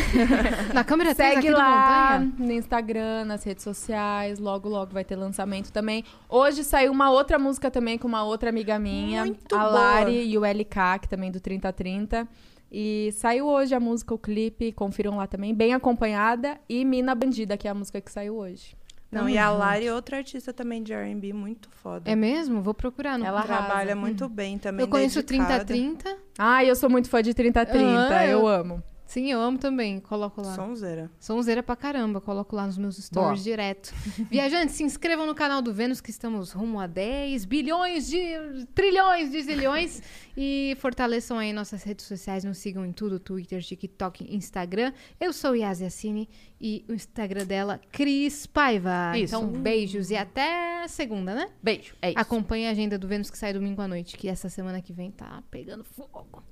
[0.72, 4.38] Na câmera 3 segue lá no Instagram, nas redes sociais.
[4.38, 6.04] Logo, logo vai ter lançamento também.
[6.28, 9.70] Hoje saiu uma outra música também com uma outra amiga minha, Muito a boa.
[9.70, 12.28] Lari e o LK, que também do 3030.
[12.70, 16.58] E saiu hoje a música, o clipe, confiram lá também, bem acompanhada.
[16.68, 18.76] E Mina Bandida, que é a música que saiu hoje.
[19.10, 19.50] Não, e a.
[19.50, 22.10] Lari é outra artista também de R&B muito foda.
[22.10, 22.60] É mesmo?
[22.60, 23.18] Vou procurar.
[23.18, 23.24] No...
[23.24, 25.64] Ela Trabalha muito bem também, eu conheço o dedicada.
[25.64, 26.16] 3030.
[26.38, 28.82] Ah, eu sou muito fã de 3030, Ah, eu eu- amo.
[29.06, 30.00] Sim, eu amo também.
[30.00, 30.54] Coloco lá.
[30.54, 31.10] Sonzeira.
[31.18, 33.44] Sonzeira pra caramba, coloco lá nos meus stories Boa.
[33.44, 33.94] direto.
[34.28, 38.66] Viajantes, se inscrevam no canal do Vênus, que estamos rumo a 10 bilhões de.
[38.74, 40.02] trilhões de zilhões.
[40.36, 44.92] e fortaleçam aí nossas redes sociais, nos sigam em tudo: Twitter, TikTok, Instagram.
[45.20, 46.28] Eu sou Yas Yassine
[46.60, 49.16] e o Instagram dela, Cris Paiva.
[49.16, 49.34] Isso.
[49.36, 51.48] Então, beijos e até segunda, né?
[51.62, 51.94] Beijo.
[52.02, 52.18] É isso.
[52.18, 55.10] Acompanhe a agenda do Vênus que sai domingo à noite, que essa semana que vem
[55.10, 56.42] tá pegando fogo.